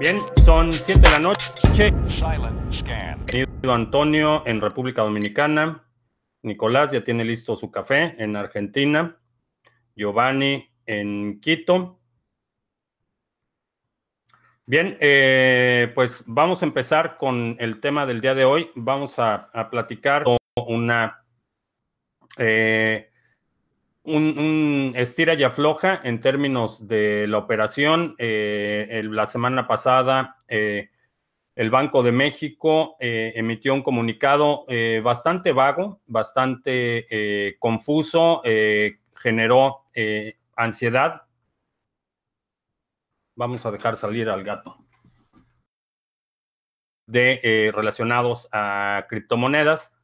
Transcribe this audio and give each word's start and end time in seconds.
Bien, 0.00 0.18
son 0.46 0.72
7 0.72 0.98
de 0.98 1.10
la 1.10 1.18
noche. 1.18 1.92
Bienvenido 3.26 3.74
Antonio 3.74 4.42
en 4.46 4.62
República 4.62 5.02
Dominicana. 5.02 5.84
Nicolás 6.42 6.90
ya 6.90 7.04
tiene 7.04 7.22
listo 7.22 7.54
su 7.54 7.70
café 7.70 8.14
en 8.16 8.34
Argentina. 8.34 9.20
Giovanni 9.94 10.72
en 10.86 11.38
Quito. 11.42 12.00
Bien, 14.64 14.96
eh, 15.00 15.92
pues 15.94 16.24
vamos 16.26 16.62
a 16.62 16.66
empezar 16.66 17.18
con 17.18 17.58
el 17.60 17.78
tema 17.80 18.06
del 18.06 18.22
día 18.22 18.34
de 18.34 18.46
hoy. 18.46 18.70
Vamos 18.76 19.18
a, 19.18 19.50
a 19.52 19.68
platicar 19.68 20.24
una 20.66 21.26
eh, 22.38 23.09
un, 24.04 24.92
estira 24.96 25.34
y 25.34 25.42
afloja 25.42 26.00
en 26.02 26.20
términos 26.20 26.86
de 26.86 27.26
la 27.26 27.38
operación. 27.38 28.14
Eh, 28.18 29.02
la 29.04 29.26
semana 29.26 29.66
pasada, 29.66 30.36
eh, 30.48 30.90
el 31.54 31.70
Banco 31.70 32.02
de 32.02 32.12
México 32.12 32.96
eh, 33.00 33.32
emitió 33.36 33.74
un 33.74 33.82
comunicado 33.82 34.64
bastante 35.02 35.52
vago, 35.52 36.00
bastante 36.06 37.56
confuso, 37.58 38.42
generó 39.14 39.84
ansiedad. 40.56 41.22
Vamos 43.34 43.66
a 43.66 43.70
dejar 43.70 43.96
salir 43.96 44.30
al 44.30 44.44
gato. 44.44 44.76
De 47.06 47.70
relacionados 47.74 48.48
a 48.52 49.06
criptomonedas 49.08 49.99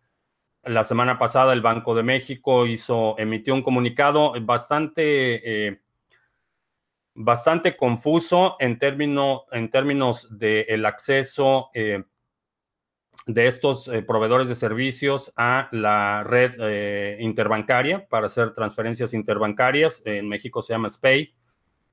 la 0.67 0.85
semana 0.85 1.19
pasada 1.19 1.53
el 1.53 1.61
Banco 1.61 1.95
de 1.95 2.03
México 2.03 2.67
hizo, 2.67 3.17
emitió 3.19 3.55
un 3.55 3.63
comunicado 3.63 4.35
bastante, 4.43 5.69
eh, 5.69 5.81
bastante 7.15 7.77
confuso 7.77 8.57
en, 8.59 8.79
término, 8.79 9.45
en 9.53 9.71
términos 9.71 10.29
del 10.31 10.83
de 10.83 10.87
acceso 10.87 11.71
eh, 11.73 12.03
de 13.27 13.47
estos 13.47 13.89
eh, 13.89 14.03
proveedores 14.03 14.49
de 14.49 14.55
servicios 14.55 15.33
a 15.37 15.69
la 15.73 16.23
red 16.25 17.19
interbancaria 17.21 18.07
para 18.09 18.27
hacer 18.27 18.53
transferencias 18.53 19.15
interbancarias. 19.15 20.03
En 20.05 20.29
México 20.29 20.63
se 20.63 20.75
llama 20.75 20.91
SPAY. 20.91 21.35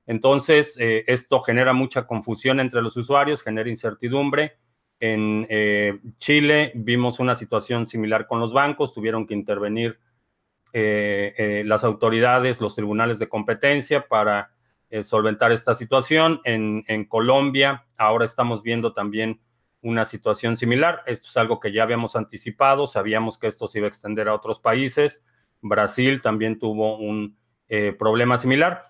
Entonces, 0.06 0.76
esto 0.78 1.40
genera 1.40 1.72
mucha 1.72 2.06
confusión 2.06 2.60
entre 2.60 2.82
los 2.82 2.94
usuarios, 2.98 3.42
genera 3.42 3.70
incertidumbre 3.70 4.58
en 5.00 5.46
eh, 5.50 5.98
Chile 6.18 6.72
vimos 6.74 7.18
una 7.18 7.34
situación 7.34 7.86
similar 7.86 8.26
con 8.26 8.40
los 8.40 8.52
bancos, 8.52 8.92
tuvieron 8.92 9.26
que 9.26 9.34
intervenir 9.34 9.98
eh, 10.72 11.34
eh, 11.36 11.62
las 11.66 11.84
autoridades, 11.84 12.60
los 12.60 12.74
tribunales 12.74 13.18
de 13.18 13.28
competencia 13.28 14.06
para 14.06 14.50
solventar 15.02 15.50
esta 15.50 15.74
situación. 15.74 16.40
En, 16.44 17.04
Colombia 17.06 17.84
ahora 17.96 18.24
estamos 18.24 18.62
viendo 18.62 18.92
también 18.92 19.40
una 19.82 20.04
situación 20.04 20.56
similar. 20.56 21.02
Esto 21.06 21.26
es 21.28 21.36
algo 21.36 21.58
que 21.58 21.72
ya 21.72 21.82
habíamos 21.82 22.14
anticipado, 22.14 22.86
sabíamos 22.86 23.36
que 23.36 23.48
esto 23.48 23.66
se 23.66 23.78
iba 23.78 23.86
a 23.86 23.88
extender 23.88 24.28
a 24.28 24.34
otros 24.34 24.60
países. 24.60 25.24
Brasil 25.60 26.22
también 26.22 26.60
tuvo 26.60 26.96
un 26.98 27.36
problema 27.98 28.38
similar. 28.38 28.84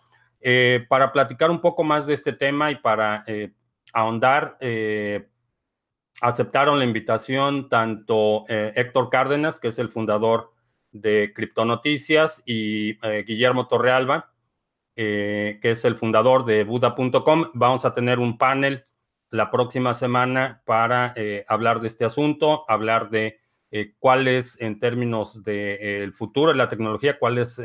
para 0.90 1.10
platicar 1.10 1.50
un 1.50 1.62
poco 1.62 1.84
más 1.84 2.06
de 2.06 2.12
este 2.12 2.34
tema 2.34 2.70
y 2.70 2.76
para 2.76 3.24
ahondar, 3.94 4.58
aceptaron 6.20 6.78
la 6.78 6.84
invitación 6.84 7.68
tanto 7.68 8.44
eh, 8.48 8.72
Héctor 8.76 9.10
Cárdenas, 9.10 9.58
que 9.58 9.68
es 9.68 9.78
el 9.78 9.88
fundador 9.88 10.52
de 10.92 11.32
Criptonoticias, 11.34 12.42
y 12.46 12.98
eh, 13.06 13.24
Guillermo 13.26 13.66
Torrealba, 13.66 14.32
eh, 14.96 15.58
que 15.60 15.72
es 15.72 15.84
el 15.84 15.96
fundador 15.96 16.44
de 16.44 16.64
Buda.com. 16.64 17.50
Vamos 17.54 17.84
a 17.84 17.92
tener 17.92 18.18
un 18.18 18.38
panel 18.38 18.86
la 19.30 19.50
próxima 19.50 19.94
semana 19.94 20.62
para 20.64 21.12
hablar 21.48 21.80
de 21.80 21.88
este 21.88 22.04
asunto, 22.04 22.64
hablar 22.70 23.10
de 23.10 23.40
cuál 23.98 24.28
es 24.28 24.60
en 24.60 24.78
términos 24.78 25.42
del 25.42 26.10
de, 26.10 26.12
futuro 26.14 26.52
de 26.52 26.56
la 26.56 26.68
tecnología, 26.68 27.18
cuál 27.18 27.38
es 27.38 27.60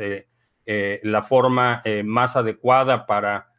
la 0.66 1.22
forma 1.22 1.80
más 2.02 2.34
adecuada 2.34 3.06
para 3.06 3.52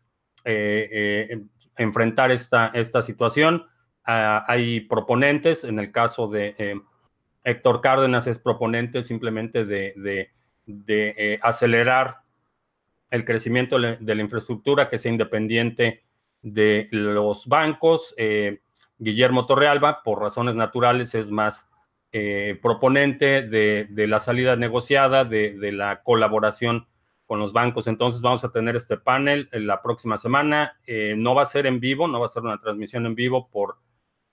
enfrentar 1.77 2.31
esta, 2.31 2.67
esta 2.73 3.01
situación. 3.01 3.70
Uh, 4.07 4.41
hay 4.47 4.79
proponentes, 4.81 5.63
en 5.63 5.77
el 5.77 5.91
caso 5.91 6.27
de 6.27 6.55
eh, 6.57 6.75
Héctor 7.43 7.81
Cárdenas 7.81 8.25
es 8.25 8.39
proponente 8.39 9.03
simplemente 9.03 9.63
de, 9.63 10.31
eh, 10.65 11.39
acelerar 11.43 12.21
el 13.11 13.25
crecimiento 13.25 13.77
de 13.79 14.15
la 14.15 14.21
infraestructura 14.21 14.89
que 14.89 14.97
sea 14.97 15.11
independiente 15.11 16.03
de 16.41 16.87
los 16.89 17.45
bancos. 17.45 18.15
Eh, 18.17 18.61
Guillermo 18.97 19.45
Torrealba, 19.45 20.01
por 20.01 20.19
razones 20.19 20.55
naturales, 20.55 21.13
es 21.13 21.29
más 21.29 21.67
proponente 22.61 23.41
de, 23.41 23.87
de, 23.89 24.07
la 24.07 24.19
salida 24.19 24.57
negociada, 24.57 25.23
de, 25.23 25.71
la 25.71 26.03
colaboración 26.03 26.87
con 27.25 27.39
los 27.39 27.53
bancos. 27.53 27.87
Entonces 27.87 28.21
vamos 28.21 28.43
a 28.43 28.51
tener 28.51 28.75
este 28.75 28.97
panel 28.97 29.47
la 29.51 29.81
próxima 29.81 30.17
semana. 30.17 30.77
no 30.87 31.35
va 31.35 31.43
a 31.43 31.45
ser 31.45 31.67
en 31.67 31.79
vivo, 31.79 32.07
no 32.07 32.19
va 32.19 32.25
a 32.25 32.29
ser 32.29 32.43
una 32.43 32.59
transmisión 32.59 33.05
en 33.05 33.15
vivo 33.15 33.47
por 33.49 33.77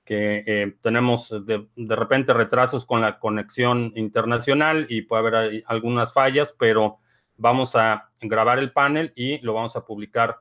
que 0.09 0.43
eh, 0.47 0.75
tenemos 0.81 1.29
de, 1.45 1.69
de, 1.77 1.97
repente 1.97 2.33
retrasos 2.33 2.87
con 2.87 3.03
la 3.03 3.19
conexión 3.19 3.93
internacional 3.95 4.87
y 4.89 5.03
puede 5.03 5.29
haber 5.29 5.65
algunas 5.67 6.15
fallas, 6.15 6.57
pero 6.59 7.01
vamos 7.37 7.77
a 7.77 8.11
grabar 8.23 8.59
el 8.59 8.73
panel 8.73 9.13
y 9.15 9.39
lo 9.41 9.53
vamos 9.53 9.77
a 9.77 9.85
publicar 9.85 10.39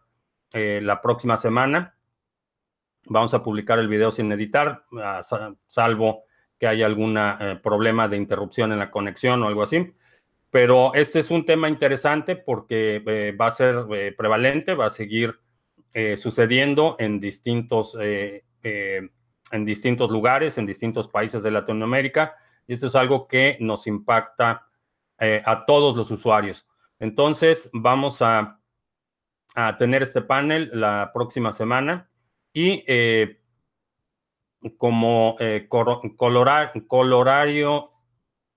eh, 0.54 0.80
la 0.82 1.02
próxima 1.02 1.36
semana. 1.36 1.96
Vamos 3.06 3.34
a 3.34 3.44
publicar 3.44 3.80
el 3.80 3.90
video 3.90 4.12
sin 4.12 4.32
editar, 4.32 4.84
salvo 5.68 6.24
que 6.58 6.68
haya 6.68 6.86
algún 6.86 7.18
eh, 7.18 7.60
problema 7.62 8.08
de 8.08 8.18
interrupción 8.18 8.72
en 8.72 8.80
la 8.80 8.92
conexión 8.92 9.44
o 9.44 9.48
algo 9.48 9.64
así. 9.64 9.94
Pero 10.50 10.94
este 10.94 11.20
es 11.20 11.30
un 11.30 11.46
tema 11.46 11.68
interesante 11.68 12.38
porque 12.38 13.04
eh, 13.06 13.32
va 13.34 13.48
a 13.48 13.52
ser 13.52 13.86
prevalente, 14.18 14.74
va 14.74 14.86
a 14.86 14.90
seguir 14.90 15.40
sucediendo 16.16 16.96
en 17.00 17.20
distintos 17.20 17.98
en 19.52 19.66
distintos 19.66 20.12
lugares, 20.12 20.58
en 20.58 20.66
distintos 20.66 21.08
países 21.08 21.44
de 21.44 21.52
Latinoamérica, 21.52 22.36
y 22.68 22.74
esto 22.74 22.88
es 22.88 22.96
algo 22.96 23.28
que 23.28 23.58
nos 23.60 23.88
impacta 23.88 24.68
eh, 25.20 25.42
a 25.46 25.66
todos 25.66 25.96
los 25.96 26.12
usuarios. 26.12 26.68
Entonces, 27.00 27.70
vamos 27.74 28.22
a, 28.22 28.60
a, 29.56 29.78
tener 29.78 30.04
este 30.04 30.22
panel 30.22 30.70
la 30.74 31.12
próxima 31.14 31.54
semana 31.54 32.10
y 32.52 32.84
eh, 32.88 33.40
como 34.78 35.38
eh, 35.40 35.68
colorar, 35.70 36.74
colorario, 36.88 37.92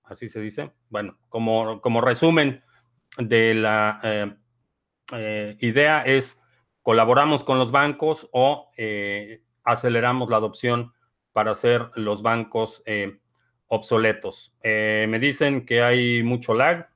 así 0.03 0.27
se 0.27 0.41
dice, 0.41 0.71
bueno, 0.89 1.17
como, 1.29 1.79
como 1.81 2.01
resumen 2.01 2.63
de 3.17 3.53
la 3.53 4.37
idea 5.59 6.03
es 6.03 6.41
colaboramos 6.81 7.43
con 7.43 7.59
los 7.59 7.69
bancos 7.71 8.29
o 8.31 8.71
aceleramos 9.63 10.29
la 10.29 10.37
adopción 10.37 10.93
para 11.31 11.51
hacer 11.51 11.89
los 11.95 12.21
bancos 12.21 12.81
eh, 12.85 13.19
obsoletos. 13.67 14.53
Eh, 14.63 15.05
me 15.09 15.19
dicen 15.19 15.65
que 15.65 15.81
hay 15.81 16.23
mucho 16.23 16.53
lag. 16.53 16.89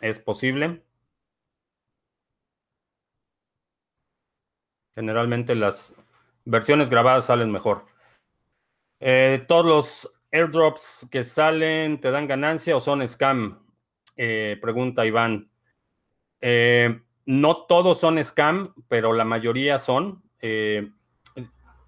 Es 0.00 0.18
posible. 0.18 0.84
Generalmente 4.94 5.54
las 5.54 5.94
versiones 6.44 6.90
grabadas 6.90 7.26
salen 7.26 7.50
mejor. 7.50 7.86
Eh, 9.00 9.44
todos 9.48 9.66
los 9.66 10.14
airdrops 10.30 11.08
que 11.10 11.24
salen 11.24 12.00
te 12.00 12.10
dan 12.10 12.28
ganancia 12.28 12.76
o 12.76 12.80
son 12.80 13.06
scam? 13.08 13.64
Pregunta 14.14 15.04
Iván. 15.04 15.50
Eh, 16.46 17.00
no 17.26 17.64
todos 17.66 17.98
son 18.00 18.22
scam, 18.22 18.74
pero 18.88 19.12
la 19.12 19.24
mayoría 19.24 19.78
son. 19.78 20.22
Eh, 20.40 20.90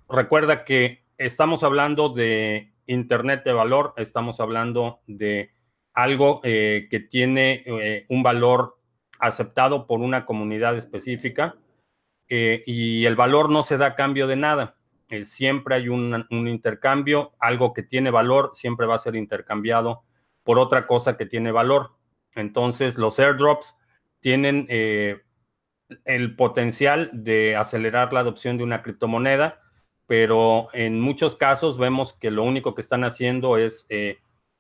recuerda 0.09 0.65
que 0.65 1.05
estamos 1.19 1.63
hablando 1.63 2.09
de 2.09 2.73
Internet 2.87 3.43
de 3.45 3.53
valor, 3.53 3.93
estamos 3.97 4.41
hablando 4.41 5.01
de 5.07 5.51
algo 5.93 6.41
eh, 6.45 6.89
que 6.91 7.01
tiene 7.01 7.65
eh, 7.67 8.07
un 8.09 8.23
valor 8.23 8.79
aceptado 9.19 9.87
por 9.87 10.01
una 10.01 10.25
comunidad 10.27 10.77
específica 10.77 11.57
y 12.29 13.05
el 13.05 13.15
valor 13.15 13.51
no 13.51 13.63
se 13.63 13.79
da 13.79 13.87
a 13.87 13.95
cambio 13.95 14.27
de 14.27 14.35
nada. 14.35 14.77
siempre 15.23 15.77
hay 15.77 15.89
un, 15.89 16.27
intercambio, 16.29 17.33
algo 17.39 17.73
que 17.73 17.85
tiene 17.85 18.11
valor 18.11 18.51
siempre 18.53 18.85
va 18.85 18.97
a 18.97 18.99
ser 18.99 19.15
intercambiado 19.15 20.03
por 20.43 20.59
otra 20.59 20.87
cosa 20.87 21.17
que 21.17 21.25
tiene 21.25 21.53
valor. 21.53 21.93
Entonces 22.35 22.99
los 22.99 23.19
airdrops 23.21 23.79
tienen 24.21 24.67
el 26.05 26.37
potencial 26.37 27.11
de 27.13 27.57
acelerar 27.57 28.13
la 28.13 28.21
adopción 28.21 28.57
de 28.59 28.65
una 28.65 28.83
criptomoneda, 28.83 29.61
pero 30.07 30.69
en 30.73 31.01
muchos 31.01 31.37
casos 31.37 31.79
vemos 31.79 32.13
que 32.13 32.31
lo 32.31 32.45
único 32.45 32.75
que 32.75 32.81
están 32.81 33.05
haciendo 33.05 33.57
es 33.57 33.87
eh, 33.89 34.19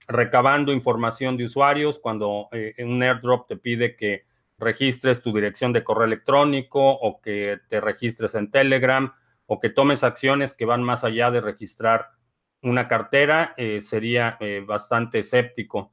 recabando 0.08 0.72
información 0.72 1.36
de 1.36 1.44
usuarios. 1.44 1.98
Cuando 1.98 2.48
eh, 2.52 2.74
un 2.78 3.02
airdrop 3.02 3.46
te 3.46 3.56
pide 3.56 3.96
que 3.96 4.24
registres 4.58 5.22
tu 5.22 5.32
dirección 5.32 5.72
de 5.72 5.84
correo 5.84 6.06
electrónico 6.06 6.80
o 6.80 7.20
que 7.20 7.58
te 7.68 7.80
registres 7.80 8.34
en 8.34 8.50
Telegram 8.50 9.12
o 9.46 9.60
que 9.60 9.70
tomes 9.70 10.02
acciones 10.02 10.54
que 10.54 10.64
van 10.64 10.82
más 10.82 11.04
allá 11.04 11.30
de 11.30 11.40
registrar 11.40 12.10
una 12.62 12.88
cartera, 12.88 13.54
eh, 13.56 13.80
sería 13.80 14.38
bastante 14.66 15.20
escéptico. 15.20 15.92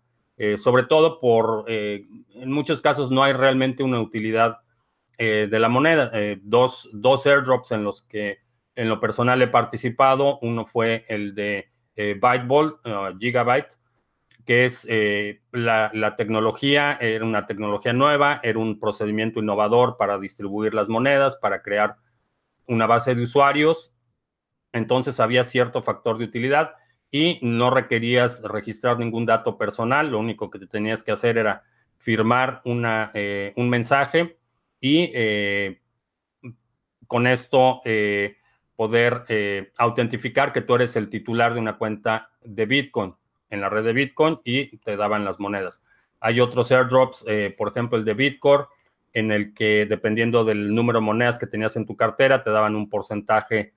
Sobre 0.57 0.83
todo 0.83 1.19
por, 1.19 1.65
en 1.69 2.51
muchos 2.51 2.81
casos 2.81 3.11
no 3.11 3.23
hay 3.23 3.33
realmente 3.33 3.83
una 3.83 4.01
utilidad 4.01 4.62
de 5.17 5.59
la 5.59 5.69
moneda. 5.69 6.11
dos, 6.41 6.89
dos 6.91 7.25
airdrops 7.25 7.71
en 7.71 7.83
los 7.83 8.03
que 8.03 8.39
en 8.75 8.89
lo 8.89 8.99
personal 8.99 9.41
he 9.41 9.47
participado, 9.47 10.39
uno 10.41 10.65
fue 10.65 11.05
el 11.07 11.35
de 11.35 11.69
Byteball, 11.95 12.79
Gigabyte, 13.19 13.77
que 14.45 14.65
es 14.65 14.87
la, 15.51 15.91
la, 15.93 16.15
tecnología, 16.15 16.97
era 16.99 17.23
una 17.23 17.45
tecnología 17.45 17.93
nueva, 17.93 18.39
era 18.43 18.59
un 18.59 18.79
procedimiento 18.79 19.39
innovador 19.39 19.95
para 19.97 20.17
distribuir 20.17 20.73
las 20.73 20.89
monedas, 20.89 21.35
para 21.35 21.61
crear 21.61 21.97
una 22.67 22.87
base 22.87 23.15
de 23.15 23.23
usuarios, 23.23 23.95
entonces 24.71 25.19
había 25.19 25.43
cierto 25.43 25.81
factor 25.81 26.17
de 26.17 26.25
utilidad 26.25 26.75
y 27.11 27.39
no 27.41 27.69
requerías 27.69 28.41
registrar 28.43 28.97
ningún 28.97 29.25
dato 29.25 29.57
personal, 29.57 30.09
lo 30.09 30.19
único 30.19 30.49
que 30.49 30.59
te 30.59 30.67
tenías 30.67 31.03
que 31.03 31.11
hacer 31.11 31.37
era 31.37 31.63
firmar 31.97 32.61
una, 32.65 33.11
eh, 33.13 33.53
un 33.55 33.69
mensaje 33.69 34.37
y 34.83 35.09
eh, 35.13 35.79
con 37.07 37.25
esto 37.25 37.81
eh, 37.85 38.35
poder 38.75 39.71
autentificar 39.77 40.51
que 40.51 40.59
tú 40.59 40.75
eres 40.75 40.97
el 40.97 41.09
titular 41.09 41.53
de 41.53 41.61
una 41.61 41.77
cuenta 41.77 42.31
de 42.41 42.65
Bitcoin 42.65 43.15
en 43.49 43.61
la 43.61 43.69
red 43.69 43.85
de 43.85 43.93
Bitcoin 43.93 44.41
y 44.43 44.77
te 44.79 44.97
daban 44.97 45.23
las 45.23 45.39
monedas. 45.39 45.81
Hay 46.19 46.41
otros 46.41 46.69
airdrops, 46.69 47.23
por 47.57 47.69
ejemplo 47.69 47.97
el 47.97 48.03
de 48.03 48.13
Bitcoin, 48.13 48.65
en 49.13 49.31
el 49.31 49.53
que 49.53 49.85
dependiendo 49.85 50.43
del 50.43 50.75
número 50.75 50.99
de 50.99 51.05
monedas 51.05 51.37
que 51.37 51.47
tenías 51.47 51.77
en 51.77 51.85
tu 51.85 51.95
cartera, 51.95 52.43
te 52.43 52.49
daban 52.49 52.75
un 52.75 52.89
porcentaje 52.89 53.73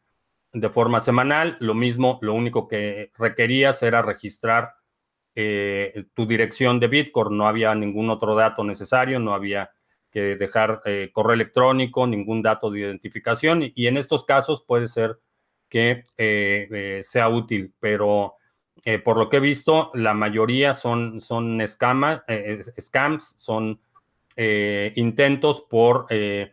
de 0.53 0.71
forma 0.71 1.01
semanal. 1.01 1.57
Lo 1.61 1.75
mismo, 1.75 2.19
lo 2.23 2.35
único 2.35 2.67
que 2.67 3.13
requerías 3.17 3.81
era 3.83 4.03
registrar 4.03 4.75
eh, 5.35 6.07
tu 6.15 6.27
dirección 6.27 6.81
de 6.81 6.89
Bitcoin. 6.89 7.37
No 7.37 7.47
había 7.47 7.75
ningún 7.75 8.09
otro 8.09 8.35
dato 8.35 8.65
necesario, 8.65 9.19
no 9.21 9.35
había 9.35 9.71
que 10.21 10.37
dejar 10.37 10.81
eh, 10.85 11.11
correo 11.13 11.35
electrónico, 11.35 12.07
ningún 12.07 12.43
dato 12.43 12.71
de 12.71 12.81
identificación. 12.81 13.63
Y, 13.75 13.87
en 13.87 13.97
estos 13.97 14.25
casos 14.25 14.65
puede 14.67 14.87
ser 14.89 15.19
que 15.69 16.05
eh, 16.17 17.01
sea 17.03 17.29
útil, 17.29 17.75
pero 17.81 18.35
por 19.05 19.19
lo 19.19 19.29
que 19.29 19.39
he 19.39 19.41
visto, 19.41 19.91
la 19.95 20.15
mayoría 20.15 20.73
son, 20.73 21.21
son 21.21 21.61
scams, 21.67 23.35
son 23.37 23.81
eh, 24.39 24.93
intentos 24.97 25.63
por 25.63 26.07
eh, 26.11 26.53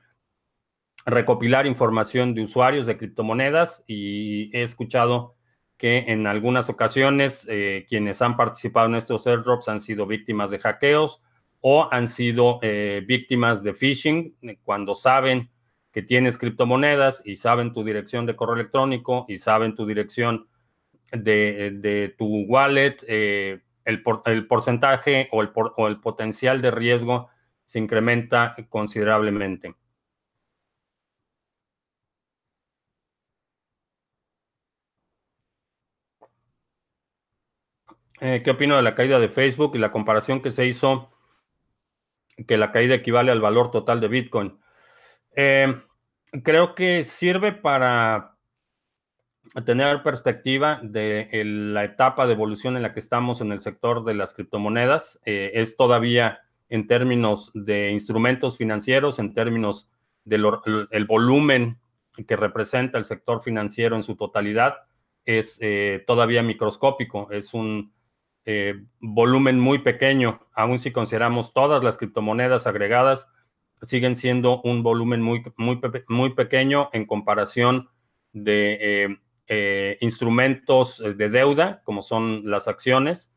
recopilar 1.06 1.68
información 1.68 2.34
de 2.34 2.42
usuarios 2.42 2.86
de 2.86 2.98
criptomonedas 2.98 3.84
y 3.88 4.56
he 4.58 4.64
escuchado 4.64 5.36
que 5.76 6.06
en 6.08 6.26
algunas 6.26 6.70
ocasiones 6.70 7.46
eh, 7.50 7.86
quienes 7.90 8.22
han 8.22 8.38
participado 8.38 8.88
en 8.88 8.96
estos 8.96 9.28
airdrops 9.28 9.68
han 9.68 9.82
sido 9.82 10.08
víctimas 10.08 10.50
de 10.50 10.60
hackeos 10.60 11.22
o 11.66 11.88
han 11.90 12.10
sido 12.10 12.60
víctimas 13.08 13.64
de 13.64 13.74
phishing 13.74 14.36
cuando 14.64 14.96
saben 14.96 15.50
que 15.94 16.02
tienes 16.02 16.38
criptomonedas 16.38 17.26
y 17.26 17.38
saben 17.38 17.72
tu 17.72 17.86
dirección 17.86 18.26
de 18.26 18.36
correo 18.36 18.56
electrónico 18.56 19.26
y 19.30 19.38
saben 19.38 19.74
tu 19.74 19.86
dirección 19.86 20.50
de, 21.12 22.14
tu 22.18 22.26
wallet, 22.48 22.98
el, 23.08 24.48
porcentaje 24.48 25.30
o 25.32 25.42
el, 25.88 26.00
potencial 26.02 26.62
de 26.62 26.72
riesgo 26.72 27.30
se 27.64 27.80
incrementa 27.80 28.56
considerablemente. 28.68 29.76
Eh, 38.20 38.42
¿Qué 38.44 38.52
opino 38.52 38.76
de 38.76 38.82
la 38.82 38.96
caída 38.96 39.20
de 39.20 39.30
Facebook 39.30 39.76
y 39.76 39.80
la 39.80 39.92
comparación 39.92 40.42
que 40.42 40.52
se 40.52 40.66
hizo 40.66 41.13
que 42.48 42.58
la 42.58 42.72
caída 42.72 42.96
equivale 42.96 43.32
al 43.32 43.42
valor 43.42 43.72
total 43.72 44.02
de 44.02 44.08
Bitcoin? 44.08 44.58
Eh, 45.36 45.76
creo 46.44 46.76
que 46.76 47.04
sirve 47.04 47.52
para 47.52 48.34
tener 49.66 50.02
perspectiva 50.04 50.80
de 50.82 51.30
la 51.46 51.84
etapa 51.84 52.26
de 52.26 52.34
evolución 52.34 52.76
en 52.76 52.82
la 52.82 52.94
que 52.94 53.00
estamos 53.00 53.42
en 53.42 53.52
el 53.52 53.62
sector 53.62 54.04
de 54.04 54.16
las 54.16 54.34
criptomonedas. 54.34 55.22
Eh, 55.26 55.52
es 55.56 55.76
todavía 55.78 56.42
en 56.70 56.88
términos 56.88 57.52
de 57.54 57.92
instrumentos 57.92 58.58
financieros, 58.58 59.20
en 59.20 59.34
términos 59.34 59.90
del 60.24 60.46
el 60.92 61.06
volumen 61.06 61.78
que 62.28 62.36
representa 62.36 62.98
el 62.98 63.06
sector 63.06 63.44
financiero 63.44 63.96
en 63.96 64.04
su 64.04 64.16
totalidad, 64.16 64.76
es 65.26 65.58
eh, 65.62 66.04
todavía 66.06 66.44
microscópico, 66.44 67.30
es 67.32 67.54
un 67.54 67.92
eh, 68.46 68.84
volumen 69.00 69.60
muy 69.60 69.80
pequeño, 69.80 70.42
aun 70.54 70.80
si 70.80 70.92
consideramos 70.92 71.54
todas 71.54 71.84
las 71.84 71.98
criptomonedas 71.98 72.68
agregadas, 72.68 73.30
siguen 73.82 74.16
siendo 74.16 74.62
un 74.62 74.84
volumen 74.84 75.22
muy, 75.22 75.44
muy, 75.58 75.80
muy 76.08 76.34
pequeño 76.34 76.90
en 76.94 77.06
comparación 77.06 77.90
de 78.32 79.18
eh, 79.48 79.98
instrumentos 80.02 80.98
de 81.00 81.30
deuda, 81.30 81.82
como 81.84 82.02
son 82.02 82.50
las 82.50 82.68
acciones, 82.68 83.34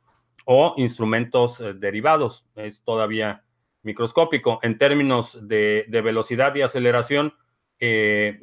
o 0.46 0.74
instrumentos 0.78 1.60
eh, 1.60 1.74
derivados. 1.74 2.46
Es 2.54 2.82
todavía 2.82 3.44
microscópico. 3.82 4.58
En 4.62 4.78
términos 4.78 5.38
de, 5.46 5.86
velocidad 5.90 6.54
y 6.54 6.62
aceleración, 6.62 7.34
eh, 7.78 8.40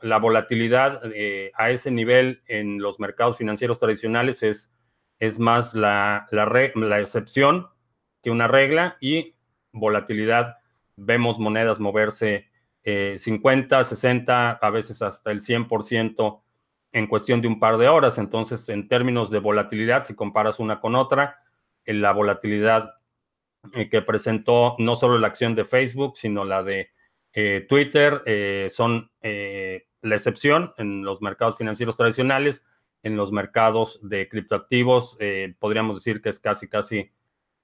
la 0.00 0.18
volatilidad 0.18 1.00
eh, 1.14 1.50
a 1.54 1.70
ese 1.70 1.90
nivel 1.90 2.42
en 2.46 2.78
los 2.78 3.00
mercados 3.00 3.38
financieros 3.38 3.78
tradicionales 3.78 4.42
es, 4.42 4.74
es 5.18 5.38
más 5.38 5.74
la, 5.74 6.26
la, 6.30 7.00
excepción 7.00 7.68
que 8.22 8.30
una 8.30 8.48
regla 8.48 8.96
y 9.00 9.34
volatilidad. 9.72 10.56
Vemos 10.96 11.38
monedas 11.38 11.80
moverse 11.80 12.48
50, 12.84 13.84
60, 13.84 14.50
a 14.50 14.70
veces 14.70 15.02
hasta 15.02 15.30
el 15.30 15.40
100% 15.40 16.42
en 16.92 17.06
cuestión 17.06 17.40
de 17.40 17.48
un 17.48 17.60
par 17.60 17.78
de 17.78 17.88
horas. 17.88 18.18
Entonces, 18.18 18.68
en 18.68 18.88
términos 18.88 19.30
de 19.30 19.38
volatilidad, 19.38 20.04
si 20.04 20.14
comparas 20.14 20.58
una 20.58 20.80
con 20.80 20.94
otra, 20.94 21.38
en 21.84 22.02
la 22.02 22.12
volatilidad 22.12 22.94
eh, 23.74 23.88
que 23.88 24.02
presentó 24.02 24.74
no 24.78 24.96
solo 24.96 25.18
la 25.18 25.28
acción 25.28 25.54
de 25.54 25.64
Facebook, 25.64 26.16
sino 26.16 26.44
la 26.44 26.62
de 26.62 26.90
eh, 27.32 27.64
Twitter, 27.68 28.22
eh, 28.26 28.68
son 28.70 29.10
la 29.22 30.16
excepción 30.16 30.72
en 30.78 31.04
los 31.04 31.22
mercados 31.22 31.56
financieros 31.56 31.96
tradicionales. 31.96 32.66
En 33.02 33.16
los 33.16 33.32
mercados 33.32 33.98
de 34.02 34.28
criptoactivos, 34.28 35.18
podríamos 35.58 35.96
decir 35.96 36.22
que 36.22 36.28
es 36.28 36.38
casi, 36.38 36.68
casi 36.68 37.10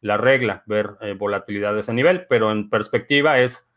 la 0.00 0.16
regla 0.16 0.62
ver 0.66 0.97
volatilidad 1.16 1.75
de 1.75 1.80
ese 1.80 1.92
nivel, 1.92 2.26
pero 2.28 2.50
en 2.50 2.68
perspectiva 2.71 3.38
es 3.38 3.68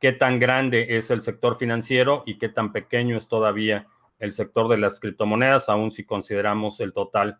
qué 0.00 0.12
tan 0.12 0.38
grande 0.38 0.96
es 0.96 1.10
el 1.10 1.20
sector 1.20 1.58
financiero 1.58 2.22
y 2.26 2.38
qué 2.38 2.48
tan 2.48 2.72
pequeño 2.72 3.16
es 3.16 3.28
todavía 3.28 3.86
el 4.18 4.32
sector 4.32 4.68
de 4.68 4.78
las 4.78 5.00
criptomonedas, 5.00 5.68
aún 5.68 5.92
si 5.92 6.04
consideramos 6.04 6.80
el 6.80 6.92
total 6.92 7.38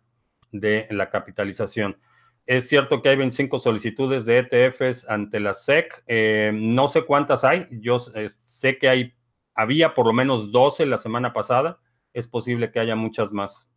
de 0.51 0.87
la 0.91 1.09
capitalización. 1.09 1.97
Es 2.45 2.67
cierto 2.69 3.01
que 3.01 3.09
hay 3.09 3.15
25 3.15 3.59
solicitudes 3.59 4.25
de 4.25 4.39
ETFs 4.39 5.09
ante 5.09 5.39
la 5.39 5.53
SEC. 5.53 6.03
Eh, 6.05 6.51
no 6.53 6.87
sé 6.87 7.03
cuántas 7.03 7.43
hay. 7.43 7.67
Yo 7.71 7.97
eh, 8.13 8.29
sé 8.29 8.77
que 8.77 8.87
hay, 8.87 9.13
había 9.55 9.95
por 9.95 10.05
lo 10.05 10.13
menos 10.13 10.51
12 10.51 10.85
la 10.85 10.99
semana 10.99 11.33
pasada. 11.33 11.79
Es 12.15 12.27
posible 12.27 12.71
que 12.71 12.79
haya 12.79 12.95
muchas 12.95 13.33
más. 13.33 13.69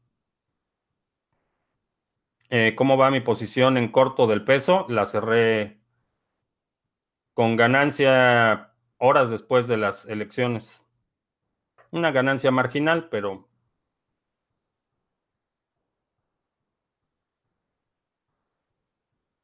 Eh, 2.50 2.74
¿Cómo 2.76 2.96
va 2.96 3.10
mi 3.10 3.20
posición 3.20 3.76
en 3.76 3.90
corto 3.90 4.28
del 4.28 4.44
peso? 4.44 4.86
La 4.88 5.06
cerré 5.06 5.80
con 7.34 7.56
ganancia 7.56 8.72
horas 8.98 9.30
después 9.30 9.66
de 9.66 9.76
las 9.76 10.06
elecciones. 10.06 10.84
Una 11.90 12.12
ganancia 12.12 12.52
marginal, 12.52 13.08
pero... 13.10 13.48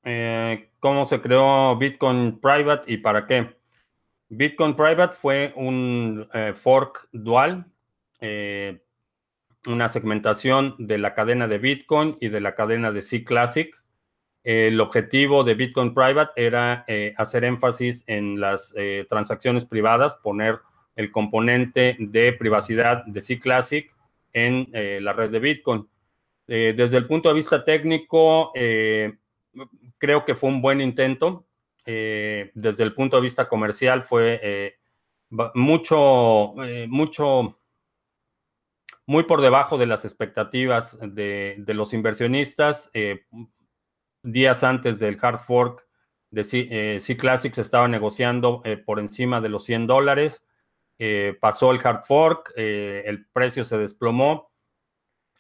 Eh, 0.05 0.71
¿Cómo 0.79 1.05
se 1.07 1.21
creó 1.21 1.77
Bitcoin 1.77 2.39
Private 2.39 2.93
y 2.93 2.99
para 2.99 3.27
qué? 3.27 3.57
Bitcoin 4.29 4.77
Private 4.77 5.15
fue 5.15 5.53
un 5.57 6.29
eh, 6.33 6.53
fork 6.55 7.09
dual, 7.11 7.67
una 9.67 9.89
segmentación 9.89 10.75
de 10.79 10.99
la 10.99 11.15
cadena 11.15 11.49
de 11.49 11.59
Bitcoin 11.59 12.17
y 12.21 12.29
de 12.29 12.41
la 12.41 12.55
cadena 12.55 12.93
de 12.93 13.03
C 13.03 13.25
Classic. 13.25 13.75
El 14.43 14.81
objetivo 14.81 15.43
de 15.43 15.55
Bitcoin 15.55 15.95
Private 15.95 16.33
era 16.37 16.85
hacer 17.17 17.45
énfasis 17.45 18.05
en 18.07 18.41
las 18.41 18.75
transacciones 19.09 19.65
privadas, 19.65 20.17
poner 20.17 20.59
el 20.97 21.11
componente 21.11 21.97
de 21.99 22.33
privacidad 22.33 23.05
de 23.07 23.21
C 23.21 23.41
Classic 23.41 23.91
en 24.33 24.69
eh, 24.73 24.99
la 25.01 25.13
red 25.13 25.31
de 25.31 25.39
Bitcoin. 25.39 25.89
Eh, 26.47 26.75
desde 26.77 26.99
el 26.99 27.07
punto 27.07 27.29
de 27.29 27.35
vista 27.35 27.65
técnico, 27.65 28.53
eh, 28.55 29.15
creo 29.99 30.25
que 30.25 30.35
fue 30.35 30.51
un 30.51 30.61
buen 30.61 30.81
intento. 30.81 31.47
desde 31.87 32.83
el 32.83 32.95
punto 32.95 33.17
de 33.17 33.23
vista 33.23 33.47
comercial 33.47 34.05
fue 34.05 34.79
mucho, 35.55 36.55
mucho, 36.89 37.59
muy 39.07 39.25
por 39.25 39.41
debajo 39.41 39.79
de 39.79 39.87
las 39.87 40.05
expectativas 40.05 40.99
de, 41.01 41.63
los 41.69 41.93
inversionistas. 41.93 42.91
días 44.23 44.65
antes 44.65 44.99
del 44.99 45.19
hard 45.21 45.41
fork 45.41 45.87
de 46.31 46.45
C, 46.45 47.01
C 47.01 47.17
Classic 47.17 47.55
se 47.55 47.61
estaba 47.61 47.87
negociando 47.89 48.63
por 48.87 48.99
encima 48.99 49.41
de 49.41 49.49
los 49.51 49.65
100 49.65 49.87
dólares. 49.87 50.47
pasó 51.41 51.71
el 51.73 51.87
hard 51.87 52.05
fork, 52.05 52.53
el 52.57 53.27
precio 53.33 53.65
se 53.65 53.79
desplomó 53.79 54.55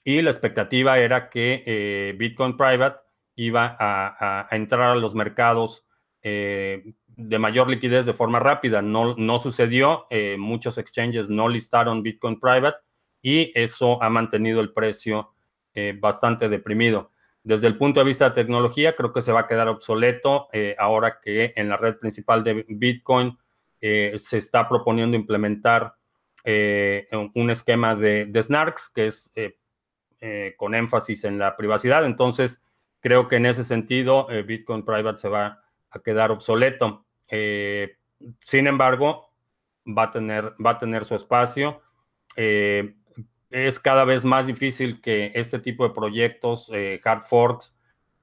y 0.04 0.20
la 0.20 0.30
expectativa 0.30 0.98
era 0.98 1.30
que 1.30 1.62
eh, 1.66 2.14
Bitcoin 2.16 2.56
Private 2.56 2.98
iba 3.36 3.76
a, 3.80 4.46
entrar 4.50 4.90
a 4.90 4.94
los 4.94 5.14
mercados 5.14 5.84
eh, 6.22 6.94
de 7.06 7.38
mayor 7.38 7.68
liquidez 7.68 8.04
de 8.06 8.12
forma 8.12 8.38
rápida. 8.38 8.82
No, 8.82 9.16
no 9.16 9.38
sucedió, 9.38 10.06
eh, 10.10 10.36
muchos 10.38 10.76
exchanges 10.78 11.30
no 11.30 11.48
listaron 11.48 12.02
Bitcoin 12.02 12.38
Private 12.38 12.76
y 13.24 13.50
eso 13.58 14.00
ha 14.00 14.08
mantenido 14.08 14.60
el 14.60 14.72
precio 14.72 15.32
bastante 15.98 16.48
deprimido. 16.48 17.10
Desde 17.42 17.66
el 17.66 17.76
punto 17.76 17.98
de 17.98 18.06
vista 18.06 18.28
de 18.28 18.36
tecnología, 18.36 18.94
creo 18.94 19.12
que 19.12 19.22
se 19.22 19.32
va 19.32 19.40
a 19.40 19.48
quedar 19.48 19.66
obsoleto 19.66 20.46
ahora 20.78 21.18
que 21.20 21.52
en 21.56 21.68
la 21.68 21.76
red 21.76 21.96
principal 21.96 22.44
de 22.44 22.64
Bitcoin 22.68 23.36
se 23.80 24.36
está 24.38 24.68
proponiendo 24.68 25.16
implementar 25.16 25.94
un 26.44 27.50
esquema 27.50 27.96
de, 27.96 28.26
de 28.26 28.42
SNARKs, 28.42 28.88
que 28.94 29.06
es 29.08 29.32
eh, 30.26 30.54
con 30.56 30.74
énfasis 30.74 31.24
en 31.24 31.38
la 31.38 31.54
privacidad. 31.54 32.06
Entonces, 32.06 32.64
creo 33.00 33.28
que 33.28 33.36
en 33.36 33.44
ese 33.44 33.62
sentido, 33.62 34.26
eh, 34.30 34.40
Bitcoin 34.40 34.82
Private 34.82 35.18
se 35.18 35.28
va 35.28 35.62
a 35.90 35.98
quedar 35.98 36.30
obsoleto. 36.30 37.04
Eh, 37.28 37.98
sin 38.40 38.66
embargo, 38.66 39.34
va 39.86 40.04
a 40.04 40.12
tener, 40.12 40.54
va 40.64 40.70
a 40.70 40.78
tener 40.78 41.04
su 41.04 41.14
espacio. 41.14 41.82
Es 43.54 43.78
cada 43.78 44.04
vez 44.04 44.24
más 44.24 44.46
difícil 44.46 45.00
que 45.00 45.32
este 45.34 45.58
tipo 45.58 45.86
de 45.86 45.94
proyectos, 45.94 46.70
hard 47.04 47.22
forks 47.26 47.74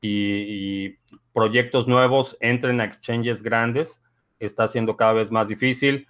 y, 0.01 0.97
proyectos 1.33 1.87
nuevos 1.87 2.37
entren 2.41 2.81
a 2.81 2.85
exchanges 2.85 3.41
grandes. 3.41 4.03
Está 4.39 4.67
siendo 4.67 4.97
cada 4.97 5.13
vez 5.13 5.31
más 5.31 5.47
difícil. 5.47 6.07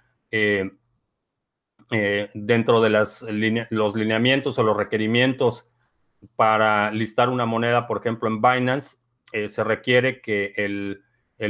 dentro 2.34 2.80
de 2.80 2.90
los 2.90 3.94
lineamientos 3.94 4.58
o 4.58 4.62
los 4.62 4.76
requerimientos 4.76 5.72
para 6.36 6.90
listar 6.90 7.28
una 7.28 7.46
moneda, 7.46 7.86
por 7.86 7.98
ejemplo, 7.98 8.28
en 8.28 8.40
Binance, 8.40 8.98
eh, 9.32 9.48
se 9.48 9.64
requiere 9.64 10.20
que 10.20 10.54
el, 10.56 11.02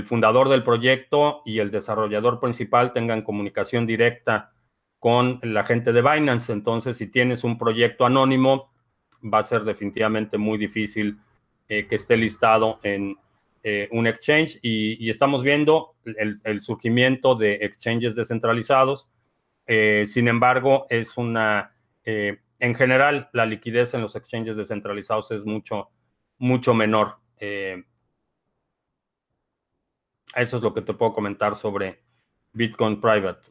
fundador 0.07 0.49
del 0.49 0.65
proyecto 0.65 1.43
y 1.45 1.59
el 1.59 1.71
desarrollador 1.71 2.41
principal 2.41 2.95
tengan 2.95 3.21
comunicación 3.23 3.87
directa 3.87 4.52
con 5.03 5.41
la 5.43 5.65
gente 5.65 5.93
de 5.93 6.01
Binance. 6.01 6.53
Entonces, 6.53 6.97
si 6.97 7.09
tienes 7.09 7.43
un 7.43 7.59
proyecto 7.59 8.07
anónimo, 8.07 8.71
va 9.23 9.39
a 9.39 9.43
ser 9.43 9.65
definitivamente 9.65 10.39
muy 10.39 10.59
difícil 10.59 11.19
eh, 11.69 11.89
que 11.89 11.97
esté 11.97 12.17
listado 12.17 12.79
en 12.85 13.17
eh, 13.65 13.89
un 13.91 14.07
exchange. 14.07 14.61
Y, 14.63 15.11
estamos 15.11 15.43
viendo 15.43 15.97
el, 16.05 16.61
surgimiento 16.61 17.35
de 17.35 17.55
exchanges 17.55 18.15
descentralizados. 18.15 19.09
sin 19.67 20.29
embargo, 20.29 20.87
es 20.89 21.17
una 21.17 21.73
en 22.63 22.77
general, 22.77 23.29
la 23.33 23.45
liquidez 23.45 23.93
en 23.95 24.03
los 24.03 24.15
exchanges 24.15 24.57
descentralizados 24.57 25.33
es 25.33 25.45
mucho, 25.45 25.91
mucho 26.39 26.75
menor. 26.75 27.17
Eh, 27.41 27.83
eso 30.37 30.57
es 30.59 30.63
lo 30.63 30.73
que 30.73 30.83
te 30.83 30.95
puedo 30.95 31.13
comentar 31.13 31.57
sobre 31.57 32.05
Bitcoin 32.53 33.01
Private. 33.01 33.51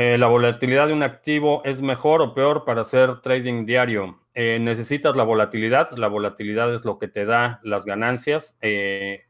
Eh, 0.00 0.16
¿La 0.16 0.28
volatilidad 0.28 0.86
de 0.86 0.92
un 0.92 1.02
activo 1.02 1.60
es 1.64 1.82
mejor 1.82 2.22
o 2.22 2.32
peor 2.32 2.64
para 2.64 2.82
hacer 2.82 3.20
trading 3.20 3.66
diario? 3.66 4.20
Eh, 4.32 4.58
necesitas 4.60 5.16
la 5.16 5.24
volatilidad. 5.24 5.90
La 5.96 6.06
volatilidad 6.06 6.72
es 6.72 6.84
lo 6.84 6.98
que 6.98 7.08
te 7.08 7.26
da 7.26 7.60
las 7.64 7.84
ganancias. 7.84 8.58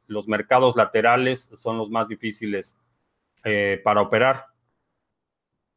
los 0.06 0.28
mercados 0.28 0.76
laterales 0.76 1.50
son 1.54 1.78
los 1.78 1.90
más 1.90 2.08
difíciles 2.08 2.78
para 3.82 4.02
operar 4.02 4.46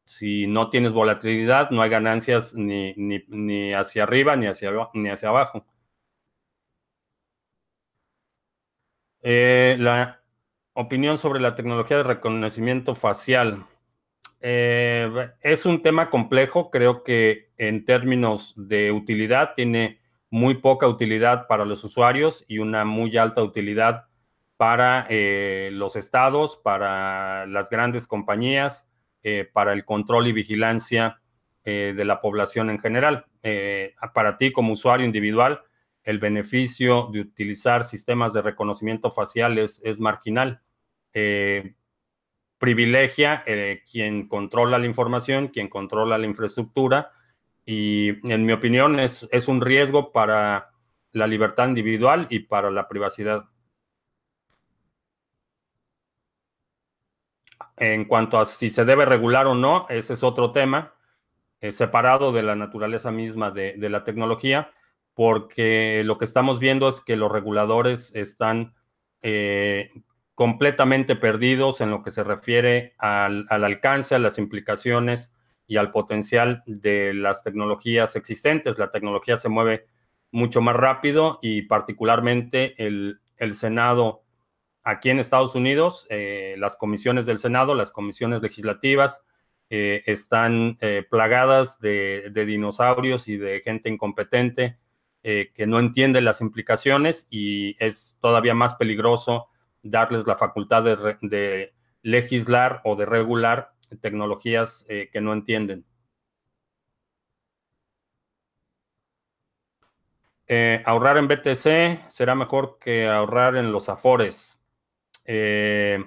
si 0.04 0.46
no 0.46 0.70
tienes 0.70 0.92
volatilidad, 0.92 1.70
no 1.70 1.82
hay 1.82 1.90
ganancias 1.90 2.54
ni, 2.54 2.94
ni, 2.96 3.72
hacia 3.72 4.02
arriba 4.04 4.36
ni 4.36 4.46
hacia, 4.46 4.70
ni 4.94 5.08
hacia 5.10 5.28
abajo. 5.28 5.64
Eh, 9.22 9.76
la 9.78 10.20
opinión 10.74 11.18
sobre 11.18 11.40
la 11.40 11.54
tecnología 11.54 11.96
de 11.98 12.02
reconocimiento 12.02 12.94
facial. 12.94 13.64
Eh, 14.42 15.30
es 15.40 15.64
un 15.64 15.82
tema 15.82 16.10
complejo, 16.10 16.70
creo 16.70 17.02
que 17.04 17.50
en 17.56 17.84
términos 17.84 18.54
de 18.56 18.92
utilidad 18.92 19.54
tiene 19.54 20.00
muy 20.30 20.54
poca 20.54 20.88
utilidad 20.88 21.46
para 21.46 21.64
los 21.64 21.84
usuarios 21.84 22.44
y 22.48 22.58
una 22.58 22.84
muy 22.84 23.16
alta 23.16 23.42
utilidad 23.42 24.06
para 24.56 25.06
eh, 25.08 25.70
los 25.72 25.96
estados, 25.96 26.56
para 26.56 27.46
las 27.46 27.70
grandes 27.70 28.06
compañías 28.06 28.88
eh, 29.24 29.48
para 29.52 29.72
el 29.72 29.84
control 29.84 30.26
y 30.26 30.32
vigilancia 30.32 31.20
eh, 31.64 31.94
de 31.96 32.04
la 32.04 32.20
población 32.20 32.70
en 32.70 32.80
general. 32.80 33.26
Eh, 33.44 33.94
para 34.12 34.36
ti 34.36 34.50
como 34.50 34.72
usuario 34.72 35.06
individual, 35.06 35.60
el 36.02 36.18
beneficio 36.18 37.08
de 37.12 37.20
utilizar 37.20 37.84
sistemas 37.84 38.32
de 38.32 38.42
reconocimiento 38.42 39.12
facial 39.12 39.58
es, 39.58 40.00
marginal. 40.00 40.60
Privilegia 42.62 43.42
quien 43.90 44.28
controla 44.28 44.78
la 44.78 44.86
información, 44.86 45.48
quien 45.48 45.68
controla 45.68 46.16
la 46.16 46.28
infraestructura 46.28 47.10
y 47.66 48.10
en 48.32 48.46
mi 48.46 48.52
opinión 48.52 49.00
es, 49.00 49.28
es 49.32 49.48
un 49.48 49.60
riesgo 49.60 50.12
para 50.12 50.70
la 51.10 51.26
libertad 51.26 51.66
individual 51.66 52.28
y 52.30 52.38
para 52.38 52.70
la 52.70 52.86
privacidad. 52.86 53.46
En 57.76 58.04
cuanto 58.04 58.38
a 58.38 58.44
si 58.44 58.70
se 58.70 58.84
debe 58.84 59.06
regular 59.06 59.48
o 59.48 59.56
no, 59.56 59.86
ese 59.88 60.14
es 60.14 60.22
otro 60.22 60.52
tema, 60.52 60.94
eh, 61.60 61.72
separado 61.72 62.30
de 62.30 62.44
la 62.44 62.54
naturaleza 62.54 63.10
misma 63.10 63.50
de, 63.50 63.76
la 63.76 64.04
tecnología, 64.04 64.70
porque 65.14 66.02
lo 66.04 66.16
que 66.16 66.26
estamos 66.26 66.60
viendo 66.60 66.88
es 66.88 67.00
que 67.00 67.16
los 67.16 67.32
reguladores 67.32 68.14
están 68.14 68.76
eh, 69.20 69.90
completamente 70.34 71.14
perdidos 71.16 71.80
en 71.80 71.90
lo 71.90 72.02
que 72.02 72.10
se 72.10 72.24
refiere 72.24 72.94
al, 72.98 73.46
alcance, 73.50 74.14
a 74.14 74.18
las 74.18 74.38
implicaciones 74.38 75.34
y 75.66 75.76
al 75.76 75.90
potencial 75.90 76.62
de 76.66 77.14
las 77.14 77.42
tecnologías 77.42 78.16
existentes. 78.16 78.78
La 78.78 78.90
tecnología 78.90 79.36
se 79.36 79.48
mueve 79.48 79.86
mucho 80.30 80.60
más 80.62 80.76
rápido 80.76 81.38
y 81.42 81.62
particularmente 81.62 82.74
el, 82.78 83.18
Senado 83.54 84.22
aquí 84.84 85.10
en 85.10 85.18
Estados 85.18 85.56
Unidos, 85.56 86.06
eh, 86.10 86.54
las 86.58 86.76
comisiones 86.76 87.26
del 87.26 87.40
Senado, 87.40 87.74
las 87.74 87.90
comisiones 87.90 88.40
legislativas, 88.40 89.26
eh, 89.68 90.02
están 90.06 90.78
eh, 90.80 91.04
plagadas 91.10 91.80
de, 91.80 92.30
dinosaurios 92.46 93.26
y 93.26 93.36
de 93.36 93.60
gente 93.60 93.88
incompetente 93.90 94.78
que 95.22 95.66
no 95.68 95.78
entiende 95.78 96.20
las 96.20 96.40
implicaciones 96.40 97.28
y 97.30 97.76
es 97.78 98.18
todavía 98.20 98.54
más 98.54 98.74
peligroso 98.74 99.51
darles 99.82 100.26
la 100.26 100.36
facultad 100.36 100.82
de, 100.82 101.72
legislar 102.02 102.80
o 102.84 102.96
de 102.96 103.06
regular 103.06 103.72
tecnologías 104.00 104.86
que 104.88 105.20
no 105.20 105.32
entienden. 105.32 105.84
ahorrar 110.84 111.16
en 111.16 111.28
BTC 111.28 112.10
será 112.10 112.34
mejor 112.34 112.78
que 112.78 113.08
ahorrar 113.08 113.56
en 113.56 113.72
los 113.72 113.88
Afores. 113.88 114.62
Eh, 115.24 116.02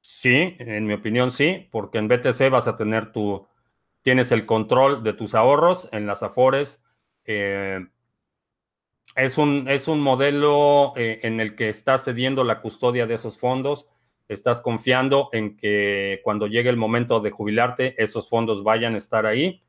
sí, 0.00 0.56
en 0.58 0.86
mi 0.86 0.94
opinión 0.94 1.30
sí, 1.30 1.68
porque 1.70 1.98
en 1.98 2.08
BTC 2.08 2.50
vas 2.50 2.68
a 2.68 2.76
tener 2.76 3.12
tu, 3.12 3.46
tienes 4.02 4.32
el 4.32 4.46
control 4.46 5.02
de 5.02 5.12
tus 5.12 5.34
ahorros 5.34 5.88
en 5.92 6.06
las 6.06 6.22
Afores. 6.22 6.82
Eh, 7.24 7.86
es, 9.16 9.38
un, 9.38 9.66
es 9.68 9.88
un 9.88 10.00
modelo 10.00 10.92
eh, 10.96 11.20
en 11.22 11.40
el 11.40 11.56
que 11.56 11.68
estás 11.68 12.04
cediendo 12.04 12.44
la 12.44 12.60
custodia 12.60 13.06
de 13.06 13.14
esos 13.14 13.38
fondos, 13.38 13.88
estás 14.28 14.60
confiando 14.60 15.28
en 15.32 15.56
que 15.56 16.20
cuando 16.24 16.46
llegue 16.46 16.68
el 16.68 16.76
momento 16.76 17.20
de 17.20 17.30
jubilarte, 17.30 18.02
esos 18.02 18.28
fondos 18.28 18.62
vayan 18.62 18.94
a 18.94 18.98
estar 18.98 19.26
ahí. 19.26 19.62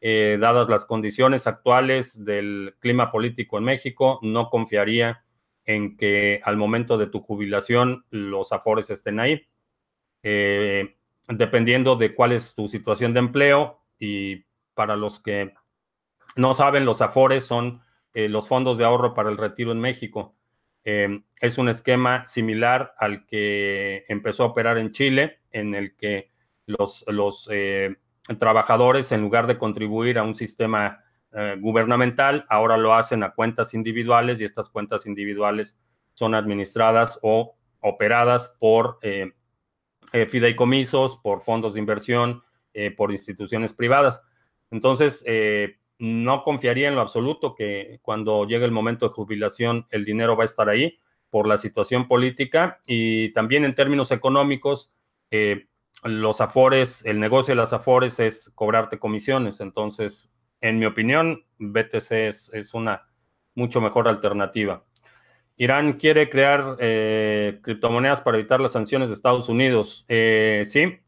dadas 0.00 0.68
las 0.68 0.84
condiciones 0.84 1.46
actuales 1.46 2.24
del 2.24 2.74
clima 2.80 3.10
político 3.10 3.58
en 3.58 3.64
México, 3.64 4.18
no 4.22 4.50
confiaría 4.50 5.24
en 5.64 5.96
que 5.96 6.40
al 6.44 6.56
momento 6.56 6.98
de 6.98 7.06
tu 7.06 7.20
jubilación 7.20 8.04
los 8.10 8.52
afores 8.52 8.90
estén 8.90 9.20
ahí. 9.20 9.46
Eh, 10.22 10.96
dependiendo 11.28 11.96
de 11.96 12.14
cuál 12.14 12.32
es 12.32 12.54
tu 12.54 12.68
situación 12.68 13.12
de 13.12 13.20
empleo 13.20 13.80
y 13.98 14.44
para 14.74 14.96
los 14.96 15.20
que 15.20 15.52
no 16.36 16.54
saben, 16.54 16.84
los 16.84 17.02
afores 17.02 17.44
son 17.44 17.82
eh, 18.14 18.28
los 18.28 18.48
fondos 18.48 18.78
de 18.78 18.84
ahorro 18.84 19.14
para 19.14 19.30
el 19.30 19.36
retiro 19.36 19.72
en 19.72 19.80
México. 19.80 20.34
es 20.84 21.58
un 21.58 21.68
esquema 21.68 22.26
similar 22.26 22.94
al 22.98 23.24
que 23.26 24.04
empezó 24.08 24.42
a 24.42 24.46
operar 24.46 24.78
en 24.78 24.90
Chile, 24.90 25.38
en 25.52 25.74
el 25.74 25.96
que 25.96 26.30
los, 26.66 27.04
los 27.06 27.48
trabajadores, 28.38 29.12
en 29.12 29.20
lugar 29.20 29.46
de 29.46 29.58
contribuir 29.58 30.18
a 30.18 30.24
un 30.24 30.34
sistema 30.34 31.04
gubernamental, 31.60 32.44
ahora 32.48 32.76
lo 32.76 32.94
hacen 32.94 33.22
a 33.22 33.32
cuentas 33.32 33.74
individuales 33.74 34.40
y 34.40 34.44
estas 34.44 34.70
cuentas 34.70 35.06
individuales 35.06 35.78
son 36.14 36.34
administradas 36.34 37.18
o 37.22 37.56
operadas 37.80 38.56
por 38.58 38.98
eh, 39.02 39.32
eh, 40.12 40.26
fideicomisos, 40.26 41.18
por 41.18 41.42
fondos 41.42 41.74
de 41.74 41.80
inversión, 41.80 42.42
eh, 42.74 42.90
por 42.90 43.12
instituciones 43.12 43.72
privadas. 43.74 44.24
Entonces, 44.70 45.22
no 46.02 46.42
confiaría 46.42 46.88
en 46.88 46.96
lo 46.96 47.00
absoluto 47.00 47.54
que 47.54 48.00
cuando 48.02 48.44
llegue 48.44 48.64
el 48.64 48.72
momento 48.72 49.06
de 49.06 49.14
jubilación 49.14 49.86
el 49.90 50.04
dinero 50.04 50.36
va 50.36 50.42
a 50.42 50.46
estar 50.46 50.68
ahí 50.68 50.98
por 51.30 51.46
la 51.46 51.58
situación 51.58 52.08
política 52.08 52.80
y 52.86 53.32
también 53.32 53.64
en 53.64 53.74
términos 53.74 54.10
económicos, 54.10 54.92
los 56.02 56.40
afores, 56.40 57.04
el 57.06 57.20
negocio 57.20 57.52
de 57.52 57.60
las 57.60 57.72
afores 57.72 58.18
es 58.20 58.50
cobrarte 58.54 58.98
comisiones. 58.98 59.60
Entonces, 59.60 60.34
en 60.60 60.78
mi 60.78 60.86
opinión, 60.86 61.44
BTC 61.58 62.12
es, 62.12 62.50
es 62.52 62.74
una 62.74 63.08
mucho 63.54 63.80
mejor 63.80 64.08
alternativa. 64.08 64.84
Irán 65.56 65.94
quiere 65.94 66.28
crear 66.28 66.76
eh, 66.80 67.60
criptomonedas 67.62 68.20
para 68.22 68.38
evitar 68.38 68.60
las 68.60 68.72
sanciones 68.72 69.08
de 69.08 69.14
Estados 69.14 69.48
Unidos. 69.48 70.04
Eh, 70.08 70.64
sí, 70.66 70.98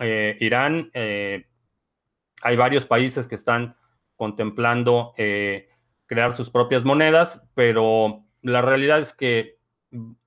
eh, 0.00 0.36
Irán, 0.40 0.90
hay 0.92 2.56
varios 2.56 2.84
países 2.84 3.26
que 3.26 3.34
están 3.34 3.76
contemplando 4.20 5.14
crear 5.16 6.34
sus 6.34 6.50
propias 6.50 6.84
monedas, 6.84 7.48
pero 7.54 8.26
la 8.42 8.60
realidad 8.60 8.98
es 8.98 9.16
que 9.16 9.56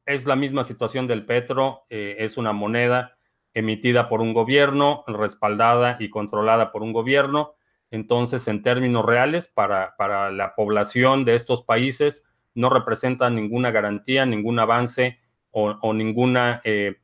es 0.07 0.25
la 0.25 0.35
misma 0.35 0.63
situación 0.63 1.05
del 1.05 1.27
petro, 1.27 1.85
es 1.89 2.37
una 2.37 2.53
moneda 2.53 3.17
emitida 3.53 4.09
por 4.09 4.21
un 4.21 4.33
gobierno, 4.33 5.03
respaldada 5.05 5.97
y 5.99 6.09
controlada 6.09 6.71
por 6.71 6.81
un 6.81 6.91
gobierno. 6.91 7.53
Entonces, 7.91 8.47
en 8.47 8.63
términos 8.63 9.05
reales, 9.05 9.47
para, 9.47 9.95
para 9.95 10.31
la 10.31 10.55
población 10.55 11.23
de 11.23 11.35
estos 11.35 11.61
países, 11.61 12.25
no 12.55 12.69
representa 12.69 13.29
ninguna 13.29 13.69
garantía, 13.69 14.25
ningún 14.25 14.57
avance 14.59 15.19
o, 15.51 15.93
ninguna 15.93 16.61
eh, 16.63 16.95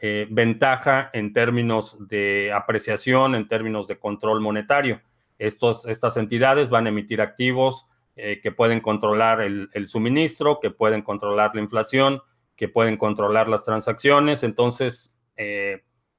eh, 0.00 0.26
ventaja 0.30 1.10
en 1.12 1.34
términos 1.34 1.96
de 2.08 2.50
apreciación, 2.54 3.34
en 3.34 3.48
términos 3.48 3.86
de 3.86 3.98
control 3.98 4.40
monetario. 4.40 5.02
Estos, 5.38 5.86
estas 5.86 6.16
entidades 6.16 6.70
van 6.70 6.86
a 6.86 6.88
emitir 6.88 7.20
activos 7.20 7.86
eh, 8.16 8.40
que 8.42 8.52
pueden 8.52 8.80
controlar 8.80 9.40
el, 9.40 9.86
suministro, 9.86 10.58
que 10.60 10.70
pueden 10.70 11.02
controlar 11.02 11.54
la 11.54 11.60
inflación, 11.60 12.20
que 12.56 12.68
pueden 12.68 12.96
controlar 12.96 13.48
las 13.48 13.64
transacciones. 13.64 14.42
Entonces, 14.42 15.16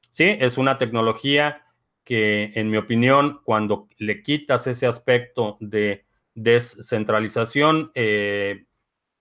sí, 0.09 0.37
es 0.39 0.57
una 0.57 0.77
tecnología 0.77 1.63
que, 2.09 2.51
en 2.55 2.71
mi 2.71 2.77
opinión, 2.77 3.39
cuando 3.43 3.87
le 3.97 4.23
quitas 4.23 4.65
ese 4.65 4.87
aspecto 4.87 5.57
de 5.59 6.05
descentralización, 6.33 7.91
eh, 7.93 8.65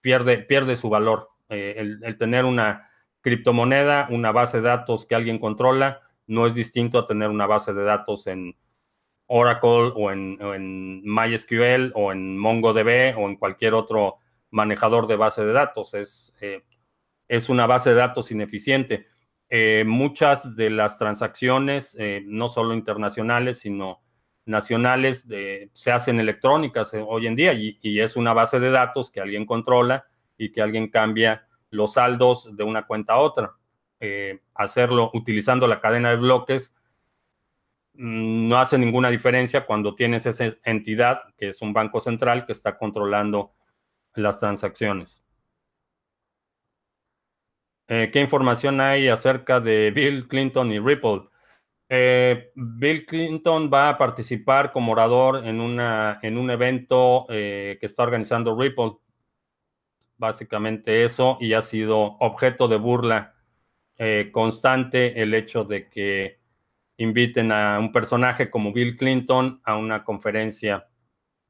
pierde, 0.00 0.38
pierde 0.38 0.74
su 0.74 0.88
valor. 0.88 1.28
Eh, 1.50 1.74
el, 2.02 2.16
tener 2.16 2.44
una 2.44 2.88
criptomoneda, 3.20 4.06
una 4.10 4.32
base 4.32 4.62
de 4.62 4.68
datos 4.68 5.04
que 5.04 5.14
alguien 5.14 5.38
controla, 5.38 6.00
no 6.26 6.46
es 6.46 6.54
distinto 6.54 6.98
a 6.98 7.06
tener 7.06 7.28
una 7.28 7.46
base 7.46 7.74
de 7.74 7.84
datos 7.84 8.26
en 8.26 8.56
Oracle 9.28 9.92
o 9.94 10.10
en, 10.10 11.02
MySQL 11.04 11.92
o 11.94 12.12
en 12.12 12.36
MongoDB 12.36 13.16
o 13.16 13.28
en 13.28 13.36
cualquier 13.36 13.74
otro 13.74 14.16
manejador 14.50 15.06
de 15.06 15.16
base 15.16 15.44
de 15.44 15.52
datos. 15.52 15.94
Es, 15.94 16.36
eh, 16.40 16.64
es 17.28 17.48
una 17.48 17.66
base 17.66 17.90
de 17.90 17.96
datos 17.96 18.30
ineficiente. 18.30 19.06
Eh, 19.48 19.84
muchas 19.86 20.56
de 20.56 20.70
las 20.70 20.98
transacciones, 20.98 21.96
no 22.24 22.48
solo 22.48 22.74
internacionales, 22.74 23.60
sino 23.60 24.02
nacionales 24.48 25.26
se 25.72 25.92
hacen 25.92 26.18
electrónicas 26.18 26.92
eh, 26.94 27.04
hoy 27.06 27.26
en 27.26 27.36
día 27.36 27.52
y, 27.52 28.00
es 28.00 28.16
una 28.16 28.32
base 28.32 28.58
de 28.58 28.70
datos 28.70 29.10
que 29.10 29.20
alguien 29.20 29.46
controla 29.46 30.06
y 30.36 30.50
que 30.50 30.62
alguien 30.62 30.88
cambia 30.88 31.46
los 31.70 31.94
saldos 31.94 32.56
de 32.56 32.64
una 32.64 32.86
cuenta 32.86 33.14
a 33.14 33.18
otra. 33.18 33.52
Eh, 34.00 34.40
hacerlo 34.54 35.10
utilizando 35.12 35.66
la 35.66 35.80
cadena 35.80 36.10
de 36.10 36.16
bloques 36.16 36.74
no 37.98 38.60
hace 38.60 38.78
ninguna 38.78 39.10
diferencia 39.10 39.66
cuando 39.66 39.96
tienes 39.96 40.24
esa 40.24 40.56
entidad 40.62 41.22
que 41.36 41.48
es 41.48 41.60
un 41.60 41.72
banco 41.72 42.00
central 42.00 42.46
que 42.46 42.52
está 42.52 42.78
controlando 42.78 43.54
las 44.14 44.38
transacciones. 44.38 45.24
Eh, 47.88 48.10
¿Qué 48.12 48.20
información 48.20 48.80
hay 48.80 49.08
acerca 49.08 49.60
de 49.60 49.90
Bill 49.90 50.28
Clinton 50.28 50.70
y 50.72 50.78
Ripple? 50.78 51.22
Eh, 51.88 52.52
Bill 52.54 53.04
Clinton 53.04 53.68
va 53.72 53.88
a 53.88 53.98
participar 53.98 54.70
como 54.70 54.92
orador 54.92 55.44
en, 55.44 55.60
una, 55.60 56.20
en 56.22 56.38
un 56.38 56.50
evento 56.50 57.26
eh, 57.28 57.78
que 57.80 57.86
está 57.86 58.04
organizando 58.04 58.56
Ripple. 58.56 58.92
Básicamente 60.16 61.04
eso, 61.04 61.36
y 61.40 61.52
ha 61.52 61.62
sido 61.62 62.16
objeto 62.20 62.68
de 62.68 62.76
burla 62.76 63.34
constante 64.30 65.20
el 65.20 65.34
hecho 65.34 65.64
de 65.64 65.88
que 65.88 66.37
inviten 66.98 67.50
a 67.52 67.78
un 67.78 67.92
personaje 67.92 68.50
como 68.50 68.72
Bill 68.72 68.96
Clinton 68.96 69.60
a 69.64 69.76
una 69.76 70.04
conferencia 70.04 70.86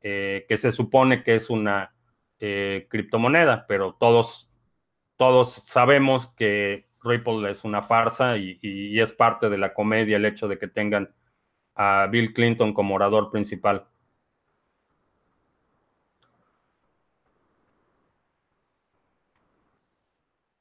que 0.00 0.56
se 0.56 0.70
supone 0.72 1.22
que 1.24 1.34
es 1.34 1.50
una 1.50 1.92
criptomoneda, 2.38 3.66
pero 3.66 3.94
todos, 3.98 4.48
todos 5.16 5.50
sabemos 5.66 6.28
que 6.34 6.88
Ripple 7.02 7.50
es 7.50 7.64
una 7.64 7.82
farsa 7.82 8.36
y, 8.36 8.98
es 9.00 9.12
parte 9.12 9.48
de 9.48 9.58
la 9.58 9.74
comedia 9.74 10.16
el 10.16 10.24
hecho 10.26 10.48
de 10.48 10.58
que 10.58 10.68
tengan 10.68 11.14
a 11.74 12.08
Bill 12.10 12.32
Clinton 12.34 12.74
como 12.74 12.94
orador 12.94 13.30
principal. 13.30 13.88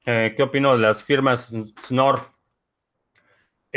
Eh, 0.06 0.34
¿Qué 0.38 0.44
opino 0.44 0.74
de 0.74 0.80
las 0.80 1.04
firmas 1.04 1.54
Snor? 1.88 2.37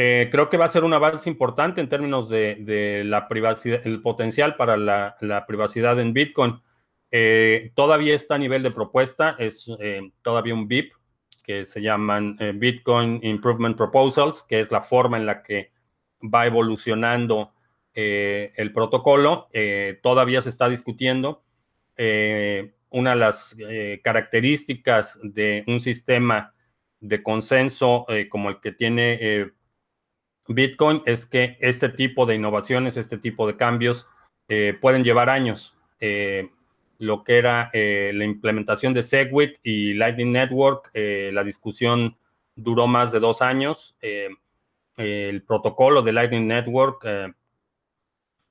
Eh, 0.02 0.30
creo 0.32 0.48
que 0.48 0.56
va 0.56 0.64
a 0.64 0.68
ser 0.68 0.84
un 0.84 0.94
avance 0.94 1.28
importante 1.28 1.82
en 1.82 1.90
términos 1.90 2.30
de, 2.30 3.02
la 3.04 3.28
privacidad, 3.28 3.86
el 3.86 4.00
potencial 4.00 4.56
para 4.56 4.78
la, 4.78 5.44
privacidad 5.46 6.00
en 6.00 6.14
Bitcoin. 6.14 6.62
Eh, 7.10 7.70
todavía 7.74 8.14
está 8.14 8.36
a 8.36 8.38
nivel 8.38 8.62
de 8.62 8.70
propuesta, 8.70 9.36
es 9.38 9.70
todavía 10.22 10.54
un 10.54 10.68
VIP, 10.68 10.94
que 11.44 11.66
se 11.66 11.82
llaman 11.82 12.36
eh, 12.40 12.52
Bitcoin 12.54 13.20
Improvement 13.22 13.76
Proposals, 13.76 14.42
que 14.42 14.60
es 14.60 14.70
la 14.70 14.80
forma 14.80 15.18
en 15.18 15.26
la 15.26 15.42
que 15.42 15.70
va 16.22 16.46
evolucionando 16.46 17.52
eh, 17.92 18.54
el 18.56 18.72
protocolo. 18.72 19.48
Eh, 19.52 19.98
todavía 20.02 20.40
se 20.40 20.48
está 20.48 20.68
discutiendo. 20.70 21.42
una 22.88 23.10
de 23.10 23.16
las 23.16 23.54
características 24.02 25.18
de 25.22 25.62
un 25.66 25.80
sistema 25.82 26.54
de 27.00 27.22
consenso 27.22 28.06
como 28.30 28.48
el 28.48 28.60
que 28.60 28.72
tiene 28.72 29.52
Bitcoin 30.54 31.02
es 31.06 31.26
que 31.26 31.56
este 31.60 31.88
tipo 31.88 32.26
de 32.26 32.34
innovaciones, 32.34 32.96
este 32.96 33.18
tipo 33.18 33.46
de 33.46 33.56
cambios 33.56 34.06
pueden 34.80 35.04
llevar 35.04 35.30
años 35.30 35.76
lo 37.00 37.24
que 37.24 37.38
era 37.38 37.70
eh, 37.72 38.12
la 38.14 38.26
implementación 38.26 38.92
de 38.92 39.02
Segwit 39.02 39.56
y 39.62 39.94
Lightning 39.94 40.32
Network. 40.32 40.90
Eh, 40.92 41.30
la 41.32 41.42
discusión 41.42 42.18
duró 42.54 42.86
más 42.86 43.10
de 43.10 43.20
dos 43.20 43.40
años. 43.40 43.96
Eh, 44.02 44.28
el 44.98 45.42
protocolo 45.42 46.02
de 46.02 46.12
Lightning 46.12 46.46
Network 46.46 47.06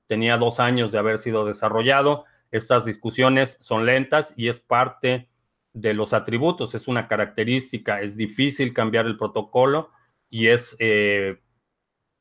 tenía 0.08 0.38
dos 0.38 0.60
años 0.60 0.92
de 0.92 0.98
haber 0.98 1.20
sido 1.20 1.46
desarrollado. 1.46 2.26
Estas 2.50 2.86
discusiones 2.86 3.60
son 3.62 3.86
lentas 3.86 4.34
y 4.36 4.48
es 4.48 4.60
parte 4.60 5.30
de 5.74 5.94
los 5.94 6.14
atributos, 6.14 6.74
es 6.74 6.88
una 6.88 7.08
característica, 7.08 8.02
es 8.02 8.18
difícil 8.18 8.74
cambiar 8.74 9.06
el 9.06 9.16
protocolo 9.16 9.92
y 10.32 10.48
es 10.48 10.76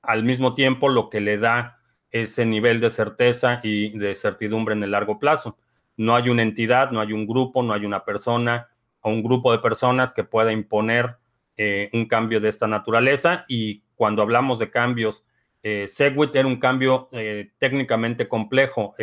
al 0.09 0.25
mismo 0.25 0.55
tiempo 0.55 0.89
lo 0.89 1.09
que 1.09 1.21
le 1.21 1.39
da 1.39 1.79
ese 2.11 2.45
nivel 2.45 2.81
de 2.81 2.91
certeza 2.91 3.61
y 3.63 3.97
de 3.97 4.15
certidumbre 4.15 4.75
en 4.75 4.83
el 4.83 4.91
largo 4.91 5.19
plazo 5.19 5.59
no 5.99 6.15
hay 6.15 6.31
una 6.31 6.43
entidad, 6.43 6.91
no 6.93 7.01
hay 7.01 7.13
un 7.13 7.27
grupo, 7.27 7.63
no 7.63 7.75
hay 7.75 7.85
una 7.85 8.05
persona 8.05 8.69
o 9.01 9.11
un 9.11 9.23
grupo 9.23 9.53
de 9.53 9.59
personas 9.59 10.15
que 10.15 10.25
pueda 10.25 10.53
imponer 10.53 11.17
eh, 11.57 11.91
un 11.93 12.07
cambio 12.07 12.41
de 12.41 12.49
esta 12.49 12.67
naturaleza. 12.67 13.45
Y 13.49 13.83
cuando 13.97 14.23
hablamos 14.23 14.61
de 14.61 14.71
cambios, 14.71 15.25
eh, 15.63 15.87
Segwit 15.89 16.35
era 16.37 16.47
un 16.47 16.61
cambio 16.61 17.09
eh, 17.13 17.51
técnicamente 17.59 18.29
complejo. 18.29 18.95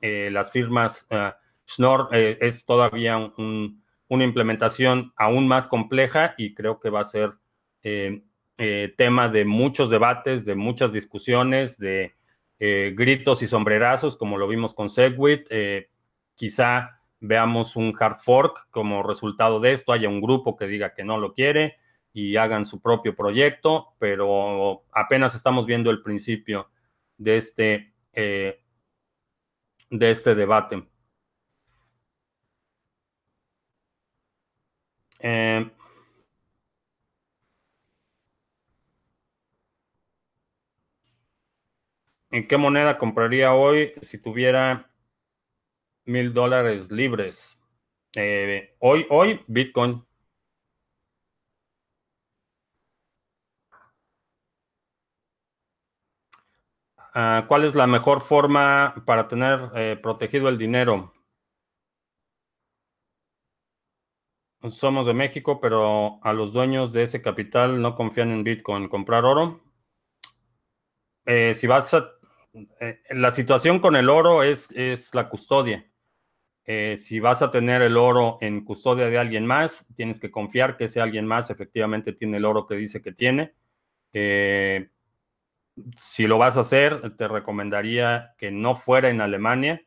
las 0.00 0.50
firmas 0.50 1.08
Schnorr 1.68 2.08
es 2.12 2.64
todavía 2.64 3.18
una 4.08 4.24
implementación 4.24 5.12
aún 5.16 5.48
más 5.48 5.66
compleja 5.68 6.34
y 6.36 6.54
creo 6.54 6.78
que 6.78 6.90
va 6.90 7.00
a 7.00 7.04
ser 7.04 7.30
tema 8.56 9.28
de 9.28 9.44
muchos 9.44 9.90
debates, 9.90 10.44
de 10.44 10.54
muchas 10.54 10.92
discusiones, 10.92 11.78
de 11.78 12.14
gritos 12.58 13.42
y 13.42 13.48
sombrerazos, 13.48 14.16
como 14.16 14.38
lo 14.38 14.48
vimos 14.48 14.74
con 14.74 14.88
Segwit 14.88 15.48
quizá 16.36 17.00
veamos 17.20 17.76
un 17.76 17.94
hard 17.98 18.20
fork 18.20 18.68
como 18.70 19.02
resultado 19.02 19.58
de 19.58 19.72
esto, 19.72 19.92
haya 19.92 20.08
un 20.08 20.20
grupo 20.20 20.56
que 20.56 20.66
diga 20.66 20.94
que 20.94 21.04
no 21.04 21.18
lo 21.18 21.32
quiere 21.32 21.78
y 22.12 22.36
hagan 22.36 22.64
su 22.66 22.80
propio 22.80 23.16
proyecto, 23.16 23.94
pero 23.98 24.84
apenas 24.92 25.34
estamos 25.34 25.66
viendo 25.66 25.90
el 25.90 26.02
principio 26.02 26.70
de 27.18 27.36
este, 27.36 27.92
eh, 28.12 28.60
de 29.90 30.10
este 30.10 30.34
debate. 30.34 30.86
Eh, 35.18 35.70
¿En 42.36 42.46
qué 42.46 42.58
moneda 42.58 42.98
compraría 42.98 43.54
hoy 43.54 43.94
si 44.02 44.18
tuviera 44.20 44.90
mil 46.04 46.34
dólares 46.34 46.90
libres? 46.92 47.58
Eh, 48.12 48.76
hoy, 48.78 49.06
hoy, 49.08 49.40
Bitcoin. 49.46 50.04
Ah, 57.14 57.46
¿Cuál 57.48 57.64
es 57.64 57.74
la 57.74 57.86
mejor 57.86 58.20
forma 58.20 59.02
para 59.06 59.28
tener 59.28 59.70
eh, 59.74 59.98
protegido 60.02 60.50
el 60.50 60.58
dinero? 60.58 61.14
Somos 64.68 65.06
de 65.06 65.14
México, 65.14 65.58
pero 65.58 66.22
a 66.22 66.34
los 66.34 66.52
dueños 66.52 66.92
de 66.92 67.04
ese 67.04 67.22
capital 67.22 67.80
no 67.80 67.94
confían 67.96 68.30
en 68.30 68.44
Bitcoin. 68.44 68.88
¿Comprar 68.90 69.24
oro? 69.24 69.62
Eh, 71.26 71.54
si 71.54 71.66
vas 71.66 71.92
a... 71.94 72.15
Eh, 72.80 73.00
la 73.10 73.30
situación 73.30 73.80
con 73.80 73.96
el 73.96 74.08
oro 74.08 74.42
es, 74.42 74.70
es 74.72 75.14
la 75.14 75.28
custodia. 75.28 75.84
si 76.96 77.20
vas 77.20 77.42
a 77.42 77.50
tener 77.50 77.82
el 77.82 77.96
oro 77.96 78.38
en 78.40 78.64
custodia 78.64 79.06
de 79.06 79.18
alguien 79.18 79.46
más, 79.46 79.86
tienes 79.94 80.18
que 80.18 80.30
confiar 80.30 80.76
que 80.76 80.84
ese 80.84 81.00
alguien 81.00 81.26
más 81.26 81.50
efectivamente 81.50 82.12
tiene 82.12 82.38
el 82.38 82.44
oro 82.44 82.66
que 82.66 82.74
dice 82.74 83.00
que 83.00 83.12
tiene 83.12 83.54
si 85.96 86.26
lo 86.26 86.38
vas 86.38 86.56
a 86.56 86.60
hacer, 86.60 87.16
te 87.16 87.28
recomendaría 87.28 88.34
que 88.38 88.50
no 88.50 88.76
fuera 88.76 89.10
en 89.10 89.20
Alemania. 89.20 89.82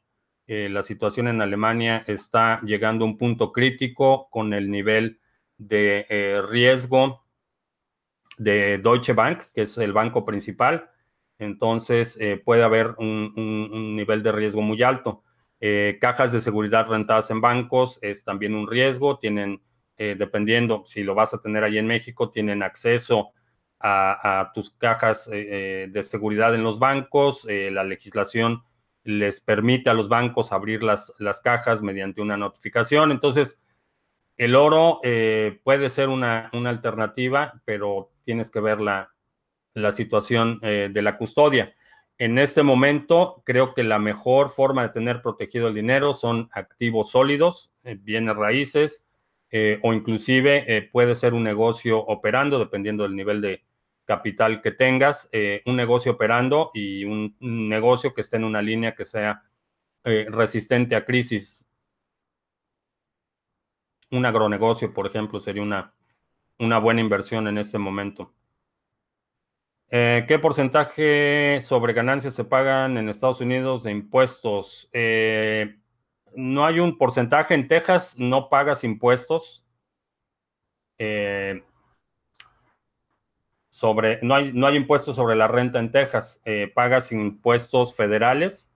Eh, 0.47 0.69
la 0.69 0.83
situación 0.83 1.27
en 1.27 1.41
Alemania 1.41 2.03
está 2.07 2.61
llegando 2.61 3.05
a 3.05 3.07
un 3.07 3.17
punto 3.17 3.51
crítico 3.51 4.29
con 4.29 4.53
el 4.53 4.69
nivel 4.69 5.19
de 5.57 6.05
eh, 6.09 6.41
riesgo 6.47 7.25
de 8.37 8.77
Deutsche 8.77 9.13
Bank, 9.13 9.43
que 9.53 9.63
es 9.63 9.77
el 9.77 9.93
banco 9.93 10.25
principal. 10.25 10.89
Entonces 11.39 12.17
eh, 12.19 12.41
puede 12.43 12.63
haber 12.63 12.95
un, 12.97 13.95
nivel 13.95 14.21
de 14.21 14.31
riesgo 14.31 14.61
muy 14.61 14.83
alto. 14.83 15.23
cajas 15.99 16.31
de 16.31 16.41
seguridad 16.41 16.87
rentadas 16.87 17.31
en 17.31 17.41
bancos 17.41 17.99
es 18.01 18.23
también 18.23 18.55
un 18.55 18.67
riesgo. 18.67 19.17
Tienen, 19.17 19.61
dependiendo 19.97 20.83
si 20.85 21.03
lo 21.03 21.15
vas 21.15 21.33
a 21.33 21.41
tener 21.41 21.63
ahí 21.63 21.77
en 21.77 21.87
México, 21.87 22.29
tienen 22.29 22.63
acceso 22.63 23.33
a, 23.79 24.51
tus 24.53 24.71
cajas 24.71 25.27
eh, 25.27 25.47
eh, 25.83 25.87
de 25.89 26.03
seguridad 26.03 26.53
en 26.53 26.63
los 26.63 26.79
bancos. 26.79 27.45
Eh, 27.49 27.71
la 27.71 27.83
legislación 27.83 28.63
les 29.03 29.39
permite 29.39 29.89
a 29.89 29.93
los 29.93 30.09
bancos 30.09 30.51
abrir 30.51 30.83
las, 30.83 31.13
las 31.19 31.39
cajas 31.39 31.81
mediante 31.81 32.21
una 32.21 32.37
notificación. 32.37 33.11
Entonces, 33.11 33.59
el 34.37 34.55
oro 34.55 35.01
puede 35.63 35.89
ser 35.89 36.07
una, 36.07 36.49
alternativa, 36.53 37.61
pero 37.65 38.11
tienes 38.23 38.49
que 38.49 38.61
ver 38.61 38.79
la, 39.73 39.91
situación 39.91 40.59
de 40.61 41.01
la 41.01 41.17
custodia. 41.17 41.73
En 42.17 42.37
este 42.37 42.63
momento, 42.63 43.41
creo 43.45 43.73
que 43.73 43.83
la 43.83 43.99
mejor 43.99 44.51
forma 44.51 44.83
de 44.83 44.89
tener 44.89 45.21
protegido 45.21 45.67
el 45.67 45.75
dinero 45.75 46.13
son 46.13 46.49
activos 46.51 47.11
sólidos, 47.11 47.71
bienes 47.83 48.35
raíces, 48.35 49.07
o 49.81 49.93
inclusive 49.93 50.89
puede 50.91 51.15
ser 51.15 51.33
un 51.33 51.43
negocio 51.43 51.99
operando, 51.99 52.59
dependiendo 52.59 53.03
del 53.03 53.15
nivel 53.15 53.41
de, 53.41 53.63
capital 54.09 54.63
que 54.63 54.71
tengas, 54.71 55.29
eh, 55.31 55.61
un 55.67 55.75
negocio 55.75 56.13
operando 56.13 56.71
y 56.73 57.05
un, 57.05 57.35
negocio 57.39 58.11
que 58.11 58.21
esté 58.21 58.37
en 58.37 58.43
una 58.43 58.59
línea 58.59 58.95
que 58.95 59.05
sea 59.05 59.43
eh, 60.03 60.25
resistente 60.31 60.95
a 60.95 61.05
crisis. 61.05 61.63
Un 64.09 64.25
agronegocio, 64.25 64.91
por 64.95 65.05
ejemplo, 65.05 65.39
sería 65.39 65.61
una, 65.61 65.93
una 66.57 66.79
buena 66.79 67.01
inversión 67.01 67.47
en 67.47 67.59
este 67.59 67.77
momento. 67.77 68.33
Eh, 69.91 70.25
¿Qué 70.27 70.37
porcentaje 70.37 71.61
sobre 71.61 71.93
ganancias 71.93 72.35
se 72.35 72.43
pagan 72.43 72.97
en 72.97 73.09
Estados 73.09 73.41
Unidos 73.41 73.83
de 73.83 73.91
impuestos? 73.91 74.89
no 76.35 76.65
hay 76.65 76.79
un 76.79 76.97
porcentaje. 76.97 77.55
En 77.55 77.67
Texas 77.67 78.17
no 78.17 78.49
pagas 78.49 78.83
impuestos. 78.83 79.65
Eh, 80.97 81.63
sobre, 83.79 84.19
no 84.21 84.35
hay, 84.35 84.51
no 84.51 84.67
hay 84.67 84.75
impuestos 84.75 85.15
sobre 85.15 85.37
la 85.37 85.47
renta 85.47 85.79
en 85.79 85.89
Texas, 85.89 86.41
eh, 86.43 86.69
pagas 86.75 87.13
impuestos 87.13 87.95
federales, 87.95 88.69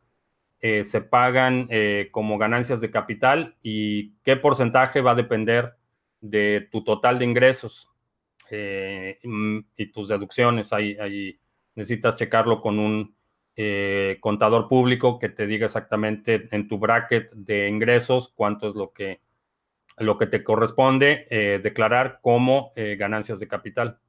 eh, 0.61 0.85
se 0.85 1.01
pagan 1.01 1.67
eh, 1.69 2.07
como 2.11 2.37
ganancias 2.37 2.79
de 2.79 2.89
capital 2.89 3.57
y 3.61 4.13
qué 4.23 4.37
porcentaje 4.37 5.01
va 5.01 5.11
a 5.11 5.15
depender 5.15 5.75
de 6.21 6.69
tu 6.71 6.85
total 6.85 7.19
de 7.19 7.25
ingresos 7.25 7.92
y 8.53 9.91
tus 9.91 10.07
deducciones. 10.07 10.73
Ahí, 10.73 11.39
necesitas 11.75 12.15
checarlo 12.15 12.61
con 12.61 12.79
un 12.79 13.15
contador 14.19 14.67
público 14.67 15.19
que 15.19 15.29
te 15.29 15.47
diga 15.47 15.65
exactamente 15.65 16.47
en 16.51 16.67
tu 16.67 16.77
bracket 16.79 17.31
de 17.33 17.67
ingresos 17.67 18.31
cuánto 18.35 18.67
es 18.67 18.75
lo 18.75 18.91
que, 18.91 19.21
lo 19.97 20.17
que 20.17 20.27
te 20.27 20.43
corresponde 20.43 21.27
declarar 21.63 22.19
como 22.21 22.73
ganancias 22.75 23.39
de 23.39 23.47
capital. 23.47 23.99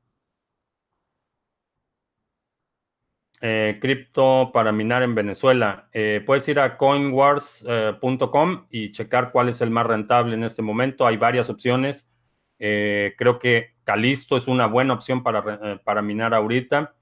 eh, 3.46 3.78
cripto 3.78 4.50
para 4.54 4.72
minar 4.72 5.02
en 5.02 5.14
Venezuela. 5.14 5.90
Eh, 5.92 6.22
puedes 6.24 6.48
ir 6.48 6.58
a 6.58 6.78
coinwars.com 6.78 8.66
y 8.70 8.90
checar 8.90 9.32
cuál 9.32 9.50
es 9.50 9.60
el 9.60 9.70
más 9.70 9.86
rentable 9.86 10.34
en 10.34 10.44
este 10.44 10.62
momento. 10.62 11.06
Hay 11.06 11.18
varias 11.18 11.50
opciones. 11.50 12.10
Eh, 12.58 13.14
creo 13.18 13.38
que 13.38 13.73
Calisto 13.84 14.36
es 14.36 14.48
una 14.48 14.66
buena 14.66 14.94
opción 14.94 15.22
para, 15.22 15.58
eh, 15.62 15.80
para 15.84 16.02
minar 16.02 16.34
ahorita. 16.34 16.94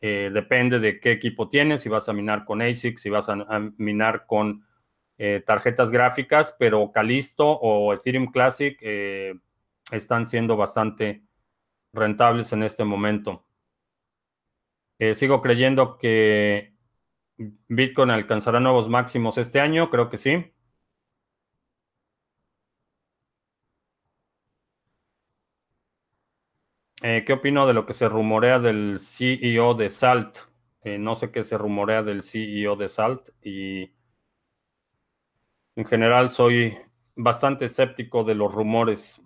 depende 0.00 0.78
de 0.78 1.00
qué 1.00 1.10
equipo 1.10 1.48
tienes, 1.48 1.82
si 1.82 1.88
vas 1.88 2.08
a 2.08 2.12
minar 2.12 2.44
con 2.44 2.62
ASIC, 2.62 2.98
si 2.98 3.10
vas 3.10 3.28
a, 3.28 3.36
minar 3.78 4.26
con 4.26 4.64
tarjetas 5.44 5.90
gráficas, 5.90 6.54
pero 6.56 6.92
Calisto 6.92 7.44
o 7.50 7.92
Ethereum 7.92 8.30
Classic 8.30 8.78
están 9.90 10.26
siendo 10.26 10.56
bastante 10.56 11.22
rentables 11.92 12.52
en 12.52 12.62
este 12.62 12.84
momento. 12.84 13.44
Eh, 14.98 15.14
sigo 15.14 15.40
creyendo 15.40 15.96
que 15.96 16.74
Bitcoin 17.36 18.10
alcanzará 18.10 18.58
nuevos 18.58 18.88
máximos 18.88 19.38
este 19.38 19.60
año, 19.60 19.90
creo 19.90 20.10
que 20.10 20.18
sí. 20.18 20.52
Eh, 27.02 27.24
¿Qué 27.26 27.32
opino 27.34 27.66
de 27.66 27.74
lo 27.74 27.86
que 27.86 27.94
se 27.94 28.08
rumorea 28.08 28.58
del 28.58 28.98
CEO 28.98 29.74
de 29.74 29.88
Salt? 29.90 30.38
Eh, 30.82 30.98
no 30.98 31.14
sé 31.14 31.30
qué 31.30 31.44
se 31.44 31.56
rumorea 31.58 32.02
del 32.02 32.22
CEO 32.22 32.76
de 32.76 32.88
Salt 32.88 33.30
y 33.42 33.92
en 35.76 35.86
general 35.86 36.28
soy 36.28 36.76
bastante 37.16 37.64
escéptico 37.64 38.22
de 38.22 38.34
los 38.34 38.52
rumores. 38.52 39.22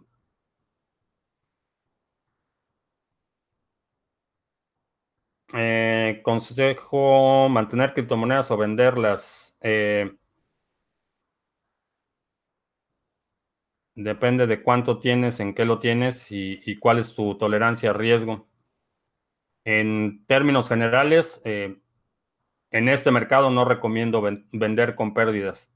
Eh, 5.55 6.21
consejo, 6.25 7.49
mantener 7.51 7.93
criptomonedas 7.93 8.51
o 8.51 8.57
venderlas. 8.57 9.55
Eh, 9.61 10.17
depende 13.95 14.47
de 14.47 14.63
cuánto 14.63 14.99
tienes, 14.99 15.41
en 15.41 15.55
qué 15.55 15.65
lo 15.65 15.79
tienes 15.79 16.27
y, 16.31 16.79
cuál 16.79 16.99
es 16.99 17.15
tu 17.15 17.37
tolerancia 17.37 17.91
a 17.91 17.93
riesgo. 17.95 18.49
En 19.65 20.25
términos 20.27 20.69
generales, 20.69 21.41
eh, 21.45 21.79
en 22.71 22.89
este 22.89 23.11
mercado 23.11 23.51
no 23.51 23.65
recomiendo 23.65 24.23
vender 24.53 24.95
con 24.95 25.15
pérdidas. 25.15 25.73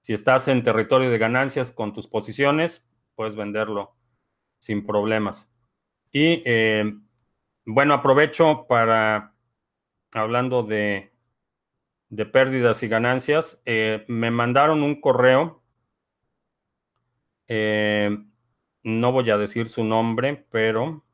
Si 0.00 0.12
estás 0.12 0.48
en 0.48 0.64
territorio 0.64 1.10
de 1.10 1.18
ganancias 1.18 1.70
con 1.70 1.92
tus 1.92 2.08
posiciones, 2.08 2.88
puedes 3.14 3.36
venderlo 3.36 3.96
sin 4.60 4.84
problemas. 4.84 5.48
Y 6.12 6.42
bueno, 7.64 7.94
aprovecho 7.94 8.66
para, 8.68 9.34
hablando 10.10 10.62
de, 10.64 11.12
de 12.12 12.26
pérdidas 12.26 12.82
y 12.82 12.88
ganancias, 12.88 13.62
eh, 13.64 14.04
me 14.06 14.30
mandaron 14.30 14.82
un 14.82 15.00
correo. 15.00 15.61
Eh, 17.54 18.08
no 18.84 19.12
voy 19.12 19.30
a 19.30 19.36
decir 19.36 19.68
su 19.68 19.84
nombre, 19.84 20.46
pero... 20.50 21.04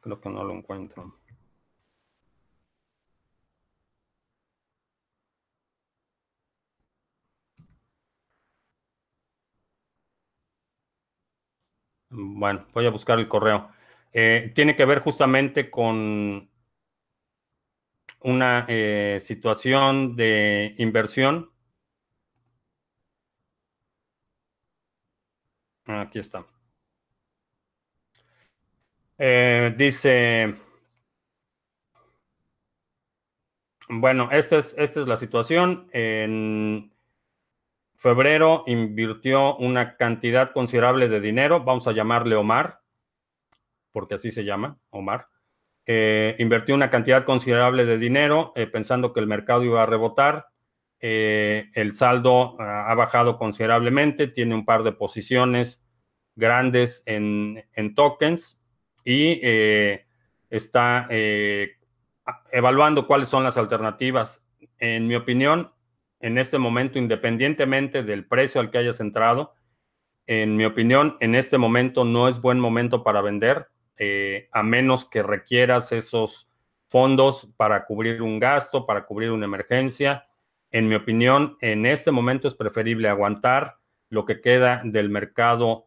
Creo 0.00 0.18
que 0.22 0.30
no 0.30 0.42
lo 0.42 0.54
encuentro. 0.54 1.18
Bueno, 12.08 12.66
voy 12.72 12.86
a 12.86 12.90
buscar 12.90 13.18
el 13.18 13.28
correo. 13.28 13.68
Eh, 14.12 14.52
tiene 14.54 14.76
que 14.76 14.84
ver 14.84 15.00
justamente 15.00 15.70
con 15.70 16.48
una 18.26 18.66
eh, 18.68 19.18
situación 19.20 20.16
de 20.16 20.74
inversión. 20.78 21.52
Aquí 25.86 26.18
está. 26.18 26.44
Eh, 29.18 29.72
dice, 29.78 30.56
bueno, 33.88 34.28
esta 34.32 34.56
es, 34.56 34.74
esta 34.76 35.00
es 35.02 35.06
la 35.06 35.16
situación. 35.16 35.88
En 35.92 36.92
febrero 37.94 38.64
invirtió 38.66 39.56
una 39.56 39.96
cantidad 39.96 40.52
considerable 40.52 41.08
de 41.08 41.20
dinero, 41.20 41.62
vamos 41.62 41.86
a 41.86 41.92
llamarle 41.92 42.34
Omar, 42.34 42.80
porque 43.92 44.16
así 44.16 44.32
se 44.32 44.44
llama, 44.44 44.78
Omar. 44.90 45.28
Eh, 45.88 46.36
una 46.68 46.90
cantidad 46.90 47.24
considerable 47.24 47.86
de 47.86 47.96
dinero 47.96 48.52
eh, 48.56 48.66
pensando 48.66 49.12
que 49.12 49.20
el 49.20 49.28
mercado 49.28 49.64
iba 49.64 49.82
a 49.82 49.86
rebotar. 49.86 50.48
Eh, 50.98 51.70
el 51.74 51.94
saldo 51.94 52.60
ha 52.60 52.92
bajado 52.94 53.38
considerablemente, 53.38 54.26
tiene 54.26 54.54
un 54.54 54.64
par 54.64 54.82
de 54.82 54.92
posiciones 54.92 55.86
grandes 56.34 57.04
en, 57.06 57.64
tokens 57.94 58.60
y 59.04 59.40
está 60.50 61.06
evaluando 62.50 63.06
cuáles 63.06 63.28
son 63.28 63.44
las 63.44 63.56
alternativas. 63.56 64.44
En 64.78 65.06
mi 65.06 65.14
opinión, 65.14 65.70
en 66.20 66.38
este 66.38 66.58
momento, 66.58 66.98
independientemente 66.98 68.02
del 68.02 68.26
precio 68.26 68.60
al 68.60 68.70
que 68.70 68.78
hayas 68.78 69.00
entrado, 69.00 69.54
en 70.26 70.56
mi 70.56 70.64
opinión, 70.64 71.16
en 71.20 71.34
este 71.36 71.58
momento 71.58 72.04
no 72.04 72.26
es 72.28 72.40
buen 72.40 72.58
momento 72.58 73.04
para 73.04 73.20
vender. 73.20 73.68
Eh, 73.98 74.48
a 74.52 74.62
menos 74.62 75.06
que 75.06 75.22
requieras 75.22 75.90
esos 75.92 76.50
fondos 76.88 77.48
para 77.56 77.86
cubrir 77.86 78.20
un 78.20 78.38
gasto, 78.38 78.84
para 78.84 79.06
cubrir 79.06 79.30
una 79.30 79.46
emergencia. 79.46 80.26
En 80.70 80.88
mi 80.88 80.94
opinión, 80.94 81.56
en 81.60 81.86
este 81.86 82.10
momento 82.10 82.46
es 82.46 82.54
preferible 82.54 83.08
aguantar 83.08 83.78
lo 84.10 84.26
que 84.26 84.40
queda 84.40 84.82
del 84.84 85.08
mercado 85.08 85.86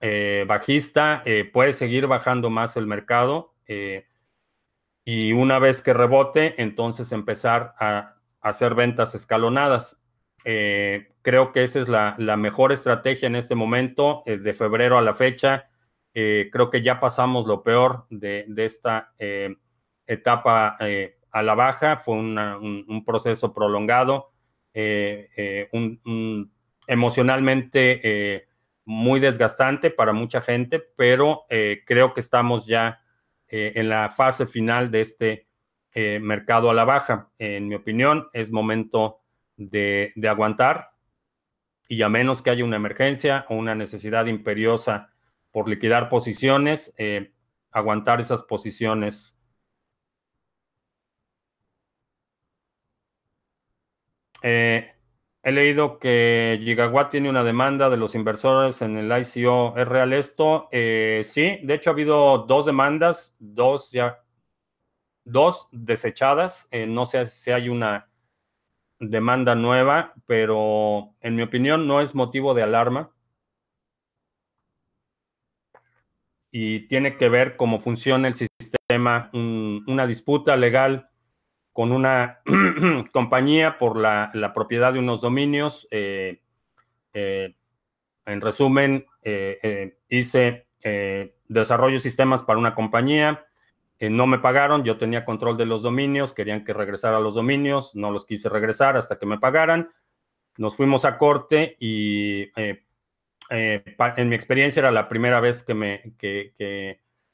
eh, 0.00 0.44
bajista. 0.46 1.22
Eh, 1.24 1.48
puede 1.52 1.72
seguir 1.72 2.06
bajando 2.06 2.50
más 2.50 2.76
el 2.76 2.86
mercado 2.86 3.54
y 5.04 5.32
una 5.32 5.60
vez 5.60 5.80
que 5.80 5.92
rebote, 5.94 6.60
entonces 6.60 7.12
empezar 7.12 7.76
a, 7.78 8.16
hacer 8.40 8.74
ventas 8.74 9.14
escalonadas. 9.14 10.02
creo 10.42 11.52
que 11.52 11.62
esa 11.62 11.80
es 11.80 11.88
la, 11.88 12.16
la, 12.18 12.36
mejor 12.36 12.72
estrategia 12.72 13.28
en 13.28 13.36
este 13.36 13.54
momento, 13.54 14.24
de 14.26 14.54
febrero 14.54 14.98
a 14.98 15.02
la 15.02 15.14
fecha 15.14 15.69
eh, 16.12 16.48
creo 16.52 16.70
que 16.70 16.82
ya 16.82 16.98
pasamos 16.98 17.46
lo 17.46 17.62
peor 17.62 18.06
de, 18.10 18.46
esta 18.56 19.12
eh, 19.18 19.54
etapa 20.06 20.76
eh, 20.80 21.18
a 21.30 21.42
la 21.42 21.54
baja. 21.54 21.96
Fue 21.98 22.14
un, 22.16 23.04
proceso 23.06 23.52
prolongado, 23.52 24.32
emocionalmente 26.86 28.46
muy 28.84 29.20
desgastante 29.20 29.90
para 29.90 30.12
mucha 30.12 30.40
gente, 30.40 30.80
pero 30.96 31.46
creo 31.86 32.14
que 32.14 32.20
estamos 32.20 32.66
ya 32.66 33.00
en 33.48 33.88
la 33.88 34.10
fase 34.10 34.46
final 34.46 34.90
de 34.90 35.00
este 35.00 35.46
mercado 35.94 36.70
a 36.70 36.74
la 36.74 36.84
baja. 36.84 37.30
En 37.38 37.68
mi 37.68 37.74
opinión, 37.74 38.28
es 38.32 38.50
momento 38.50 39.20
de 39.56 40.12
aguantar 40.28 40.90
y 41.90 42.02
a 42.02 42.08
menos 42.08 42.40
que 42.40 42.50
haya 42.50 42.64
una 42.64 42.76
emergencia 42.76 43.44
o 43.48 43.56
una 43.56 43.74
necesidad 43.74 44.26
imperiosa 44.26 45.10
por 45.52 45.68
liquidar 45.68 46.08
posiciones, 46.08 46.94
eh, 46.98 47.32
aguantar 47.70 48.20
esas 48.20 48.42
posiciones. 48.42 49.38
Eh, 54.42 54.92
he 55.42 55.52
leído 55.52 55.98
que 55.98 56.58
Gigawatt 56.62 57.10
tiene 57.10 57.28
una 57.30 57.44
demanda 57.44 57.90
de 57.90 57.96
los 57.96 58.14
inversores 58.14 58.82
en 58.82 58.96
el 58.96 59.10
ICO. 59.10 59.74
¿Es 59.76 59.88
real 59.88 60.12
esto? 60.12 60.68
Eh, 60.72 61.22
sí, 61.24 61.58
de 61.62 61.74
hecho 61.74 61.90
ha 61.90 61.92
habido 61.92 62.38
dos 62.46 62.66
demandas, 62.66 63.36
dos 63.38 63.90
ya, 63.90 64.22
dos 65.24 65.68
desechadas. 65.72 66.68
no 66.88 67.06
sé 67.06 67.26
si 67.26 67.50
hay 67.50 67.68
una 67.68 68.08
demanda 68.98 69.54
nueva, 69.54 70.14
pero 70.26 71.14
en 71.20 71.36
mi 71.36 71.42
opinión 71.42 71.86
no 71.86 72.00
es 72.00 72.14
motivo 72.14 72.54
de 72.54 72.62
alarma. 72.62 73.10
Y 76.50 76.80
tiene 76.88 77.16
que 77.16 77.28
ver 77.28 77.56
cómo 77.56 77.80
funciona 77.80 78.28
el 78.28 78.34
sistema, 78.34 79.30
una 79.32 80.06
disputa 80.06 80.56
legal 80.56 81.08
con 81.72 81.92
una 81.92 82.40
compañía 83.12 83.78
por 83.78 83.96
la, 83.96 84.52
propiedad 84.54 84.92
de 84.92 84.98
unos 84.98 85.20
dominios. 85.20 85.86
Eh, 85.90 86.40
eh, 87.14 87.54
en 88.26 88.40
resumen, 88.40 89.06
eh, 89.22 89.96
hice 90.08 90.66
desarrollo 91.48 92.00
sistemas 92.00 92.42
para 92.42 92.58
una 92.58 92.74
compañía, 92.74 93.46
no 94.00 94.26
me 94.26 94.38
pagaron, 94.38 94.82
yo 94.82 94.96
tenía 94.96 95.26
control 95.26 95.58
de 95.58 95.66
los 95.66 95.82
dominios, 95.82 96.32
querían 96.32 96.64
que 96.64 96.72
regresara 96.72 97.18
a 97.18 97.20
los 97.20 97.34
dominios, 97.34 97.94
no 97.94 98.10
los 98.10 98.24
quise 98.24 98.48
regresar 98.48 98.96
hasta 98.96 99.18
que 99.18 99.26
me 99.26 99.38
pagaran. 99.38 99.90
Nos 100.56 100.76
fuimos 100.76 101.04
a 101.04 101.18
corte 101.18 101.76
y 101.80 102.50
eh, 103.50 103.82
en 104.16 104.28
mi 104.28 104.36
experiencia 104.36 104.80
era 104.80 104.90
la 104.90 105.08
primera 105.08 105.40
vez 105.40 105.62
que, 105.62 105.74
me, 105.74 106.14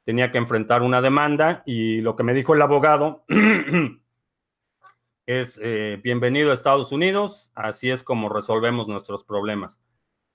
tenía 0.04 0.32
que 0.32 0.38
enfrentar 0.38 0.82
una 0.82 1.02
demanda 1.02 1.62
y 1.66 2.00
lo 2.00 2.16
que 2.16 2.22
me 2.22 2.32
dijo 2.32 2.54
el 2.54 2.62
abogado 2.62 3.24
es 5.26 5.60
eh, 5.62 6.00
bienvenido 6.02 6.50
a 6.50 6.54
Estados 6.54 6.90
Unidos, 6.90 7.52
así 7.54 7.90
es 7.90 8.02
como 8.02 8.30
resolvemos 8.30 8.88
nuestros 8.88 9.24
problemas. 9.24 9.82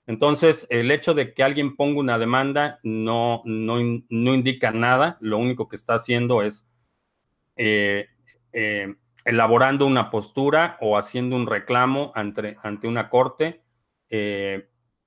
Entonces, 0.06 0.66
el 0.70 0.90
hecho 0.90 1.14
de 1.14 1.34
que 1.34 1.42
alguien 1.42 1.76
ponga 1.76 2.00
una 2.00 2.18
demanda 2.18 2.78
no, 2.82 3.42
no, 3.44 3.80
indica 3.80 4.70
nada, 4.70 5.16
lo 5.20 5.38
único 5.38 5.68
que 5.68 5.76
está 5.76 5.94
haciendo 5.94 6.42
es 6.42 6.70
eh, 7.56 8.06
elaborando 9.24 9.86
una 9.86 10.10
postura 10.10 10.76
o 10.80 10.96
haciendo 10.96 11.36
un 11.36 11.46
reclamo 11.46 12.12
ante, 12.14 12.56
ante 12.62 12.88
una 12.88 13.08
corte 13.10 13.62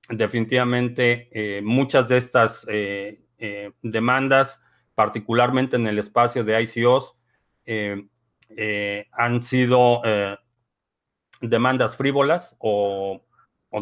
definitivamente 0.08 1.28
eh, 1.32 1.62
muchas 1.62 2.08
de 2.08 2.16
estas 2.18 2.66
eh, 2.68 3.20
eh, 3.38 3.72
demandas, 3.82 4.62
particularmente 4.94 5.76
en 5.76 5.86
el 5.86 5.98
espacio 5.98 6.44
de 6.44 6.62
ICOs, 6.62 7.14
han 9.12 9.42
sido 9.42 10.02
demandas 11.40 11.96
frívolas 11.96 12.56
o, 12.60 13.22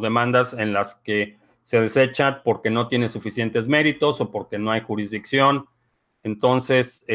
demandas 0.00 0.54
en 0.54 0.72
las 0.72 0.96
que 0.96 1.36
se 1.62 1.80
desechan 1.80 2.40
porque 2.44 2.70
no 2.70 2.88
tiene 2.88 3.08
suficientes 3.08 3.68
méritos 3.68 4.20
o 4.20 4.32
porque 4.32 4.58
no 4.58 4.72
hay 4.72 4.80
jurisdicción. 4.80 5.66
Entonces, 6.22 7.06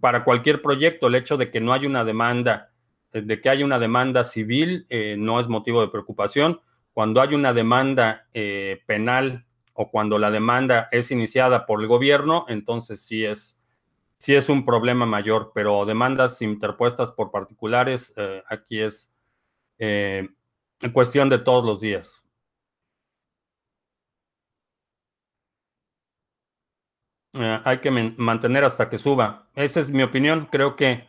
para 0.00 0.22
cualquier 0.22 0.62
proyecto, 0.62 1.06
el 1.06 1.16
hecho 1.16 1.38
de 1.38 1.50
que 1.50 1.60
no 1.60 1.72
haya 1.72 1.88
una 1.88 2.04
demanda, 2.04 2.70
de 3.12 3.40
que 3.40 3.48
haya 3.48 3.64
una 3.64 3.78
demanda 3.78 4.22
civil, 4.22 4.86
no 5.16 5.40
es 5.40 5.48
motivo 5.48 5.80
de 5.80 5.88
preocupación 5.88 6.60
cuando 6.98 7.20
hay 7.20 7.32
una 7.32 7.52
demanda 7.52 8.26
eh, 8.34 8.82
penal 8.84 9.46
o 9.72 9.88
cuando 9.88 10.18
la 10.18 10.32
demanda 10.32 10.88
es 10.90 11.12
iniciada 11.12 11.64
por 11.64 11.80
el 11.80 11.86
gobierno, 11.86 12.44
entonces 12.48 13.00
sí 13.02 13.24
es, 13.24 13.62
sí 14.18 14.34
es 14.34 14.48
un 14.48 14.64
problema 14.64 15.06
mayor, 15.06 15.52
pero 15.54 15.86
demandas 15.86 16.42
interpuestas 16.42 17.12
por 17.12 17.30
particulares, 17.30 18.12
eh, 18.16 18.42
aquí 18.50 18.80
es 18.80 19.14
eh, 19.78 20.28
cuestión 20.92 21.28
de 21.28 21.38
todos 21.38 21.64
los 21.64 21.80
días. 21.80 22.24
hay 27.32 27.78
que 27.78 27.92
mantener 28.16 28.64
hasta 28.64 28.90
que 28.90 28.98
suba. 28.98 29.48
Esa 29.54 29.78
es 29.78 29.90
mi 29.90 30.02
opinión. 30.02 30.48
Creo 30.50 30.74
que 30.74 31.07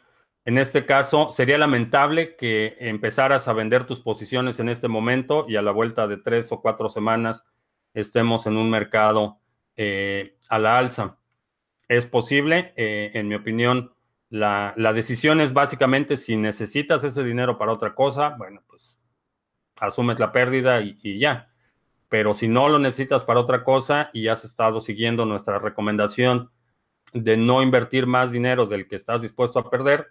en 0.50 0.58
este 0.58 0.84
caso, 0.88 1.32
sería 1.32 1.60
lamentable 1.60 2.36
que 2.36 2.76
empezaras 2.80 3.48
a 3.48 3.54
vender 3.54 3.84
tus 3.84 4.00
posiciones 4.00 4.60
en 4.60 4.68
este 4.68 4.88
momento 4.88 5.46
y 5.48 5.58
a 5.58 5.62
la 5.62 5.70
vuelta 5.70 6.08
de 6.08 6.18
tres 6.18 6.52
o 6.52 6.60
cuatro 6.60 6.90
semanas 6.90 7.46
estemos 7.94 8.48
en 8.48 8.58
un 8.58 8.68
mercado 8.68 9.40
eh, 9.76 10.40
a 10.50 10.58
la 10.58 10.80
alza. 10.80 11.20
Es 11.88 12.08
posible, 12.08 12.74
eh, 12.78 13.12
en 13.14 13.28
mi 13.28 13.36
opinión, 13.36 13.94
la, 14.32 14.74
decisión 14.92 15.40
es 15.40 15.54
básicamente 15.54 16.18
si 16.18 16.36
necesitas 16.36 17.04
ese 17.04 17.24
dinero 17.24 17.60
para 17.60 17.72
otra 17.72 17.94
cosa, 17.94 18.30
bueno, 18.30 18.64
pues 18.66 19.00
asumes 19.76 20.18
la 20.18 20.32
pérdida 20.32 20.82
y 20.82 21.20
ya. 21.20 21.54
Pero 22.08 22.34
si 22.34 22.48
no 22.48 22.70
lo 22.70 22.80
necesitas 22.80 23.24
para 23.24 23.40
otra 23.40 23.64
cosa 23.64 24.10
y 24.14 24.30
has 24.30 24.44
estado 24.46 24.82
siguiendo 24.82 25.28
nuestra 25.28 25.60
recomendación 25.60 26.50
de 27.14 27.38
no 27.38 27.62
invertir 27.62 28.08
más 28.08 28.32
dinero 28.32 28.66
del 28.66 28.88
que 28.88 28.96
estás 28.96 29.22
dispuesto 29.22 29.60
a 29.60 29.70
perder, 29.70 30.08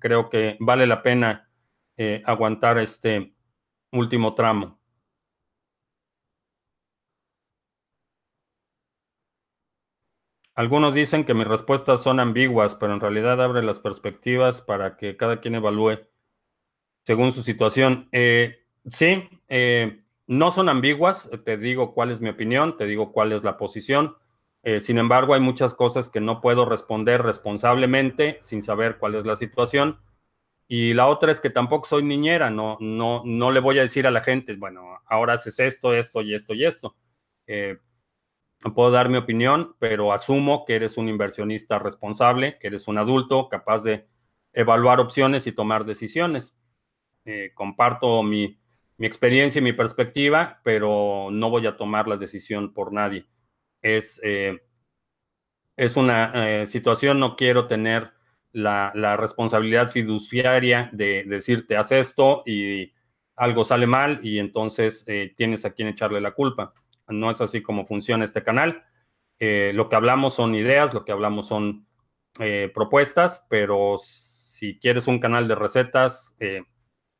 creo 0.00 0.30
que 0.30 0.56
vale 0.60 0.86
la 0.86 1.02
pena 1.02 1.48
eh, 1.96 2.22
aguantar 2.24 2.78
este 2.78 3.34
último 3.92 4.34
tramo. 4.34 4.78
Algunos 10.56 10.94
dicen 10.94 11.24
que 11.24 11.34
mis 11.34 11.48
respuestas 11.48 12.02
son 12.02 12.20
ambiguas, 12.20 12.76
pero 12.76 12.94
en 12.94 13.00
realidad 13.00 13.42
abre 13.42 13.62
las 13.62 13.80
perspectivas 13.80 14.60
para 14.60 14.96
que 14.96 15.16
cada 15.16 15.40
quien 15.40 15.56
evalúe 15.56 15.98
según 17.02 17.32
su 17.32 17.42
situación. 17.42 18.08
Eh, 18.12 18.64
sí, 18.90 19.28
eh, 19.48 20.04
no 20.26 20.50
son 20.50 20.68
ambiguas, 20.68 21.30
te 21.44 21.58
digo 21.58 21.92
cuál 21.92 22.10
es 22.10 22.20
mi 22.20 22.30
opinión, 22.30 22.76
te 22.76 22.86
digo 22.86 23.12
cuál 23.12 23.32
es 23.32 23.42
la 23.44 23.56
posición. 23.56 24.16
Eh, 24.64 24.80
sin 24.80 24.98
embargo, 24.98 25.34
hay 25.34 25.40
muchas 25.40 25.74
cosas 25.74 26.08
que 26.08 26.20
no 26.20 26.40
puedo 26.40 26.64
responder 26.64 27.22
responsablemente 27.22 28.38
sin 28.40 28.62
saber 28.62 28.96
cuál 28.98 29.14
es 29.14 29.26
la 29.26 29.36
situación. 29.36 30.00
Y 30.66 30.94
la 30.94 31.06
otra 31.06 31.30
es 31.30 31.40
que 31.40 31.50
tampoco 31.50 31.86
soy 31.86 32.02
niñera, 32.02 32.50
no, 32.50 32.78
no, 32.80 33.22
no 33.24 33.50
le 33.52 33.60
voy 33.60 33.78
a 33.78 33.82
decir 33.82 34.06
a 34.06 34.10
la 34.10 34.22
gente, 34.22 34.56
bueno, 34.56 34.98
ahora 35.06 35.34
haces 35.34 35.60
esto, 35.60 35.92
esto 35.94 36.22
y 36.22 36.34
esto 36.34 36.54
y 36.54 36.64
esto. 36.64 36.96
Eh, 37.46 37.78
puedo 38.74 38.90
dar 38.90 39.10
mi 39.10 39.18
opinión, 39.18 39.76
pero 39.78 40.12
asumo 40.12 40.64
que 40.64 40.76
eres 40.76 40.96
un 40.96 41.08
inversionista 41.08 41.78
responsable, 41.78 42.58
que 42.58 42.68
eres 42.68 42.88
un 42.88 42.96
adulto 42.96 43.48
capaz 43.50 43.82
de 43.84 44.06
evaluar 44.54 45.00
opciones 45.00 45.46
y 45.46 45.52
tomar 45.52 45.84
decisiones. 45.84 46.58
Eh, 47.26 47.52
comparto 47.54 48.22
mi, 48.22 48.58
experiencia 48.98 49.58
y 49.58 49.62
mi 49.62 49.72
perspectiva, 49.72 50.60
pero 50.62 51.28
no 51.30 51.50
voy 51.50 51.66
a 51.66 51.76
tomar 51.76 52.08
la 52.08 52.16
decisión 52.16 52.72
por 52.72 52.92
nadie. 52.92 53.26
Es, 53.84 54.20
eh, 54.24 54.58
es 55.76 55.96
una 55.96 56.66
situación, 56.66 57.20
no 57.20 57.36
quiero 57.36 57.66
tener 57.68 58.14
la, 58.54 59.16
responsabilidad 59.16 59.90
fiduciaria 59.90 60.88
de 60.92 61.24
decirte, 61.26 61.76
haz 61.76 61.92
esto 61.92 62.42
y 62.46 62.92
algo 63.36 63.64
sale 63.64 63.86
mal 63.86 64.20
y 64.22 64.38
entonces 64.38 65.04
eh, 65.08 65.34
tienes 65.36 65.64
a 65.64 65.72
quien 65.72 65.88
echarle 65.88 66.20
la 66.20 66.32
culpa. 66.32 66.72
No 67.08 67.30
es 67.30 67.40
así 67.40 67.62
como 67.62 67.84
funciona 67.84 68.24
este 68.24 68.42
canal. 68.42 68.84
Eh, 69.40 69.72
lo 69.74 69.88
que 69.88 69.96
hablamos 69.96 70.34
son 70.34 70.54
ideas, 70.54 70.94
lo 70.94 71.04
que 71.04 71.12
hablamos 71.12 71.48
son 71.48 71.86
eh, 72.38 72.70
propuestas, 72.72 73.44
pero 73.50 73.96
si 73.98 74.78
quieres 74.78 75.08
un 75.08 75.18
canal 75.18 75.48
de 75.48 75.56
recetas, 75.56 76.36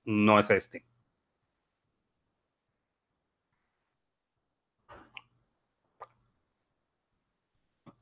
no 0.05 0.39
es 0.39 0.51
este. 0.51 0.87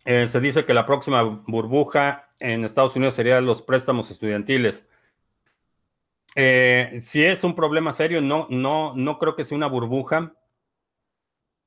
Se 0.05 0.41
dice 0.41 0.65
que 0.65 0.75
la 0.75 0.87
próxima 0.87 1.23
burbuja 1.23 2.29
en 2.39 2.65
Estados 2.65 2.97
Unidos 2.97 3.15
serían 3.15 3.47
los 3.47 3.63
préstamos 3.63 4.11
estudiantiles. 4.11 4.87
Eh, 6.35 6.97
si 7.01 7.23
es 7.25 7.45
un 7.45 7.55
problema 7.55 7.93
serio, 7.93 8.21
no, 8.21 8.47
no, 8.51 8.95
no 8.97 9.19
creo 9.19 9.37
que 9.37 9.45
sea 9.45 9.57
una 9.57 9.67
burbuja 9.67 10.35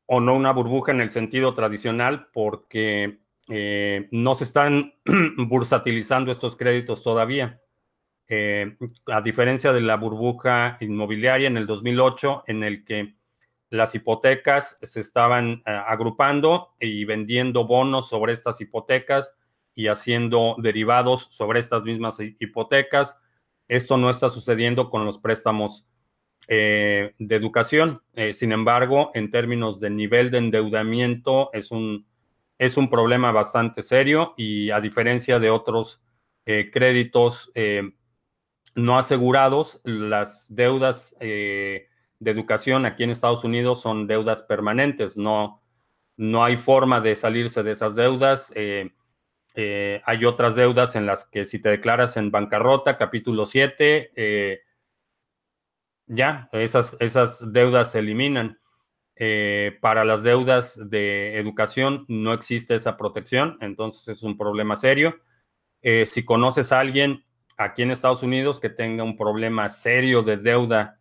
o 0.07 0.19
no 0.19 0.35
una 0.35 0.51
burbuja 0.51 0.91
en 0.91 1.01
el 1.01 1.09
sentido 1.09 1.53
tradicional, 1.53 2.27
porque 2.33 3.19
eh, 3.49 4.07
no 4.11 4.35
se 4.35 4.43
están 4.43 4.93
bursatilizando 5.37 6.31
estos 6.31 6.55
créditos 6.55 7.03
todavía. 7.03 7.61
Eh, 8.27 8.77
a 9.07 9.21
diferencia 9.21 9.71
de 9.71 9.81
la 9.81 9.97
burbuja 9.97 10.77
inmobiliaria 10.79 11.47
en 11.47 11.57
el 11.57 11.67
2008, 11.67 12.43
en 12.47 12.63
el 12.63 12.83
que 12.83 13.14
las 13.75 13.95
hipotecas 13.95 14.79
se 14.81 15.01
estaban 15.01 15.61
agrupando 15.65 16.73
y 16.79 17.05
vendiendo 17.05 17.65
bonos 17.65 18.09
sobre 18.09 18.33
estas 18.33 18.59
hipotecas 18.61 19.37
y 19.75 19.87
haciendo 19.87 20.55
derivados 20.57 21.27
sobre 21.31 21.59
estas 21.59 21.83
mismas 21.83 22.19
hipotecas. 22.19 23.21
Esto 23.67 23.97
no 23.97 24.09
está 24.09 24.29
sucediendo 24.29 24.89
con 24.89 25.05
los 25.05 25.19
préstamos 25.19 25.85
eh, 26.47 27.13
de 27.17 27.35
educación. 27.35 28.01
Eh, 28.13 28.33
sin 28.33 28.51
embargo, 28.51 29.11
en 29.15 29.31
términos 29.31 29.79
de 29.79 29.89
nivel 29.89 30.29
de 30.29 30.37
endeudamiento, 30.37 31.49
es 31.53 31.71
un, 31.71 32.05
es 32.59 32.77
un 32.77 32.87
problema 32.89 33.31
bastante 33.31 33.81
serio 33.81 34.35
y 34.37 34.69
a 34.69 34.79
diferencia 34.79 35.39
de 35.39 35.49
otros 35.49 36.03
eh, 36.45 36.69
créditos 36.71 37.51
no 38.75 38.99
asegurados, 38.99 39.81
las 39.85 40.53
deudas 40.53 41.15
de 42.19 42.31
educación 42.31 42.85
aquí 42.85 43.03
en 43.03 43.11
Estados 43.11 43.43
Unidos 43.43 43.81
son 43.81 44.07
deudas 44.07 44.43
permanentes. 44.43 45.17
No, 45.17 45.61
no 46.17 46.43
hay 46.43 46.57
forma 46.57 47.01
de 47.01 47.15
salirse 47.15 47.63
de 47.63 47.71
esas 47.71 47.95
deudas. 47.95 48.51
Eh, 49.57 50.01
hay 50.05 50.25
otras 50.25 50.55
deudas 50.55 50.95
en 50.95 51.05
las 51.05 51.25
que 51.25 51.45
si 51.45 51.59
te 51.59 51.69
declaras 51.69 52.17
en 52.17 52.29
bancarrota, 52.29 52.97
capítulo 52.97 53.45
7, 53.45 54.11
eh, 54.15 54.61
ya, 56.07 56.49
esas, 56.51 56.95
esas 56.99 57.53
deudas 57.53 57.91
se 57.91 57.99
eliminan. 57.99 58.59
Eh, 59.17 59.77
para 59.79 60.03
las 60.03 60.23
deudas 60.23 60.77
de 60.89 61.37
educación 61.37 62.03
no 62.09 62.33
existe 62.33 62.75
esa 62.75 62.97
protección, 62.97 63.57
entonces 63.61 64.09
es 64.09 64.23
un 64.23 64.37
problema 64.37 64.75
serio. 64.75 65.21
si 66.05 66.25
conoces 66.25 66.71
a 66.71 66.79
alguien 66.79 67.23
aquí 67.57 67.83
en 67.83 67.91
Estados 67.91 68.23
Unidos 68.23 68.59
que 68.59 68.69
tenga 68.69 69.03
un 69.03 69.15
problema 69.15 69.69
serio 69.69 70.23
de 70.23 70.37
deuda 70.37 70.99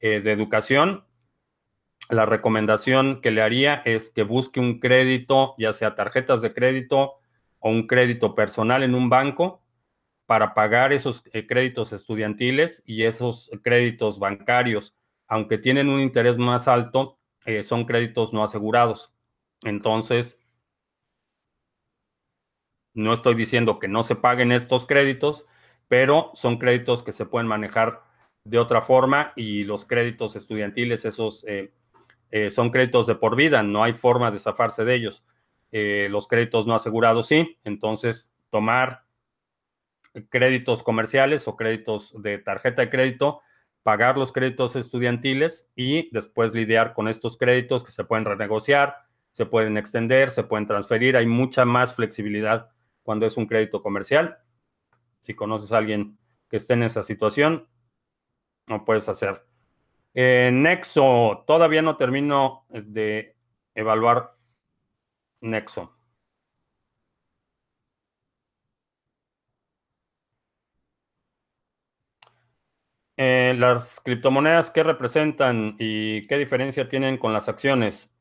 de 0.00 0.30
educación, 0.32 1.04
la 2.08 2.26
recomendación 2.26 3.20
que 3.20 3.30
le 3.30 3.42
haría 3.42 3.82
es 3.84 4.10
que 4.10 4.22
busque 4.22 4.60
un 4.60 4.78
crédito, 4.78 5.54
ya 5.58 5.72
sea 5.72 5.94
tarjetas 5.94 6.40
de 6.42 6.54
crédito, 6.54 7.14
o 7.58 7.70
un 7.70 7.86
crédito 7.86 8.34
personal 8.34 8.82
en 8.82 8.94
un 8.94 9.08
banco 9.08 9.62
para 10.26 10.54
pagar 10.54 10.92
esos 10.92 11.24
eh, 11.32 11.46
créditos 11.46 11.92
estudiantiles 11.92 12.82
y 12.86 13.04
esos 13.04 13.50
créditos 13.62 14.18
bancarios, 14.18 14.94
aunque 15.26 15.58
tienen 15.58 15.88
un 15.88 16.00
interés 16.00 16.38
más 16.38 16.68
alto, 16.68 17.18
eh, 17.44 17.62
son 17.62 17.84
créditos 17.84 18.32
no 18.32 18.44
asegurados. 18.44 19.12
Entonces, 19.62 20.40
no 22.94 23.12
estoy 23.12 23.34
diciendo 23.34 23.78
que 23.78 23.88
no 23.88 24.02
se 24.02 24.16
paguen 24.16 24.52
estos 24.52 24.86
créditos, 24.86 25.44
pero 25.88 26.30
son 26.34 26.58
créditos 26.58 27.02
que 27.02 27.12
se 27.12 27.26
pueden 27.26 27.46
manejar 27.46 28.05
de 28.46 28.58
otra 28.58 28.80
forma 28.80 29.32
y 29.34 29.64
los 29.64 29.84
créditos 29.84 30.36
estudiantiles, 30.36 31.04
esos 31.04 31.44
eh, 31.48 31.70
son 32.50 32.70
créditos 32.70 33.06
de 33.06 33.16
por 33.16 33.34
vida, 33.34 33.62
no 33.62 33.82
hay 33.82 33.92
forma 33.92 34.30
de 34.30 34.38
zafarse 34.38 34.84
de 34.84 34.94
ellos. 34.94 35.24
Eh, 35.72 36.08
los 36.10 36.28
créditos 36.28 36.66
no 36.66 36.74
asegurados 36.74 37.26
sí, 37.26 37.58
entonces 37.64 38.32
tomar 38.50 39.02
créditos 40.30 40.82
comerciales 40.82 41.48
o 41.48 41.56
créditos 41.56 42.14
de 42.22 42.38
tarjeta 42.38 42.82
de 42.82 42.90
crédito, 42.90 43.40
pagar 43.82 44.16
los 44.16 44.32
créditos 44.32 44.76
estudiantiles 44.76 45.68
y 45.74 46.08
después 46.12 46.54
lidiar 46.54 46.94
con 46.94 47.08
estos 47.08 47.36
créditos 47.36 47.84
que 47.84 47.90
se 47.90 48.04
pueden 48.04 48.24
renegociar, 48.24 48.96
se 49.32 49.44
pueden 49.44 49.76
extender, 49.76 50.30
se 50.30 50.44
pueden 50.44 50.66
transferir, 50.66 51.16
hay 51.16 51.26
mucha 51.26 51.64
más 51.64 51.94
flexibilidad 51.94 52.70
cuando 53.02 53.26
es 53.26 53.36
un 53.36 53.46
crédito 53.46 53.82
comercial. 53.82 54.38
Si 55.20 55.34
conoces 55.34 55.72
a 55.72 55.78
alguien 55.78 56.16
que 56.48 56.56
esté 56.56 56.74
en 56.74 56.84
esa 56.84 57.02
situación, 57.02 57.68
no 58.66 58.84
puedes 58.84 59.08
hacer. 59.08 59.44
Nexo, 60.14 61.44
todavía 61.46 61.82
no 61.82 61.96
termino 61.96 62.66
de 62.70 63.36
evaluar 63.74 64.34
Nexo. 65.40 65.96
Eh, 73.18 73.54
las 73.58 74.00
criptomonedas, 74.00 74.70
¿qué 74.70 74.82
representan 74.82 75.76
y 75.78 76.26
qué 76.26 76.36
diferencia 76.36 76.88
tienen 76.88 77.16
con 77.16 77.32
las 77.32 77.48
acciones? 77.48 78.12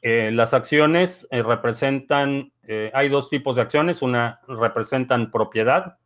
Eh, 0.00 0.30
las 0.32 0.54
acciones 0.54 1.28
eh, 1.30 1.42
representan, 1.42 2.52
hay 2.94 3.08
dos 3.08 3.28
tipos 3.28 3.56
de 3.56 3.62
acciones, 3.62 4.00
una 4.00 4.40
representan 4.46 5.30
propiedad, 5.30 5.98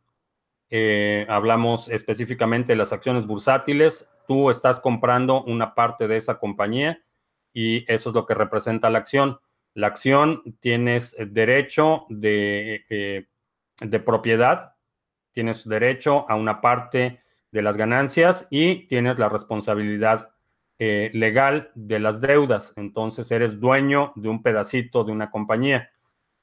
hablamos 1.29 1.89
específicamente 1.89 2.73
de 2.73 2.77
las 2.77 2.91
acciones 2.91 3.25
bursátiles, 3.25 4.11
tú 4.27 4.49
estás 4.49 4.79
comprando 4.79 5.43
una 5.43 5.75
parte 5.75 6.07
de 6.07 6.17
esa 6.17 6.39
compañía 6.39 7.01
y 7.53 7.89
eso 7.91 8.09
es 8.09 8.15
lo 8.15 8.25
que 8.25 8.33
representa 8.33 8.89
la 8.89 8.99
acción. 8.99 9.39
La 9.73 9.87
acción 9.87 10.41
tienes 10.59 11.15
derecho 11.19 12.05
de, 12.09 12.85
eh, 12.89 13.27
de 13.81 13.99
propiedad, 13.99 14.75
tienes 15.31 15.67
derecho 15.67 16.29
a 16.29 16.35
una 16.35 16.61
parte 16.61 17.21
de 17.51 17.61
las 17.61 17.77
ganancias 17.77 18.47
y 18.49 18.87
tienes 18.87 19.19
la 19.19 19.29
responsabilidad 19.29 20.31
eh, 20.79 21.11
legal 21.13 21.71
de 21.75 21.99
las 21.99 22.19
deudas. 22.19 22.73
Entonces 22.75 23.31
eres 23.31 23.59
dueño 23.59 24.11
de 24.15 24.29
un 24.29 24.43
pedacito 24.43 25.03
de 25.03 25.11
una 25.11 25.31
compañía. 25.31 25.89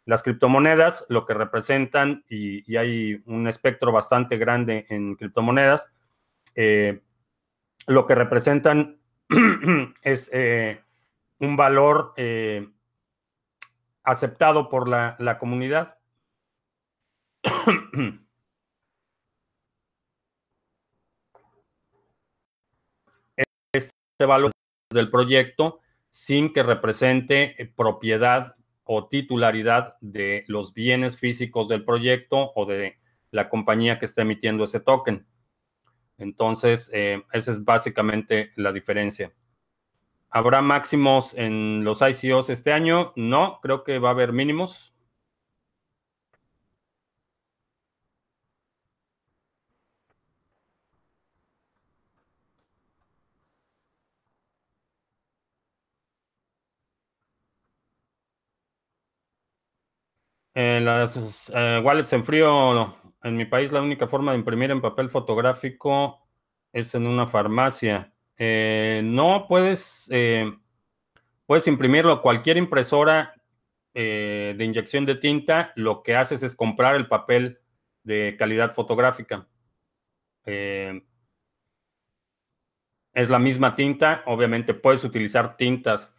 Las 0.04 0.22
criptomonedas 0.22 1.06
lo 1.08 1.26
que 1.26 1.34
representan, 1.34 2.24
y, 2.28 2.76
hay 2.76 3.22
un 3.26 3.46
espectro 3.46 3.92
bastante 3.92 4.36
grande 4.36 4.86
en 4.88 5.14
criptomonedas, 5.16 5.92
eh, 6.54 7.02
lo 7.86 8.06
que 8.06 8.14
representan 8.14 9.00
es 10.02 10.30
un 11.38 11.56
valor 11.56 12.14
aceptado 14.04 14.68
por 14.68 14.88
la, 14.88 15.38
comunidad. 15.38 15.98
este 23.72 24.26
valor 24.26 24.52
del 24.90 25.10
proyecto 25.10 25.80
sin 26.10 26.52
que 26.52 26.62
represente 26.62 27.60
eh, 27.60 27.66
propiedad 27.66 28.54
o 28.84 29.08
titularidad 29.08 29.96
de 30.00 30.44
los 30.48 30.74
bienes 30.74 31.18
físicos 31.18 31.68
del 31.68 31.84
proyecto 31.84 32.52
o 32.54 32.66
de 32.66 32.98
la 33.30 33.48
compañía 33.48 33.98
que 33.98 34.04
está 34.04 34.22
emitiendo 34.22 34.64
ese 34.64 34.80
token. 34.80 35.26
Entonces, 36.18 36.90
eh, 36.92 37.22
esa 37.32 37.52
es 37.52 37.64
básicamente 37.64 38.52
la 38.56 38.72
diferencia. 38.72 39.32
¿Habrá 40.30 40.62
máximos 40.62 41.34
en 41.34 41.84
los 41.84 42.00
ICOs 42.00 42.48
este 42.48 42.72
año? 42.72 43.12
No, 43.16 43.58
creo 43.60 43.84
que 43.84 43.98
va 43.98 44.08
a 44.08 44.12
haber 44.12 44.32
mínimos. 44.32 44.91
En 60.54 60.84
las 60.84 61.50
eh, 61.54 61.80
wallets 61.82 62.12
en 62.12 62.24
frío, 62.24 62.94
en 63.22 63.36
mi 63.36 63.46
país 63.46 63.72
la 63.72 63.80
única 63.80 64.06
forma 64.06 64.32
de 64.32 64.38
imprimir 64.38 64.70
en 64.70 64.82
papel 64.82 65.08
fotográfico 65.08 66.20
es 66.72 66.94
en 66.94 67.06
una 67.06 67.26
farmacia. 67.26 68.12
Eh, 68.36 69.00
no 69.02 69.46
puedes, 69.48 70.08
eh, 70.10 70.52
puedes 71.46 71.66
imprimirlo. 71.68 72.20
Cualquier 72.20 72.58
impresora 72.58 73.34
de 73.94 74.56
inyección 74.58 75.04
de 75.04 75.16
tinta, 75.16 75.72
lo 75.76 76.02
que 76.02 76.16
haces 76.16 76.42
es 76.42 76.56
comprar 76.56 76.94
el 76.94 77.08
papel 77.08 77.58
de 78.02 78.36
calidad 78.38 78.74
fotográfica. 78.74 79.46
es 83.14 83.28
la 83.28 83.38
misma 83.38 83.76
tinta. 83.76 84.22
Obviamente 84.26 84.72
puedes 84.72 85.04
utilizar 85.04 85.58
tintas 85.58 86.14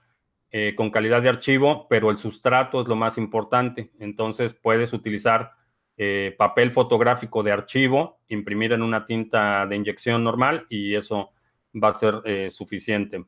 eh, 0.55 0.75
con 0.75 0.91
calidad 0.91 1.23
de 1.23 1.29
archivo, 1.29 1.87
pero 1.89 2.11
el 2.11 2.19
sustrato 2.19 2.79
es 2.79 2.87
lo 2.87 2.95
más 2.95 3.17
importante. 3.17 3.89
Entonces 3.97 4.53
puedes 4.53 4.93
utilizar 4.93 5.53
eh, 5.97 6.35
papel 6.37 6.71
fotográfico 6.71 7.41
de 7.41 7.51
archivo, 7.51 8.19
imprimir 8.27 8.71
en 8.71 8.83
una 8.83 9.03
tinta 9.07 9.65
de 9.65 9.75
inyección 9.77 10.23
normal 10.23 10.67
y 10.69 10.93
eso 10.93 11.31
va 11.73 11.87
a 11.87 11.95
ser 11.95 12.21
eh, 12.25 12.51
suficiente. 12.51 13.25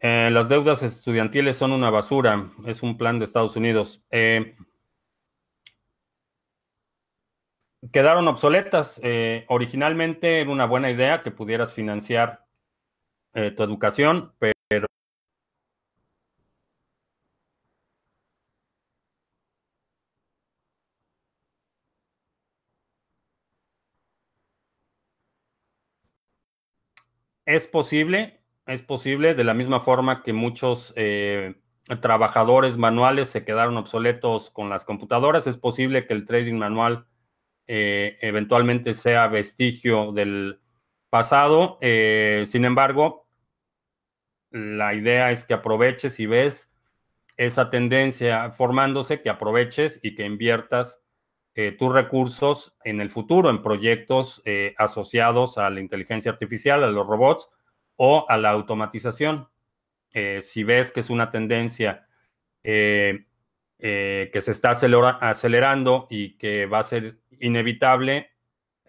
las 0.00 0.48
deudas 0.50 0.82
estudiantiles 0.82 1.56
son 1.56 1.72
una 1.72 1.90
basura, 1.90 2.50
es 2.66 2.82
un 2.82 2.98
plan 2.98 3.18
de 3.18 3.24
Estados 3.24 3.56
Unidos. 3.56 4.02
quedaron 7.90 8.28
obsoletas. 8.28 9.00
originalmente 9.48 10.40
era 10.42 10.50
una 10.50 10.66
buena 10.66 10.90
idea 10.90 11.22
que 11.22 11.30
pudieras 11.30 11.72
financiar 11.72 12.47
eh, 13.38 13.52
tu 13.52 13.62
educación, 13.62 14.32
pero 14.40 14.52
es 27.46 27.68
posible, 27.68 28.40
es 28.66 28.82
posible 28.82 29.34
de 29.34 29.44
la 29.44 29.54
misma 29.54 29.80
forma 29.80 30.24
que 30.24 30.32
muchos 30.32 30.92
eh, 30.96 31.54
trabajadores 32.00 32.76
manuales 32.76 33.28
se 33.28 33.44
quedaron 33.44 33.76
obsoletos 33.76 34.50
con 34.50 34.68
las 34.68 34.84
computadoras, 34.84 35.46
es 35.46 35.58
posible 35.58 36.06
que 36.08 36.14
el 36.14 36.26
trading 36.26 36.54
manual 36.54 37.06
eh, 37.68 38.18
eventualmente 38.20 38.94
sea 38.94 39.28
vestigio 39.28 40.10
del 40.10 40.60
pasado. 41.08 41.78
sin 41.80 42.64
embargo, 42.64 43.27
la 44.50 44.94
idea 44.94 45.30
es 45.30 45.44
que 45.44 45.54
aproveches 45.54 46.20
y 46.20 46.26
ves 46.26 46.72
esa 47.36 47.70
tendencia 47.70 48.50
formándose, 48.50 49.22
que 49.22 49.30
aproveches 49.30 50.00
y 50.02 50.14
que 50.14 50.24
inviertas 50.24 51.00
eh, 51.54 51.72
tus 51.72 51.92
recursos 51.92 52.76
en 52.84 53.00
el 53.00 53.10
futuro 53.10 53.50
en 53.50 53.62
proyectos 53.62 54.42
eh, 54.44 54.74
asociados 54.76 55.58
a 55.58 55.70
la 55.70 55.80
inteligencia 55.80 56.30
artificial, 56.30 56.84
a 56.84 56.88
los 56.88 57.06
robots 57.06 57.50
o 57.96 58.26
a 58.28 58.36
la 58.36 58.50
automatización. 58.50 59.48
Eh, 60.12 60.40
si 60.42 60.64
ves 60.64 60.90
que 60.92 61.00
es 61.00 61.10
una 61.10 61.30
tendencia 61.30 62.06
que 62.62 63.24
se 63.78 64.50
está 64.50 64.72
acelerando 64.72 66.06
y 66.10 66.36
que 66.36 66.66
va 66.66 66.80
a 66.80 66.82
ser 66.82 67.18
inevitable, 67.40 68.30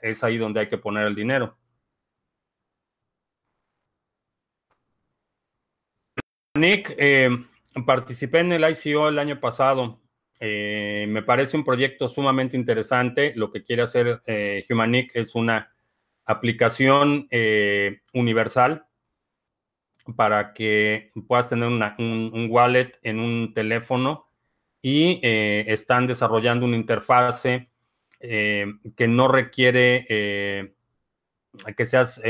es 0.02 0.24
ahí 0.24 0.38
donde 0.38 0.62
hay 0.62 0.70
que 0.70 0.78
poner 0.78 1.06
el 1.08 1.16
dinero. 1.16 1.59
Nick, 6.60 6.94
eh, 6.98 7.30
participé 7.86 8.40
en 8.40 8.52
el 8.52 8.70
ICO 8.70 9.08
el 9.08 9.18
año 9.18 9.40
pasado. 9.40 10.00
Eh, 10.40 11.06
me 11.10 11.24
parece 11.24 11.58
un 11.58 11.64
proyecto 11.64 12.08
sumamente 12.08 12.58
interesante. 12.58 13.34
Lo 13.36 13.52
que 13.52 13.64
quiere 13.64 13.82
hacer 13.82 14.22
eh, 14.26 14.66
Humanic 14.70 15.12
es 15.16 15.36
una 15.36 15.74
aplicación 16.26 17.28
universal 18.14 18.86
para 20.16 20.54
que 20.54 21.12
puedas 21.28 21.50
tener 21.50 21.68
un, 21.68 22.48
wallet 22.52 22.92
en 23.02 23.20
un 23.20 23.52
teléfono 23.56 24.28
y 24.80 25.20
están 25.24 26.06
desarrollando 26.06 26.68
una 26.68 26.76
interfase 26.76 27.72
que 28.20 29.08
no 29.08 29.28
requiere 29.28 30.06
que 31.76 31.86
seas 31.86 32.22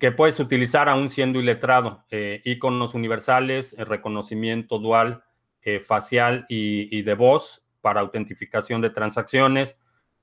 que 0.00 0.10
puedes 0.12 0.40
utilizar 0.40 0.88
aún 0.88 1.08
siendo 1.08 1.38
iletrado. 1.38 2.04
Eh, 2.10 2.40
iconos 2.44 2.94
universales, 2.94 3.76
reconocimiento 3.78 4.78
dual, 4.78 5.22
eh, 5.62 5.80
facial 5.80 6.46
y, 6.48 7.02
de 7.02 7.14
voz 7.14 7.64
para 7.80 8.00
autentificación 8.00 8.80
de 8.80 8.90
transacciones. 8.90 9.80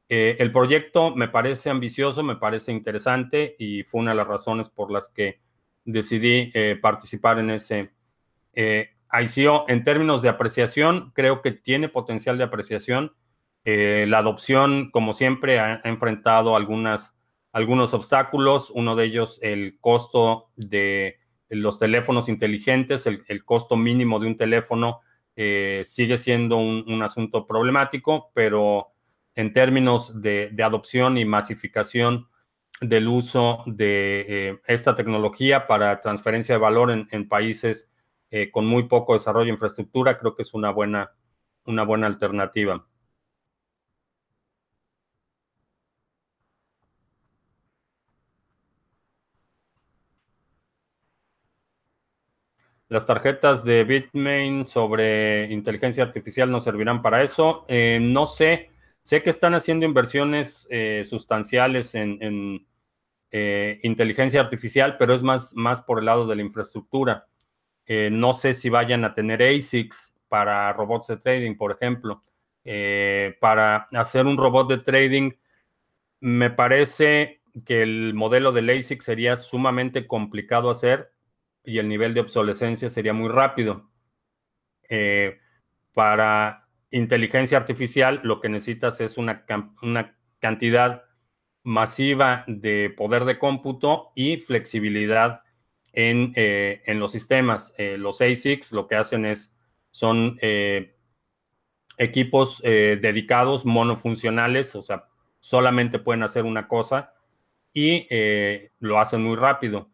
Eh, 0.10 0.38
el 0.40 0.52
proyecto 0.52 1.16
me 1.16 1.30
parece 1.30 1.70
ambicioso, 1.70 2.24
me 2.24 2.36
parece 2.36 2.72
interesante 2.72 3.56
y 3.60 3.84
fue 3.84 4.02
una 4.02 4.12
de 4.12 4.18
las 4.18 4.28
razones 4.28 4.70
por 4.70 4.92
las 4.92 5.10
que 5.10 5.40
decidí 5.86 6.52
participar 6.82 7.40
en 7.40 7.52
ese 7.52 7.92
ICO. 8.54 9.66
En 9.68 9.84
términos 9.84 10.22
de 10.22 10.30
apreciación, 10.30 11.12
creo 11.16 11.42
que 11.42 11.52
tiene 11.52 11.90
potencial 11.90 12.38
de 12.38 12.44
apreciación. 12.44 13.14
la 13.64 14.18
adopción, 14.18 14.92
como 14.92 15.14
siempre, 15.14 15.60
ha 15.60 15.82
enfrentado 15.84 16.56
algunas 16.56 17.16
algunos 17.52 17.94
obstáculos, 17.94 18.70
uno 18.70 18.96
de 18.96 19.06
ellos 19.06 19.40
el 19.42 19.78
costo 19.80 20.50
de 20.56 21.20
los 21.50 21.80
teléfonos 21.80 22.30
inteligentes, 22.30 23.08
el, 23.08 23.44
costo 23.44 23.76
mínimo 23.76 24.20
de 24.20 24.28
un 24.28 24.38
teléfono 24.38 25.02
eh, 25.36 25.82
sigue 25.86 26.18
siendo 26.18 26.58
un, 26.58 27.02
asunto 27.02 27.48
problemático, 27.48 28.32
pero 28.34 28.92
en 29.36 29.52
términos 29.52 30.22
de, 30.22 30.56
adopción 30.64 31.18
y 31.18 31.26
masificación 31.26 32.28
del 32.82 33.08
uso 33.08 33.64
de 33.66 34.26
eh, 34.28 34.60
esta 34.68 34.96
tecnología 34.96 35.66
para 35.66 36.00
transferencia 36.00 36.56
de 36.56 36.62
valor 36.62 36.92
en, 36.92 37.28
países 37.28 37.92
eh, 38.32 38.52
con 38.52 38.66
muy 38.66 38.84
poco 38.84 39.14
desarrollo 39.14 39.46
de 39.46 39.54
infraestructura, 39.54 40.20
creo 40.20 40.36
que 40.36 40.44
es 40.44 40.54
una 40.54 40.70
buena, 40.70 41.12
una 41.66 41.84
buena 41.84 42.06
alternativa. 42.08 42.86
Las 52.90 53.06
tarjetas 53.06 53.64
de 53.64 53.84
Bitmain 53.84 54.66
sobre 54.66 55.46
inteligencia 55.52 56.04
artificial 56.04 56.50
no 56.50 56.60
servirán 56.60 57.04
para 57.04 57.22
eso. 57.22 57.64
Eh, 57.68 58.00
no 58.02 58.26
sé, 58.26 58.72
sé 59.04 59.22
que 59.22 59.30
están 59.30 59.54
haciendo 59.54 59.86
inversiones 59.86 60.66
eh, 60.72 61.06
sustanciales 61.08 61.94
en, 61.94 62.66
eh, 63.30 63.80
inteligencia 63.84 64.42
artificial, 64.42 64.98
pero 64.98 65.14
es 65.14 65.22
más, 65.22 65.56
más 65.56 65.82
por 65.82 66.00
el 66.00 66.06
lado 66.06 66.26
de 66.26 66.36
la 66.36 66.42
infraestructura. 66.42 67.28
no 67.88 68.34
sé 68.34 68.54
si 68.56 68.70
vayan 68.70 69.04
a 69.06 69.14
tener 69.14 69.42
ASICs 69.44 70.14
para 70.28 70.74
robots 70.74 71.08
de 71.08 71.18
trading, 71.18 71.56
por 71.58 71.72
ejemplo. 71.72 72.24
para 73.40 73.88
hacer 73.94 74.26
un 74.26 74.38
robot 74.38 74.68
de 74.70 74.78
trading, 74.80 75.32
me 76.22 76.50
parece 76.50 77.42
que 77.66 77.84
el 77.84 78.14
modelo 78.16 78.52
del 78.52 78.70
ASIC 78.70 79.02
sería 79.02 79.36
sumamente 79.36 80.08
complicado 80.08 80.70
hacer 80.70 81.12
y 81.64 81.78
el 81.80 81.88
nivel 81.88 82.14
de 82.14 82.22
obsolescencia 82.22 82.90
sería 82.90 83.14
muy 83.14 83.30
rápido. 83.30 83.90
Eh, 84.90 85.40
para 85.94 86.68
inteligencia 86.90 87.58
artificial 87.58 88.22
lo 88.24 88.42
que 88.42 88.50
necesitas 88.50 89.00
es 89.02 89.18
una, 89.18 89.46
una 89.84 90.18
cantidad 90.40 91.04
masiva 91.64 92.44
de 92.48 92.90
poder 92.96 93.26
de 93.26 93.38
cómputo 93.38 94.12
y 94.16 94.38
flexibilidad 94.38 95.44
en, 95.94 96.34
eh, 96.36 96.82
los 96.88 97.12
sistemas. 97.12 97.74
Eh, 97.78 97.98
los 97.98 98.22
ASICs 98.22 98.72
lo 98.72 98.88
que 98.88 98.96
hacen 98.96 99.26
es, 99.26 99.58
son 99.92 100.40
equipos 101.98 102.62
dedicados, 102.62 103.66
monofuncionales, 103.66 104.74
o 104.76 104.84
sea, 104.84 105.10
solamente 105.40 106.00
pueden 106.00 106.24
hacer 106.24 106.46
una 106.46 106.68
cosa 106.68 107.14
y 107.74 108.08
lo 108.80 109.00
hacen 109.00 109.24
muy 109.24 109.36
rápido 109.36 109.89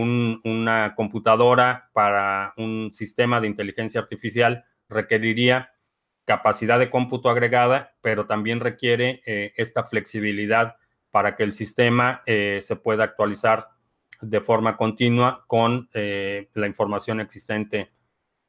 una 0.00 0.94
computadora 0.96 1.90
para 1.92 2.52
un 2.56 2.92
sistema 2.92 3.40
de 3.40 3.46
inteligencia 3.46 4.00
artificial 4.00 4.64
requeriría 4.88 5.70
capacidad 6.24 6.78
de 6.78 6.90
cómputo 6.90 7.28
agregada, 7.28 7.94
pero 8.00 8.26
también 8.26 8.60
requiere 8.60 9.22
eh, 9.26 9.52
esta 9.56 9.84
flexibilidad 9.84 10.76
para 11.10 11.36
que 11.36 11.44
el 11.44 11.52
sistema 11.52 12.22
eh, 12.26 12.58
se 12.62 12.76
pueda 12.76 13.04
actualizar 13.04 13.68
de 14.20 14.40
forma 14.40 14.76
continua 14.76 15.44
con 15.46 15.88
eh, 15.92 16.48
la 16.54 16.66
información 16.66 17.20
existente 17.20 17.92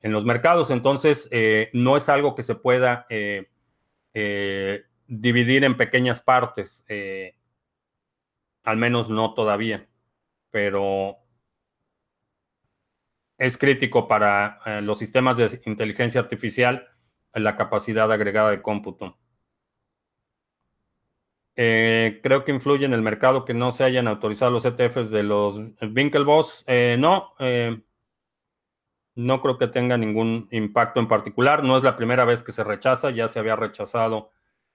en 0.01 0.13
los 0.13 0.25
mercados. 0.25 0.71
Entonces, 0.71 1.29
no 1.73 1.97
es 1.97 2.09
algo 2.09 2.35
que 2.35 2.43
se 2.43 2.55
pueda 2.55 3.07
dividir 5.07 5.63
en 5.63 5.77
pequeñas 5.77 6.21
partes, 6.21 6.85
al 8.63 8.77
menos 8.77 9.09
no 9.09 9.33
todavía, 9.33 9.87
pero 10.51 11.24
es 13.37 13.57
crítico 13.57 14.07
para 14.07 14.81
los 14.81 14.99
sistemas 14.99 15.37
de 15.37 15.61
inteligencia 15.65 16.21
artificial 16.21 16.87
la 17.35 17.55
capacidad 17.55 18.11
agregada 18.11 18.51
de 18.51 18.61
cómputo. 18.61 19.17
Eh, 21.57 22.19
creo 22.21 22.43
que 22.43 22.51
influye 22.51 22.85
en 22.85 22.93
el 22.93 23.01
mercado 23.01 23.45
que 23.45 23.53
no 23.53 23.71
se 23.71 23.85
hayan 23.85 24.07
autorizado 24.07 24.51
los 24.51 24.65
ETFs 24.65 25.09
de 25.09 25.23
los 25.23 25.59
Winklevoss. 25.81 26.63
Eh, 26.67 26.97
no, 26.99 27.33
eh, 27.39 27.81
no 29.15 29.41
creo 29.41 29.57
que 29.57 29.67
tenga 29.67 29.97
ningún 29.97 30.47
impacto 30.51 30.99
en 30.99 31.07
particular. 31.07 31.63
No 31.63 31.77
es 31.77 31.83
la 31.83 31.95
primera 31.95 32.25
vez 32.25 32.43
que 32.43 32.51
se 32.51 32.63
rechaza, 32.63 33.11
ya 33.11 33.27
se 33.27 33.39
había 33.39 33.55
rechazado 33.55 34.31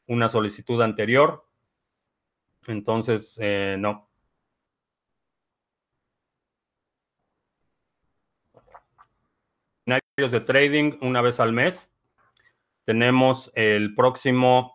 una 0.06 0.28
solicitud 0.28 0.80
anterior. 0.82 1.46
Entonces, 2.66 3.38
no. 3.78 4.09
De 10.29 10.41
trading 10.41 10.99
una 11.01 11.23
vez 11.23 11.41
al 11.41 11.53
mes. 11.53 11.91
Tenemos 12.85 13.51
el 13.55 13.95
próximo 13.95 14.75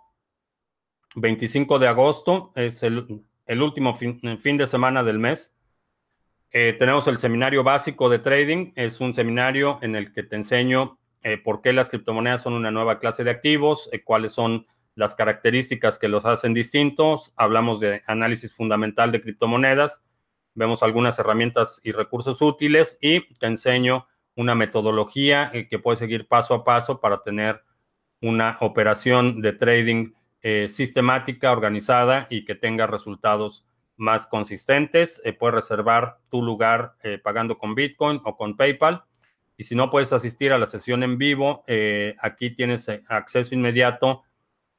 25 1.15 1.79
de 1.79 1.87
agosto, 1.87 2.51
es 2.55 2.83
el, 2.83 3.21
último 3.61 3.95
fin, 3.95 4.57
de 4.57 4.67
semana 4.67 5.03
del 5.03 5.19
mes. 5.19 5.55
Eh, 6.51 6.75
tenemos 6.77 7.07
el 7.07 7.17
seminario 7.17 7.63
básico 7.63 8.09
de 8.09 8.19
trading. 8.19 8.71
Es 8.75 8.99
un 9.01 9.13
seminario 9.13 9.79
en 9.81 9.95
el 9.95 10.13
que 10.13 10.23
te 10.23 10.35
enseño 10.35 10.97
eh, 11.21 11.37
por 11.37 11.61
qué 11.61 11.73
las 11.73 11.89
criptomonedas 11.89 12.41
son 12.41 12.53
una 12.53 12.71
nueva 12.71 12.99
clase 12.99 13.23
de 13.23 13.31
activos, 13.31 13.89
eh, 13.91 14.03
cuáles 14.03 14.31
son 14.31 14.65
las 14.95 15.15
características 15.15 15.99
que 15.99 16.07
los 16.07 16.25
hacen 16.25 16.53
distintos. 16.53 17.33
Hablamos 17.35 17.79
de 17.79 18.03
análisis 18.07 18.55
fundamental 18.55 19.11
de 19.11 19.21
criptomonedas. 19.21 20.03
Vemos 20.53 20.83
algunas 20.83 21.19
herramientas 21.19 21.81
y 21.83 21.91
recursos 21.91 22.41
útiles 22.41 22.97
y 23.01 23.33
te 23.35 23.47
enseño 23.47 24.07
una 24.35 24.55
metodología 24.55 25.51
que 25.69 25.79
puedes 25.79 25.99
seguir 25.99 26.27
paso 26.27 26.53
a 26.53 26.63
paso 26.63 26.99
para 26.99 27.23
tener 27.23 27.63
una 28.21 28.57
operación 28.61 29.41
de 29.41 29.53
trading 29.53 30.13
eh, 30.41 30.69
sistemática, 30.69 31.51
organizada 31.51 32.27
y 32.29 32.45
que 32.45 32.55
tenga 32.55 32.85
resultados 32.85 33.65
más 33.97 34.27
consistentes. 34.27 35.21
Eh, 35.25 35.33
puedes 35.33 35.55
reservar 35.55 36.19
tu 36.29 36.43
lugar 36.43 36.93
eh, 37.01 37.17
pagando 37.17 37.57
con 37.57 37.73
Bitcoin 37.75 38.21
o 38.23 38.37
con 38.37 38.55
PayPal. 38.55 39.03
Y 39.57 39.63
si 39.63 39.73
no 39.73 39.89
puedes 39.89 40.13
asistir 40.13 40.53
a 40.53 40.57
la 40.57 40.65
sesión 40.65 41.01
en 41.01 41.17
vivo, 41.17 41.63
aquí 42.19 42.49
tienes 42.49 42.89
acceso 43.07 43.55
inmediato 43.55 44.23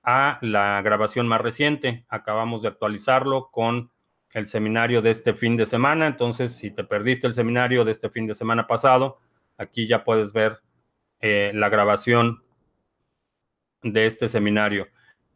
a 0.03 0.39
la 0.43 0.83
grabación 0.83 1.27
más 1.27 1.41
reciente. 1.41 2.05
Acabamos 2.11 2.61
de 2.61 2.69
actualizarlo 2.69 3.49
con 3.51 3.91
el 4.35 4.47
seminario 4.47 5.01
de 5.01 5.13
este 5.13 5.33
fin 5.33 5.57
de 5.57 5.65
semana. 5.65 6.07
Entonces, 6.07 6.55
si 6.55 6.71
te 6.71 6.85
perdiste 6.85 7.27
el 7.27 7.33
seminario 7.33 7.87
de 7.87 7.93
este 7.93 8.11
fin 8.11 8.27
de 8.27 8.35
semana 8.35 8.67
pasado, 8.67 9.19
aquí 9.59 9.87
ya 9.87 10.05
puedes 10.05 10.33
ver 10.33 10.61
la 11.21 11.69
grabación 11.69 12.45
de 13.83 14.07
este 14.07 14.29
seminario. 14.29 14.89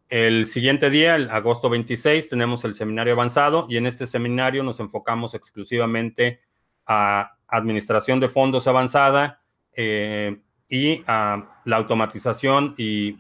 El 0.08 0.46
siguiente 0.46 0.90
día, 0.90 1.14
el 1.14 1.30
agosto 1.30 1.70
26, 1.70 2.28
tenemos 2.28 2.64
el 2.64 2.74
seminario 2.74 3.12
avanzado 3.12 3.66
y 3.68 3.76
en 3.76 3.86
este 3.86 4.08
seminario 4.08 4.64
nos 4.64 4.80
enfocamos 4.80 5.34
exclusivamente 5.34 6.40
a 6.84 7.38
administración 7.46 8.18
de 8.18 8.28
fondos 8.28 8.66
avanzada 8.66 9.40
eh, 9.72 10.40
y 10.68 11.04
a 11.06 11.60
la 11.64 11.76
automatización 11.76 12.74
y, 12.76 13.16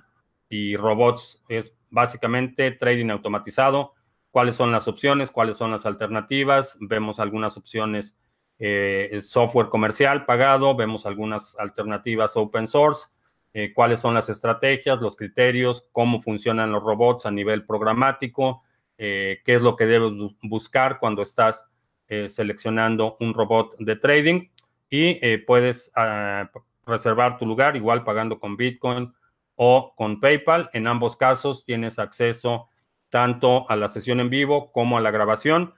robots. 0.76 1.44
Es 1.48 1.78
básicamente 1.90 2.72
trading 2.72 3.10
automatizado. 3.10 3.94
¿Cuáles 4.32 4.56
son 4.56 4.72
las 4.72 4.88
opciones? 4.88 5.30
¿Cuáles 5.30 5.56
son 5.56 5.70
las 5.70 5.86
alternativas? 5.86 6.76
Vemos 6.80 7.20
algunas 7.20 7.56
opciones 7.56 8.18
eh, 8.60 9.18
software 9.22 9.68
comercial 9.68 10.24
pagado, 10.24 10.76
vemos 10.76 11.06
algunas 11.06 11.58
alternativas 11.58 12.36
open 12.36 12.68
source 12.68 13.08
eh, 13.52 13.72
cuáles 13.74 13.98
son 13.98 14.14
las 14.14 14.28
estrategias, 14.28 15.00
los 15.00 15.16
criterios, 15.16 15.88
cómo 15.90 16.20
funcionan 16.20 16.70
los 16.70 16.82
robots 16.84 17.26
a 17.26 17.32
nivel 17.32 17.64
programático, 17.64 18.62
eh, 18.96 19.40
qué 19.44 19.56
es 19.56 19.62
lo 19.62 19.74
que 19.74 19.86
debes 19.86 20.12
buscar 20.42 21.00
cuando 21.00 21.22
estás 21.22 21.64
eh, 22.06 22.28
seleccionando 22.28 23.16
un 23.18 23.34
robot 23.34 23.76
de 23.78 23.96
trading 23.96 24.48
y 24.88 25.38
puedes 25.38 25.92
ah, 25.94 26.50
reservar 26.84 27.38
tu 27.38 27.46
lugar 27.46 27.76
igual 27.76 28.02
pagando 28.02 28.40
con 28.40 28.56
Bitcoin 28.56 29.12
o 29.54 29.94
con 29.96 30.20
PayPal. 30.20 30.68
En 30.72 30.88
ambos 30.88 31.16
casos 31.16 31.64
tienes 31.64 32.00
acceso 32.00 32.68
tanto 33.08 33.70
a 33.70 33.76
la 33.76 33.88
sesión 33.88 34.18
en 34.18 34.30
vivo 34.30 34.72
como 34.72 34.98
a 34.98 35.00
la 35.00 35.12
grabación. 35.12 35.74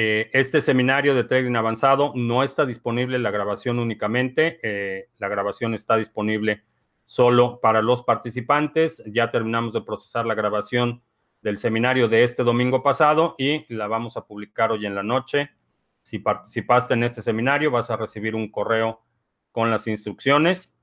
Este 0.00 0.60
seminario 0.60 1.12
de 1.16 1.24
trading 1.24 1.56
avanzado 1.56 2.12
no 2.14 2.44
está 2.44 2.64
disponible 2.64 3.18
la 3.18 3.32
grabación 3.32 3.80
únicamente, 3.80 5.08
la 5.18 5.26
grabación 5.26 5.74
está 5.74 5.96
disponible 5.96 6.62
solo 7.08 7.58
para 7.60 7.80
los 7.80 8.02
participantes. 8.02 9.02
Ya 9.06 9.30
terminamos 9.30 9.72
de 9.72 9.80
procesar 9.80 10.26
la 10.26 10.34
grabación 10.34 11.02
del 11.40 11.56
seminario 11.56 12.06
de 12.06 12.22
este 12.22 12.42
domingo 12.44 12.82
pasado 12.82 13.34
y 13.38 13.64
la 13.74 13.86
vamos 13.86 14.18
a 14.18 14.26
publicar 14.26 14.70
hoy 14.72 14.84
en 14.84 14.94
la 14.94 15.02
noche. 15.02 15.50
Si 16.02 16.18
participaste 16.18 16.92
en 16.92 17.04
este 17.04 17.22
seminario, 17.22 17.70
vas 17.70 17.90
a 17.90 17.96
recibir 17.96 18.34
un 18.34 18.50
correo 18.50 19.02
con 19.52 19.70
las 19.70 19.86
instrucciones. 19.86 20.76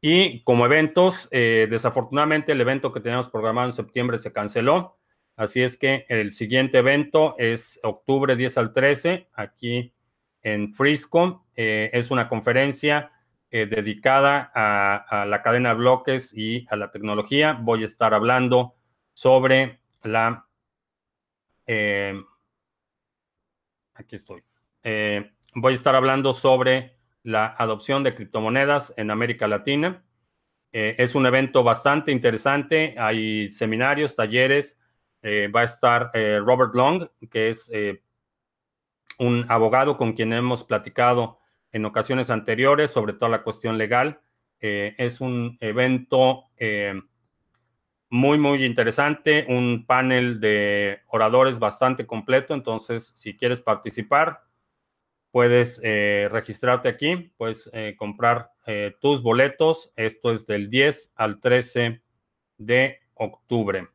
Y 0.00 0.42
como 0.44 0.66
eventos, 0.66 1.26
eh, 1.30 1.66
desafortunadamente 1.70 2.52
el 2.52 2.60
evento 2.60 2.92
que 2.92 3.00
teníamos 3.00 3.28
programado 3.28 3.68
en 3.68 3.72
septiembre 3.72 4.18
se 4.18 4.32
canceló. 4.32 4.97
Así 5.38 5.62
es 5.62 5.76
que 5.76 6.04
el 6.08 6.32
siguiente 6.32 6.78
evento 6.78 7.36
es 7.38 7.78
octubre 7.84 8.34
10 8.34 8.58
al 8.58 8.72
13, 8.72 9.28
aquí 9.34 9.94
en 10.42 10.74
Frisco. 10.74 11.46
Eh, 11.54 11.90
es 11.92 12.10
una 12.10 12.28
conferencia 12.28 13.12
eh, 13.48 13.66
dedicada 13.66 14.50
a, 14.52 15.24
la 15.26 15.40
cadena 15.40 15.68
de 15.68 15.74
bloques 15.76 16.36
y 16.36 16.66
a 16.68 16.74
la 16.74 16.90
tecnología. 16.90 17.52
Voy 17.52 17.82
a 17.82 17.84
estar 17.84 18.14
hablando 18.14 18.74
sobre 19.12 19.78
la... 20.02 20.44
Eh, 21.68 22.20
aquí 23.94 24.16
estoy. 24.16 24.42
Voy 25.54 25.72
a 25.72 25.76
estar 25.76 25.94
hablando 25.94 26.34
sobre 26.34 26.96
la 27.22 27.46
adopción 27.46 28.02
de 28.02 28.16
criptomonedas 28.16 28.92
en 28.96 29.12
América 29.12 29.46
Latina. 29.46 30.02
es 30.72 31.14
un 31.14 31.26
evento 31.26 31.62
bastante 31.62 32.10
interesante. 32.10 32.96
Hay 32.98 33.50
seminarios, 33.50 34.16
talleres. 34.16 34.80
Va 35.22 35.60
a 35.60 35.64
estar 35.64 36.10
Robert 36.14 36.74
Long, 36.74 37.08
que 37.30 37.50
es 37.50 37.70
un 39.18 39.44
abogado 39.48 39.96
con 39.96 40.12
quien 40.12 40.32
hemos 40.32 40.64
platicado 40.64 41.38
en 41.72 41.84
ocasiones 41.84 42.30
anteriores, 42.30 42.90
sobre 42.90 43.12
todo 43.12 43.28
la 43.28 43.42
cuestión 43.42 43.78
legal. 43.78 44.20
Eh, 44.60 44.94
es 44.98 45.20
un 45.20 45.56
evento 45.60 46.44
eh, 46.56 47.00
muy, 48.10 48.38
muy 48.38 48.64
interesante, 48.64 49.44
un 49.48 49.84
panel 49.86 50.40
de 50.40 51.00
oradores 51.08 51.58
bastante 51.58 52.06
completo, 52.06 52.54
entonces 52.54 53.12
si 53.14 53.36
quieres 53.36 53.60
participar, 53.60 54.40
puedes 55.30 55.80
eh, 55.84 56.28
registrarte 56.30 56.88
aquí, 56.88 57.30
puedes 57.36 57.70
comprar 57.98 58.50
tus 59.00 59.22
boletos. 59.22 59.92
Esto 59.96 60.30
es 60.30 60.46
del 60.46 60.68
10 60.68 61.14
al 61.16 61.40
13 61.40 62.02
de 62.58 62.98
octubre. 63.14 63.88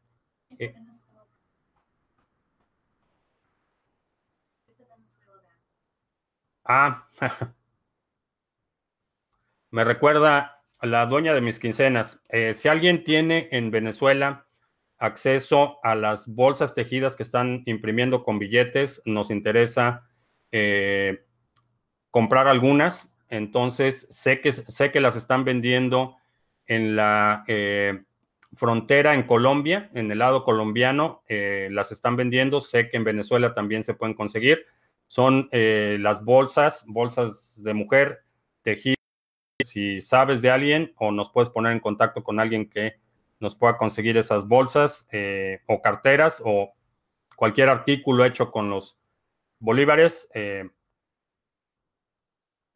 Ah, 6.66 7.08
Me 9.74 9.84
recuerda 9.84 10.62
a 10.78 10.86
la 10.86 11.08
dueña 11.08 11.34
de 11.34 11.42
mis 11.42 11.58
quincenas. 11.58 12.24
Eh, 12.30 12.54
si 12.54 12.68
alguien 12.68 13.04
tiene 13.04 13.48
en 13.52 13.72
Venezuela 13.72 14.46
acceso 15.00 15.80
a 15.82 15.96
las 15.96 16.28
bolsas 16.28 16.76
tejidas 16.76 17.16
que 17.16 17.24
están 17.24 17.64
imprimiendo 17.66 18.24
con 18.24 18.38
billetes, 18.38 19.02
nos 19.06 19.32
interesa 19.32 20.08
eh, 20.52 21.26
comprar 22.12 22.48
algunas. 22.48 23.12
Entonces, 23.30 24.08
sé 24.12 24.42
que, 24.42 24.52
sé 24.52 24.92
que 24.92 25.02
las 25.02 25.16
están 25.16 25.44
vendiendo 25.44 26.18
en 26.68 26.96
la 26.96 27.44
eh, 27.48 28.04
frontera 28.56 29.16
en 29.16 29.24
Colombia, 29.24 29.90
en 29.96 30.12
el 30.12 30.20
lado 30.20 30.44
colombiano, 30.44 31.24
las 31.28 31.92
están 31.92 32.16
vendiendo. 32.16 32.62
Sé 32.62 32.92
que 32.92 32.98
en 32.98 33.06
Venezuela 33.06 33.56
también 33.56 33.84
se 33.84 33.96
pueden 33.96 34.14
conseguir 34.14 34.68
son 35.14 35.48
eh, 35.52 35.98
las 36.00 36.26
bolsas, 36.26 36.86
bolsas 36.88 37.62
de 37.62 37.76
mujer, 37.76 38.24
tejidas. 38.64 38.98
Si 39.64 40.02
sabes 40.02 40.42
de 40.42 40.50
alguien 40.50 40.92
o 40.98 41.12
nos 41.12 41.30
puedes 41.30 41.52
poner 41.52 41.72
en 41.72 41.82
contacto 41.82 42.24
con 42.24 42.40
alguien 42.40 42.68
que 42.68 42.96
nos 43.40 43.56
pueda 43.56 43.78
conseguir 43.78 44.18
esas 44.18 44.48
bolsas 44.48 45.08
eh, 45.12 45.60
o 45.68 45.84
carteras 45.84 46.42
o 46.44 46.74
cualquier 47.36 47.70
artículo 47.70 48.26
hecho 48.26 48.50
con 48.50 48.72
los 48.72 48.98
bolívares, 49.60 50.32
eh, 50.34 50.68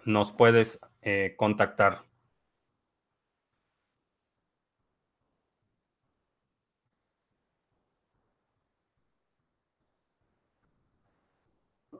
nos 0.05 0.31
puedes 0.31 0.79
contactar. 1.37 2.03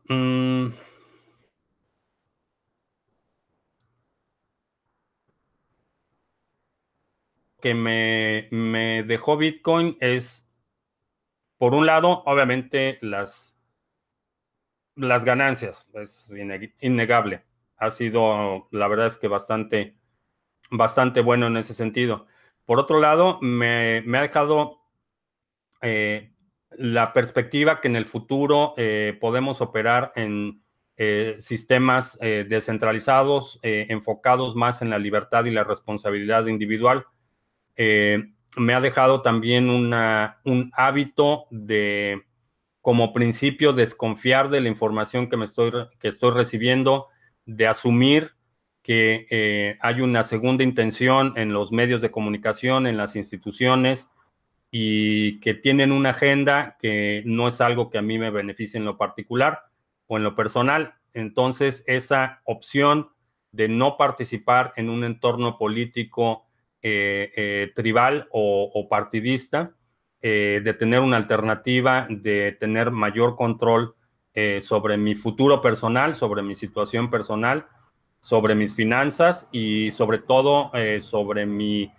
Mm. 0.10 0.74
que 7.62 7.74
me, 7.74 8.48
me, 8.52 9.04
dejó 9.04 9.38
Bitcoin 9.38 9.98
es, 10.00 10.48
por 11.58 11.74
un 11.74 11.86
lado, 11.86 12.24
obviamente 12.26 13.00
las, 13.02 13.58
las 14.96 15.26
ganancias, 15.26 15.90
es 15.94 16.32
innegable. 16.82 17.44
Ha 17.78 17.92
sido, 17.92 18.68
la 18.72 18.88
verdad 18.88 19.08
es 19.08 19.18
que 19.18 19.28
bastante, 19.28 19.98
bastante 20.72 21.22
bueno 21.22 21.48
en 21.48 21.58
ese 21.58 21.74
sentido. 21.74 22.28
Por 22.66 22.80
otro 22.80 23.00
lado, 23.00 23.40
me, 23.42 24.02
me 24.02 24.18
ha 24.18 24.22
dejado 24.22 24.80
eh, 25.82 26.32
la 26.72 27.14
perspectiva 27.14 27.82
que 27.82 27.88
en 27.88 27.96
el 27.96 28.06
futuro 28.06 28.74
eh, 28.78 29.18
podemos 29.20 29.62
operar 29.62 30.12
en 30.16 30.62
eh, 30.98 31.36
sistemas 31.40 32.18
eh, 32.22 32.46
descentralizados, 32.48 33.60
enfocados 33.62 34.56
más 34.56 34.82
en 34.82 34.90
la 34.90 35.00
libertad 35.00 35.46
y 35.46 35.52
la 35.52 35.64
responsabilidad 35.64 36.48
individual. 36.48 37.06
me 37.78 38.74
ha 38.74 38.82
dejado 38.82 39.22
también 39.22 39.70
una, 39.70 40.40
un 40.44 40.72
hábito 40.74 41.46
de, 41.52 42.24
como 42.82 43.14
principio, 43.14 43.74
desconfiar 43.74 44.50
de 44.50 44.62
la 44.62 44.70
información 44.70 45.30
que, 45.30 45.38
me 45.38 45.46
estoy, 45.46 45.72
que 46.00 46.08
estoy 46.08 46.32
recibiendo, 46.32 47.08
de 47.46 47.68
asumir 47.68 48.32
que 48.82 49.78
hay 49.82 50.02
una 50.02 50.24
segunda 50.24 50.64
intención 50.64 51.34
en 51.36 51.54
los 51.54 51.72
medios 51.72 52.02
de 52.02 52.10
comunicación, 52.10 52.88
en 52.88 52.98
las 52.98 53.16
instituciones, 53.16 54.10
y 54.72 55.40
que 55.40 55.54
tienen 55.54 55.92
una 55.92 56.10
agenda 56.10 56.78
que 56.80 57.24
no 57.26 57.48
es 57.48 57.62
algo 57.62 57.90
que 57.90 57.98
a 57.98 58.02
mí 58.02 58.18
me 58.20 58.32
beneficie 58.32 58.78
en 58.78 58.86
lo 58.86 58.98
particular 58.98 59.64
o 60.08 60.18
en 60.18 60.24
lo 60.24 60.36
personal. 60.36 60.96
Entonces, 61.14 61.84
esa 61.88 62.42
opción 62.44 63.10
de 63.52 63.70
no 63.70 63.98
participar 63.98 64.74
en 64.76 64.90
un 64.90 65.04
entorno 65.04 65.58
político 65.58 66.46
eh, 66.82 67.32
eh, 67.36 67.72
tribal 67.76 68.28
o, 68.32 68.88
partidista, 68.90 69.74
eh, 70.22 70.62
de 70.64 70.74
tener 70.74 71.00
una 71.00 71.18
alternativa, 71.18 72.08
de 72.10 72.52
tener 72.54 72.92
mayor 72.92 73.36
control 73.36 73.94
sobre 74.60 74.98
mi 74.98 75.16
futuro 75.16 75.64
personal, 75.64 76.14
sobre 76.14 76.44
mi 76.44 76.54
situación 76.54 77.10
personal, 77.10 77.66
sobre 78.22 78.54
mis 78.54 78.76
finanzas 78.76 79.50
y 79.52 79.90
sobre 79.90 80.20
todo 80.20 80.72
sobre 81.00 81.48
mi 81.48 81.92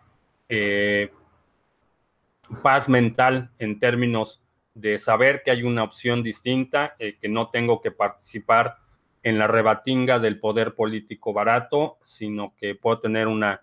paz 2.62 2.88
mental 2.88 3.50
en 3.58 3.78
términos 3.78 4.42
de 4.74 4.98
saber 4.98 5.42
que 5.42 5.50
hay 5.50 5.64
una 5.64 5.82
opción 5.82 6.22
distinta, 6.22 6.94
eh, 6.98 7.16
que 7.20 7.28
no 7.28 7.50
tengo 7.50 7.80
que 7.80 7.90
participar 7.90 8.76
en 9.22 9.38
la 9.38 9.48
rebatinga 9.48 10.18
del 10.20 10.38
poder 10.38 10.74
político 10.74 11.32
barato, 11.32 11.98
sino 12.04 12.54
que 12.56 12.76
puedo 12.76 13.00
tener 13.00 13.26
una 13.26 13.60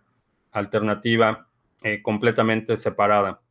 alternativa 0.52 1.48
eh, 1.84 2.02
completamente 2.02 2.76
separada. 2.76 3.42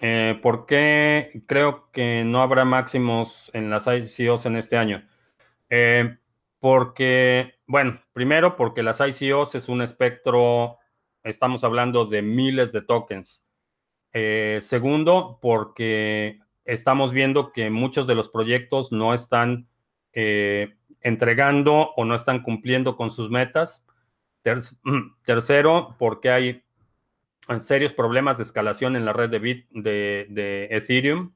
Eh, 0.00 0.38
¿Por 0.42 0.64
qué 0.64 1.42
creo 1.46 1.90
que 1.90 2.22
no 2.24 2.40
habrá 2.40 2.64
máximos 2.64 3.50
en 3.52 3.68
las 3.68 3.86
ICOs 3.86 4.46
en 4.46 4.56
este 4.56 4.76
año? 4.76 5.06
porque, 6.60 7.58
bueno, 7.66 8.00
primero 8.14 8.56
porque 8.56 8.82
las 8.82 9.00
ICOs 9.00 9.54
es 9.54 9.68
un 9.68 9.82
espectro 9.82 10.78
estamos 11.28 11.64
hablando 11.64 12.06
de 12.06 12.22
miles 12.22 12.72
de 12.72 12.82
tokens. 12.82 13.44
Eh, 14.12 14.58
segundo, 14.62 15.38
porque 15.42 16.40
estamos 16.64 17.12
viendo 17.12 17.52
que 17.52 17.70
muchos 17.70 18.06
de 18.06 18.14
los 18.14 18.28
proyectos 18.28 18.90
no 18.92 19.14
están 19.14 19.68
eh, 20.12 20.76
entregando 21.00 21.92
o 21.96 22.04
no 22.04 22.14
están 22.14 22.42
cumpliendo 22.42 22.96
con 22.96 23.10
sus 23.10 23.30
metas. 23.30 23.84
tercero, 25.24 25.96
porque 25.98 26.30
hay 26.30 26.64
serios 27.60 27.92
problemas 27.92 28.38
de 28.38 28.44
escalación 28.44 28.96
en 28.96 29.04
la 29.04 29.12
red 29.12 29.28
de, 29.28 29.38
Bit, 29.38 29.68
de, 29.70 30.26
de 30.30 30.68
Ethereum. 30.70 31.32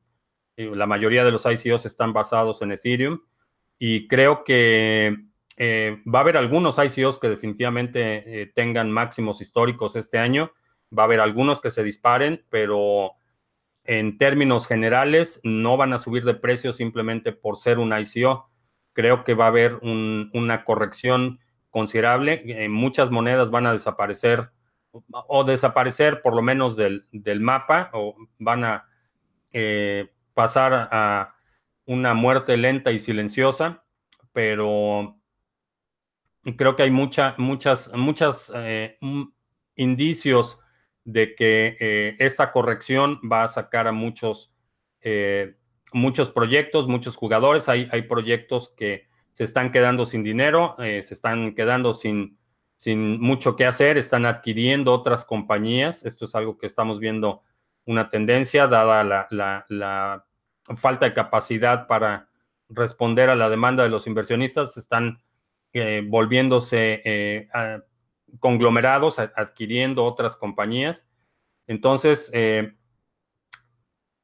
La 0.56 0.86
mayoría 0.86 1.24
de 1.24 1.30
los 1.30 1.44
ICOs 1.46 1.86
están 1.86 2.12
basados 2.12 2.62
en 2.62 2.72
Ethereum. 2.72 3.20
Y 3.78 4.06
creo 4.06 4.44
que 4.44 5.31
eh, 5.56 6.02
va 6.12 6.20
a 6.20 6.22
haber 6.22 6.36
algunos 6.36 6.78
ICOs 6.78 7.18
que 7.18 7.28
definitivamente 7.28 8.42
eh, 8.42 8.46
tengan 8.54 8.90
máximos 8.90 9.40
históricos 9.40 9.96
este 9.96 10.18
año. 10.18 10.52
Va 10.96 11.02
a 11.02 11.06
haber 11.06 11.20
algunos 11.20 11.60
que 11.60 11.70
se 11.70 11.82
disparen, 11.82 12.44
pero 12.50 13.12
en 13.84 14.18
términos 14.18 14.66
generales 14.66 15.40
no 15.42 15.76
van 15.76 15.92
a 15.92 15.98
subir 15.98 16.24
de 16.24 16.34
precio 16.34 16.72
simplemente 16.72 17.32
por 17.32 17.58
ser 17.58 17.78
un 17.78 17.92
ICO. 17.96 18.50
Creo 18.92 19.24
que 19.24 19.34
va 19.34 19.46
a 19.46 19.48
haber 19.48 19.76
una 19.82 20.64
corrección 20.64 21.40
considerable. 21.70 22.42
Eh, 22.46 22.68
muchas 22.68 23.10
monedas 23.10 23.50
van 23.50 23.66
a 23.66 23.72
desaparecer 23.72 24.50
o 25.10 25.44
desaparecer 25.44 26.20
por 26.20 26.36
lo 26.36 26.42
menos 26.42 26.76
del, 26.76 27.06
del 27.12 27.40
mapa 27.40 27.90
o 27.94 28.14
van 28.38 28.64
a 28.64 28.88
pasar 30.34 30.88
a 30.90 31.34
una 31.84 32.14
muerte 32.14 32.56
lenta 32.56 32.90
y 32.92 32.98
silenciosa, 32.98 33.84
pero 34.32 35.21
creo 36.56 36.76
que 36.76 36.82
hay 36.84 36.90
mucha, 36.90 37.34
muchas, 37.38 37.92
muchas 37.94 38.52
eh, 38.54 38.98
indicios 39.76 40.58
de 41.04 41.34
que 41.34 41.76
eh, 41.80 42.16
esta 42.18 42.52
corrección 42.52 43.20
va 43.30 43.44
a 43.44 43.48
sacar 43.48 43.86
a 43.86 43.92
muchos, 43.92 44.52
eh, 45.00 45.56
muchos 45.92 46.30
proyectos, 46.30 46.88
muchos 46.88 47.16
jugadores. 47.16 47.68
Hay, 47.68 47.88
hay 47.92 48.02
proyectos 48.02 48.72
que 48.76 49.08
se 49.32 49.44
están 49.44 49.72
quedando 49.72 50.04
sin 50.04 50.22
dinero, 50.22 50.76
se 50.78 51.14
están 51.14 51.54
quedando 51.54 51.94
sin, 51.94 52.38
sin 52.76 53.18
mucho 53.18 53.56
que 53.56 53.64
hacer, 53.64 53.96
están 53.96 54.26
adquiriendo 54.26 54.92
otras 54.92 55.24
compañías. 55.24 56.04
Esto 56.04 56.26
es 56.26 56.34
algo 56.34 56.58
que 56.58 56.66
estamos 56.66 57.00
viendo 57.00 57.42
una 57.86 58.10
tendencia, 58.10 58.66
dada 58.66 59.02
la, 59.02 59.26
la, 59.30 59.64
la 59.68 60.26
falta 60.76 61.06
de 61.06 61.14
capacidad 61.14 61.86
para 61.86 62.28
responder 62.68 63.30
a 63.30 63.36
la 63.36 63.48
demanda 63.48 63.82
de 63.82 63.88
los 63.88 64.06
inversionistas. 64.06 64.76
Están 64.76 65.22
volviéndose 66.08 67.02
eh, 67.04 67.48
conglomerados, 68.40 69.18
adquiriendo 69.18 70.04
otras 70.04 70.36
compañías. 70.36 71.06
Entonces, 71.66 72.30
eh, 72.34 72.74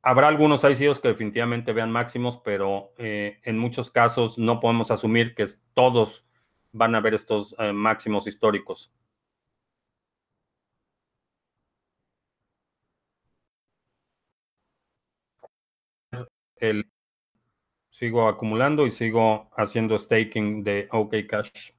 habrá 0.03 0.29
algunos 0.29 0.65
ICOs 0.65 1.01
que 1.01 1.09
definitivamente 1.09 1.73
vean 1.73 1.93
máximos, 1.93 2.39
pero 2.45 2.93
eh, 2.99 3.41
en 3.45 3.59
muchos 3.59 3.91
casos 3.91 4.39
no 4.39 4.61
podemos 4.61 4.91
asumir 4.91 5.35
que 5.35 5.47
todos 5.75 6.27
van 6.73 6.95
a 6.95 7.01
ver 7.01 7.15
estos 7.15 7.55
máximos 7.73 8.27
históricos. 8.27 8.93
El 16.61 16.89
Sigo 17.99 18.29
acumulando 18.29 18.87
y 18.87 18.93
sigo 18.93 19.51
haciendo 19.57 19.99
staking 19.99 20.63
de 20.63 20.87
OK 20.93 21.17
Cash. 21.29 21.73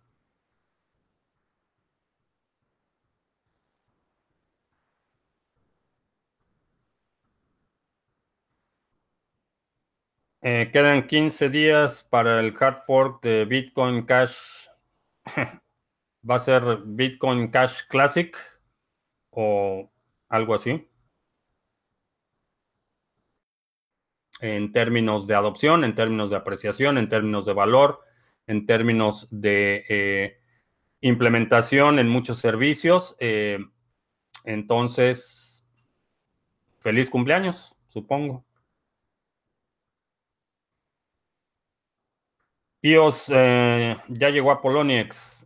Eh, 10.41 10.70
quedan 10.74 11.07
15 11.07 11.49
días 11.49 12.03
para 12.03 12.41
el 12.41 12.53
hard 12.59 12.82
fork 12.86 13.22
de 13.24 13.45
Bitcoin 13.45 14.05
Cash. 14.05 14.67
Va 16.30 16.36
a 16.36 16.39
ser 16.39 16.63
Bitcoin 16.86 17.49
Cash 17.51 17.84
Classic 17.89 18.36
o 19.32 19.89
algo 20.30 20.55
así. 20.55 20.88
en 24.39 24.71
términos 24.71 25.27
de 25.27 25.35
adopción, 25.35 25.83
en 25.83 25.95
términos 25.95 26.29
de 26.29 26.37
apreciación, 26.37 26.97
en 26.97 27.09
términos 27.09 27.45
de 27.45 27.53
valor, 27.53 28.01
en 28.47 28.65
términos 28.65 29.27
de 29.29 29.85
eh, 29.89 30.39
implementación 31.01 31.99
en 31.99 32.09
muchos 32.09 32.39
servicios. 32.39 33.15
Eh, 33.19 33.59
entonces, 34.43 35.67
feliz 36.79 37.09
cumpleaños, 37.09 37.75
supongo. 37.89 38.45
Pios 42.79 43.29
eh, 43.31 43.97
ya 44.07 44.29
llegó 44.29 44.51
a 44.51 44.61
Poloniex. 44.61 45.45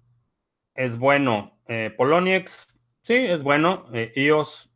Es 0.76 0.98
bueno. 0.98 1.52
Poloniex, 1.98 2.68
sí, 3.02 3.16
es 3.16 3.42
bueno. 3.42 3.86
IOS, 4.16 4.70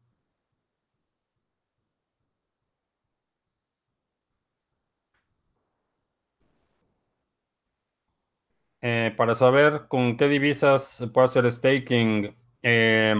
Eh, 8.82 9.14
para 9.18 9.34
saber 9.34 9.88
con 9.88 10.18
qué 10.18 10.28
divisas 10.28 10.84
se 10.84 11.08
puede 11.08 11.26
hacer 11.26 11.52
staking. 11.52 12.36
Eh, 12.62 13.16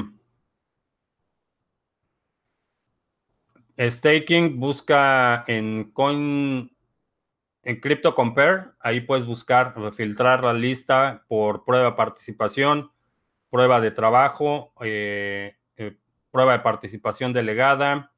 staking 3.80 4.60
busca 4.60 5.44
en 5.48 5.92
Coin, 5.92 6.72
en 7.64 7.80
Crypto 7.80 8.14
Compare. 8.16 8.72
Ahí 8.80 9.02
puedes 9.02 9.26
buscar, 9.26 9.74
filtrar 9.94 10.44
la 10.44 10.54
lista 10.54 11.26
por 11.28 11.66
prueba 11.66 11.92
de 11.92 11.96
participación, 11.96 12.92
prueba 13.50 13.82
de 13.82 13.92
trabajo, 13.92 14.74
eh, 14.82 15.56
eh, 15.76 15.98
prueba 16.32 16.54
de 16.54 16.60
participación 16.60 17.34
delegada. 17.34 18.12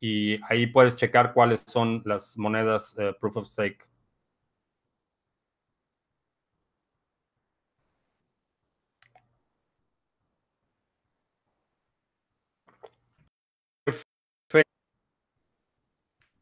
Y 0.00 0.38
ahí 0.48 0.66
puedes 0.66 0.96
checar 0.96 1.32
cuáles 1.32 1.62
son 1.66 2.02
las 2.04 2.36
monedas 2.36 2.94
eh, 2.98 3.14
Proof 3.18 3.38
of 3.38 3.46
Stake. 3.48 3.78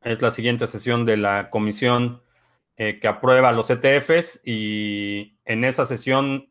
Es 0.04 0.20
la 0.20 0.30
siguiente 0.30 0.66
sesión 0.66 1.04
de 1.06 1.16
la 1.16 1.50
comisión 1.50 2.22
eh, 2.76 2.98
que 3.00 3.08
aprueba 3.08 3.52
los 3.52 3.70
ETFs 3.70 4.40
y 4.44 5.38
en 5.44 5.64
esa 5.64 5.86
sesión 5.86 6.50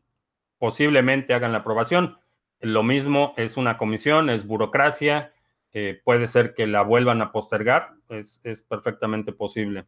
posiblemente 0.58 1.34
hagan 1.34 1.52
la 1.52 1.58
aprobación. 1.58 2.18
Lo 2.60 2.82
mismo 2.82 3.34
es 3.36 3.56
una 3.56 3.76
comisión, 3.76 4.30
es 4.30 4.46
burocracia, 4.46 5.32
eh, 5.72 6.00
puede 6.04 6.28
ser 6.28 6.54
que 6.54 6.66
la 6.66 6.82
vuelvan 6.82 7.20
a 7.20 7.32
postergar, 7.32 7.94
es, 8.08 8.40
es 8.44 8.62
perfectamente 8.62 9.32
posible. 9.32 9.86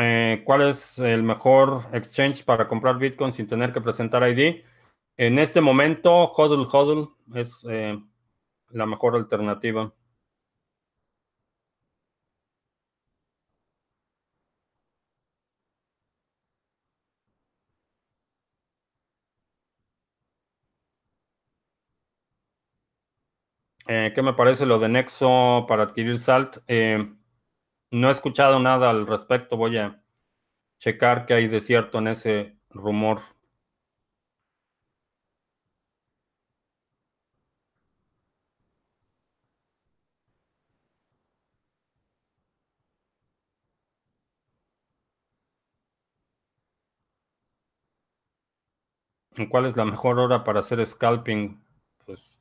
Eh, 0.00 0.42
¿cuál 0.44 0.62
es 0.62 0.98
el 1.00 1.22
mejor 1.24 1.86
exchange 1.92 2.44
para 2.44 2.68
comprar 2.68 2.98
Bitcoin 2.98 3.32
sin 3.32 3.48
tener 3.48 3.72
que 3.72 3.80
presentar 3.80 4.22
ID? 4.28 4.62
En 5.16 5.38
este 5.40 5.60
momento, 5.60 6.10
HODL 6.32 6.68
HODL 6.70 7.08
es 7.34 7.66
eh, 7.68 7.98
la 8.70 8.86
mejor 8.86 9.16
alternativa. 9.16 9.92
Eh, 23.88 24.12
¿qué 24.14 24.22
me 24.22 24.34
parece 24.34 24.66
lo 24.66 24.78
de 24.78 24.88
Nexo 24.88 25.64
para 25.66 25.84
adquirir 25.84 26.18
SALT? 26.18 26.58
Eh, 26.68 27.10
no 27.90 28.08
he 28.08 28.12
escuchado 28.12 28.58
nada 28.60 28.90
al 28.90 29.06
respecto. 29.06 29.56
Voy 29.56 29.78
a 29.78 30.02
checar 30.80 31.26
qué 31.26 31.34
hay 31.34 31.48
de 31.48 31.60
cierto 31.60 31.98
en 31.98 32.08
ese 32.08 32.58
rumor. 32.70 33.20
¿Cuál 49.48 49.64
es 49.64 49.74
la 49.76 49.86
mejor 49.86 50.18
hora 50.18 50.44
para 50.44 50.60
hacer 50.60 50.86
scalping? 50.86 51.64
Pues 52.04 52.37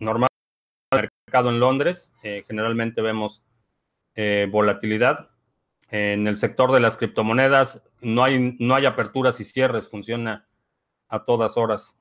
normal 0.00 0.28
mercado 0.92 1.50
en 1.50 1.60
Londres, 1.60 2.12
eh, 2.22 2.44
generalmente 2.48 3.02
vemos 3.02 3.44
eh, 4.16 4.48
volatilidad. 4.50 5.30
En 5.90 6.26
el 6.26 6.36
sector 6.36 6.72
de 6.72 6.80
las 6.80 6.96
criptomonedas 6.96 7.88
no 8.00 8.24
hay, 8.24 8.56
no 8.58 8.74
hay 8.74 8.86
aperturas 8.86 9.40
y 9.40 9.44
cierres, 9.44 9.88
funciona 9.88 10.48
a 11.08 11.24
todas 11.24 11.56
horas. 11.56 11.96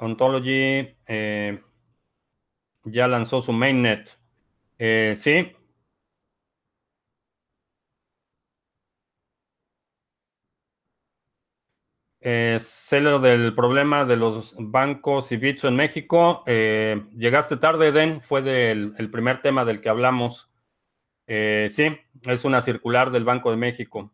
Ontology 0.00 0.96
eh, 1.06 1.62
ya 2.84 3.06
lanzó 3.06 3.42
su 3.42 3.52
mainnet. 3.52 4.18
Eh, 4.78 5.14
sí. 5.18 5.52
Eh, 12.22 12.60
del 13.22 13.54
problema 13.54 14.04
de 14.04 14.16
los 14.16 14.54
bancos 14.58 15.32
y 15.32 15.36
Bitso 15.38 15.68
en 15.68 15.76
México. 15.76 16.42
Eh, 16.46 17.06
llegaste 17.16 17.56
tarde, 17.56 17.92
Den. 17.92 18.20
Fue 18.22 18.42
del, 18.42 18.94
el 18.98 19.10
primer 19.10 19.40
tema 19.42 19.64
del 19.64 19.80
que 19.80 19.88
hablamos. 19.88 20.50
Eh, 21.26 21.68
sí, 21.70 21.96
es 22.24 22.44
una 22.44 22.62
circular 22.62 23.10
del 23.10 23.24
Banco 23.24 23.50
de 23.50 23.56
México. 23.56 24.12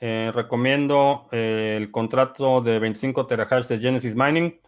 Eh, 0.00 0.32
recomiendo 0.34 1.28
el 1.30 1.90
contrato 1.92 2.60
de 2.60 2.78
25 2.80 3.26
terahash 3.26 3.66
de 3.66 3.78
Genesis 3.78 4.16
Mining. 4.16 4.60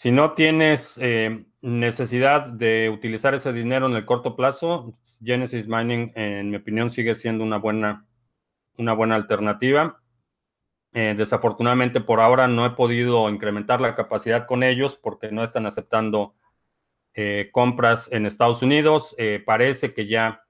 Si 0.00 0.10
no 0.10 0.32
tienes 0.32 0.96
eh, 0.96 1.44
necesidad 1.60 2.46
de 2.46 2.88
utilizar 2.88 3.34
ese 3.34 3.52
dinero 3.52 3.84
en 3.84 3.96
el 3.96 4.06
corto 4.06 4.34
plazo, 4.34 4.94
Genesis 5.22 5.68
Mining, 5.68 6.10
en 6.14 6.48
mi 6.48 6.56
opinión, 6.56 6.90
sigue 6.90 7.14
siendo 7.14 7.44
una 7.44 7.58
buena, 7.58 8.06
una 8.78 8.94
buena 8.94 9.16
alternativa. 9.16 10.00
desafortunadamente, 10.92 12.00
por 12.00 12.20
ahora 12.20 12.48
no 12.48 12.64
he 12.64 12.70
podido 12.70 13.28
incrementar 13.28 13.82
la 13.82 13.94
capacidad 13.94 14.46
con 14.46 14.62
ellos 14.62 14.96
porque 14.96 15.30
no 15.30 15.44
están 15.44 15.66
aceptando 15.66 16.34
compras 17.52 18.10
en 18.10 18.24
Estados 18.24 18.62
Unidos. 18.62 19.14
parece 19.44 19.92
que 19.92 20.06
ya 20.06 20.44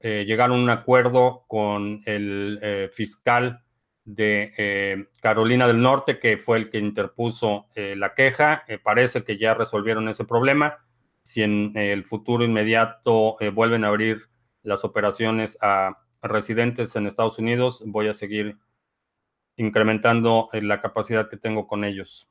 eh, 0.00 0.24
llegaron 0.26 0.60
a 0.60 0.62
un 0.62 0.70
acuerdo 0.70 1.44
con 1.48 2.02
el 2.06 2.58
eh, 2.60 2.90
fiscal 2.92 3.64
de 4.06 4.54
eh, 4.56 5.08
Carolina 5.20 5.66
del 5.66 5.82
Norte, 5.82 6.18
que 6.18 6.38
fue 6.38 6.56
el 6.56 6.70
que 6.70 6.78
interpuso 6.78 7.66
la 7.74 8.14
queja. 8.14 8.64
parece 8.82 9.24
que 9.24 9.36
ya 9.36 9.52
resolvieron 9.52 10.08
ese 10.08 10.24
problema. 10.24 10.78
Si 11.22 11.42
en 11.42 11.72
el 11.76 12.04
futuro 12.04 12.44
inmediato 12.44 13.36
vuelven 13.52 13.84
a 13.84 13.88
abrir 13.88 14.22
las 14.62 14.84
operaciones 14.84 15.58
a 15.60 15.98
residentes 16.22 16.96
en 16.96 17.06
Estados 17.06 17.38
Unidos, 17.38 17.82
voy 17.84 18.08
a 18.08 18.14
seguir 18.14 18.56
incrementando 19.56 20.48
la 20.52 20.80
capacidad 20.80 21.28
que 21.28 21.36
tengo 21.36 21.66
con 21.66 21.84
ellos. 21.84 22.28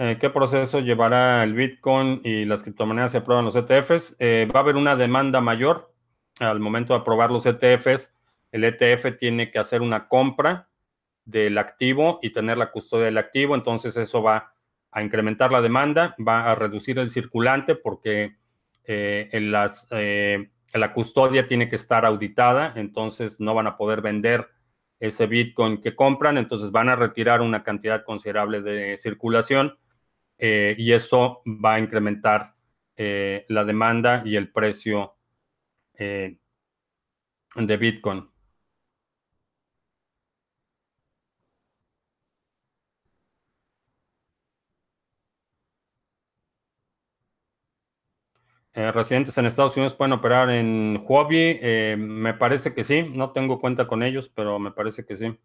Eh, 0.00 0.16
¿Qué 0.20 0.30
proceso 0.30 0.78
llevará 0.78 1.42
el 1.42 1.54
Bitcoin 1.54 2.20
y 2.22 2.44
las 2.44 2.62
criptomonedas 2.62 3.10
se 3.10 3.18
aprueban 3.18 3.44
los 3.44 3.56
ETFs? 3.56 4.14
Eh, 4.20 4.48
va 4.54 4.60
a 4.60 4.62
haber 4.62 4.76
una 4.76 4.94
demanda 4.94 5.40
mayor 5.40 5.92
al 6.38 6.60
momento 6.60 6.94
de 6.94 7.00
aprobar 7.00 7.32
los 7.32 7.44
ETFs. 7.46 8.14
El 8.52 8.62
ETF 8.62 9.18
tiene 9.18 9.50
que 9.50 9.58
hacer 9.58 9.82
una 9.82 10.06
compra 10.06 10.68
del 11.24 11.58
activo 11.58 12.20
y 12.22 12.30
tener 12.30 12.58
la 12.58 12.70
custodia 12.70 13.06
del 13.06 13.18
activo. 13.18 13.56
Entonces 13.56 13.96
eso 13.96 14.22
va 14.22 14.52
a 14.92 15.02
incrementar 15.02 15.50
la 15.50 15.60
demanda, 15.60 16.14
va 16.26 16.48
a 16.48 16.54
reducir 16.54 17.00
el 17.00 17.10
circulante 17.10 17.74
porque 17.74 18.36
eh, 18.84 19.28
en 19.32 19.50
las, 19.50 19.88
la 19.90 20.92
custodia 20.94 21.48
tiene 21.48 21.68
que 21.68 21.74
estar 21.74 22.06
auditada. 22.06 22.72
Entonces 22.76 23.40
no 23.40 23.52
van 23.52 23.66
a 23.66 23.76
poder 23.76 24.00
vender 24.00 24.48
ese 25.00 25.26
Bitcoin 25.26 25.80
que 25.80 25.96
compran. 25.96 26.38
Entonces 26.38 26.70
van 26.70 26.88
a 26.88 26.94
retirar 26.94 27.40
una 27.40 27.64
cantidad 27.64 28.04
considerable 28.04 28.62
de 28.62 28.96
circulación 28.96 29.76
eh, 30.38 30.74
y 30.78 30.92
eso 30.92 31.42
va 31.46 31.74
a 31.74 31.78
incrementar 31.80 32.54
eh, 32.96 33.44
la 33.48 33.64
demanda 33.64 34.22
y 34.24 34.36
el 34.36 34.50
precio 34.52 35.16
eh, 35.94 36.38
de 37.56 37.76
Bitcoin. 37.76 38.26
Residentes 48.74 49.36
en 49.36 49.46
Estados 49.46 49.76
Unidos 49.76 49.94
pueden 49.94 50.12
operar 50.12 50.50
en 50.50 51.02
Huobi. 51.06 51.58
Me 51.98 52.34
parece 52.34 52.74
que 52.74 52.84
sí. 52.84 53.02
No 53.02 53.32
tengo 53.32 53.60
cuenta 53.60 53.88
con 53.88 54.02
ellos, 54.02 54.30
pero 54.34 54.58
me 54.58 54.70
parece 54.70 55.04
que 55.04 55.16
sí. 55.16 55.36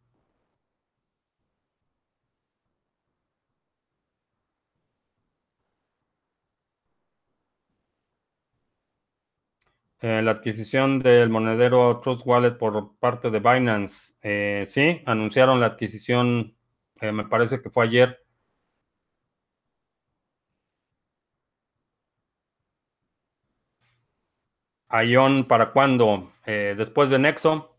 Eh, 10.04 10.22
la 10.22 10.32
adquisición 10.32 10.99
del 10.99 11.30
monedero 11.30 11.99
Trust 12.01 12.22
Wallet 12.26 12.58
por 12.58 12.95
parte 12.99 13.32
de 13.32 13.39
Binance. 13.39 14.14
sí, 14.68 15.01
anunciaron 15.06 15.60
la 15.60 15.68
adquisición, 15.68 16.56
me 17.01 17.26
parece 17.26 17.62
que 17.62 17.70
fue 17.70 17.86
ayer. 17.86 18.24
Ion 25.01 25.45
para 25.45 25.72
cuándo? 25.72 26.32
Eh, 26.45 26.76
después 26.78 27.10
de 27.10 27.20
Nexo. 27.20 27.76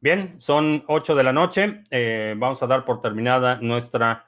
Bien, 0.00 0.40
son 0.40 0.84
8 0.86 1.14
de 1.14 1.22
la 1.24 1.32
noche. 1.32 1.82
Eh, 1.90 2.34
vamos 2.36 2.62
a 2.62 2.66
dar 2.66 2.84
por 2.84 3.00
terminada 3.00 3.56
nuestra 3.60 4.26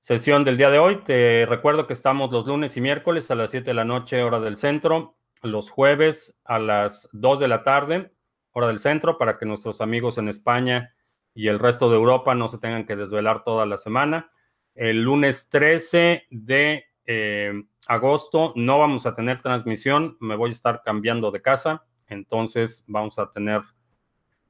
sesión 0.00 0.44
del 0.44 0.56
día 0.56 0.70
de 0.70 0.78
hoy. 0.78 1.02
Te 1.04 1.46
recuerdo 1.46 1.86
que 1.86 1.94
estamos 1.94 2.30
los 2.30 2.46
lunes 2.46 2.76
y 2.76 2.80
miércoles 2.80 3.30
a 3.30 3.34
las 3.34 3.50
7 3.50 3.66
de 3.66 3.74
la 3.74 3.84
noche, 3.84 4.22
hora 4.22 4.38
del 4.40 4.56
centro. 4.56 5.15
Los 5.42 5.70
jueves 5.70 6.38
a 6.44 6.58
las 6.58 7.08
2 7.12 7.40
de 7.40 7.48
la 7.48 7.62
tarde, 7.62 8.12
hora 8.52 8.68
del 8.68 8.78
centro, 8.78 9.18
para 9.18 9.38
que 9.38 9.46
nuestros 9.46 9.80
amigos 9.80 10.18
en 10.18 10.28
España 10.28 10.94
y 11.34 11.48
el 11.48 11.58
resto 11.58 11.90
de 11.90 11.96
Europa 11.96 12.34
no 12.34 12.48
se 12.48 12.58
tengan 12.58 12.86
que 12.86 12.96
desvelar 12.96 13.44
toda 13.44 13.66
la 13.66 13.76
semana. 13.76 14.30
El 14.74 15.02
lunes 15.02 15.48
13 15.50 16.24
de 16.30 16.84
eh, 17.04 17.52
agosto 17.86 18.52
no 18.56 18.78
vamos 18.78 19.06
a 19.06 19.14
tener 19.14 19.42
transmisión, 19.42 20.16
me 20.20 20.34
voy 20.34 20.50
a 20.50 20.52
estar 20.52 20.82
cambiando 20.82 21.30
de 21.30 21.42
casa, 21.42 21.84
entonces 22.08 22.84
vamos 22.88 23.18
a 23.18 23.30
tener, 23.30 23.60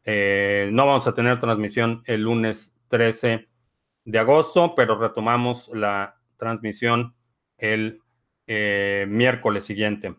eh, 0.05 0.71
no 0.73 0.87
vamos 0.87 1.07
a 1.07 1.15
tener 1.15 1.39
transmisión 1.39 2.03
el 2.07 2.23
lunes 2.23 2.75
13 2.89 3.49
de 4.05 4.19
agosto, 4.19 4.75
pero 4.75 4.99
retomamos 4.99 5.69
la 5.75 6.17
transmisión 6.37 7.15
el 7.59 8.01
eh, 8.47 9.07
miércoles 9.09 9.65
siguiente. 9.65 10.15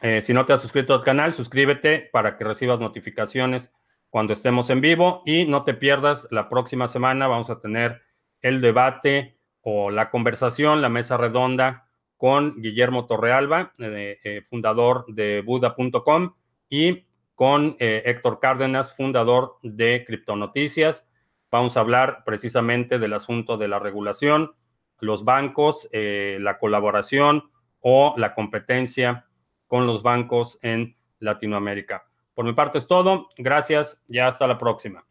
Eh, 0.00 0.22
si 0.22 0.32
no 0.32 0.46
te 0.46 0.52
has 0.52 0.62
suscrito 0.62 0.94
al 0.94 1.02
canal, 1.02 1.34
suscríbete 1.34 2.08
para 2.12 2.36
que 2.36 2.44
recibas 2.44 2.78
notificaciones 2.78 3.74
cuando 4.10 4.32
estemos 4.32 4.70
en 4.70 4.80
vivo 4.80 5.22
y 5.26 5.44
no 5.44 5.64
te 5.64 5.74
pierdas 5.74 6.28
la 6.30 6.48
próxima 6.48 6.86
semana. 6.86 7.26
Vamos 7.26 7.50
a 7.50 7.60
tener 7.60 8.02
el 8.40 8.60
debate 8.60 9.38
o 9.60 9.90
la 9.90 10.10
conversación, 10.10 10.82
la 10.82 10.88
mesa 10.88 11.16
redonda 11.16 11.88
con 12.16 12.60
Guillermo 12.62 13.06
Torrealba, 13.06 13.72
eh, 13.78 14.18
eh, 14.22 14.42
fundador 14.48 15.04
de 15.08 15.42
Buda.com, 15.42 16.34
y 16.70 17.06
con 17.34 17.76
Héctor 17.78 18.40
Cárdenas, 18.40 18.94
fundador 18.94 19.58
de 19.62 20.04
Criptonoticias. 20.04 21.08
Vamos 21.52 21.76
a 21.76 21.80
hablar 21.80 22.24
precisamente 22.26 22.98
del 22.98 23.12
asunto 23.14 23.56
de 23.56 23.68
la 23.68 23.78
regulación, 23.78 24.52
los 24.98 25.24
bancos, 25.24 25.88
la 25.92 26.58
colaboración 26.58 27.48
o 27.80 28.12
la 28.16 28.34
competencia 28.34 29.27
con 29.68 29.86
los 29.86 30.02
bancos 30.02 30.58
en 30.62 30.96
Latinoamérica. 31.20 32.04
Por 32.34 32.44
mi 32.44 32.52
parte 32.52 32.78
es 32.78 32.86
todo. 32.86 33.28
Gracias 33.36 34.02
y 34.08 34.18
hasta 34.18 34.46
la 34.46 34.58
próxima. 34.58 35.04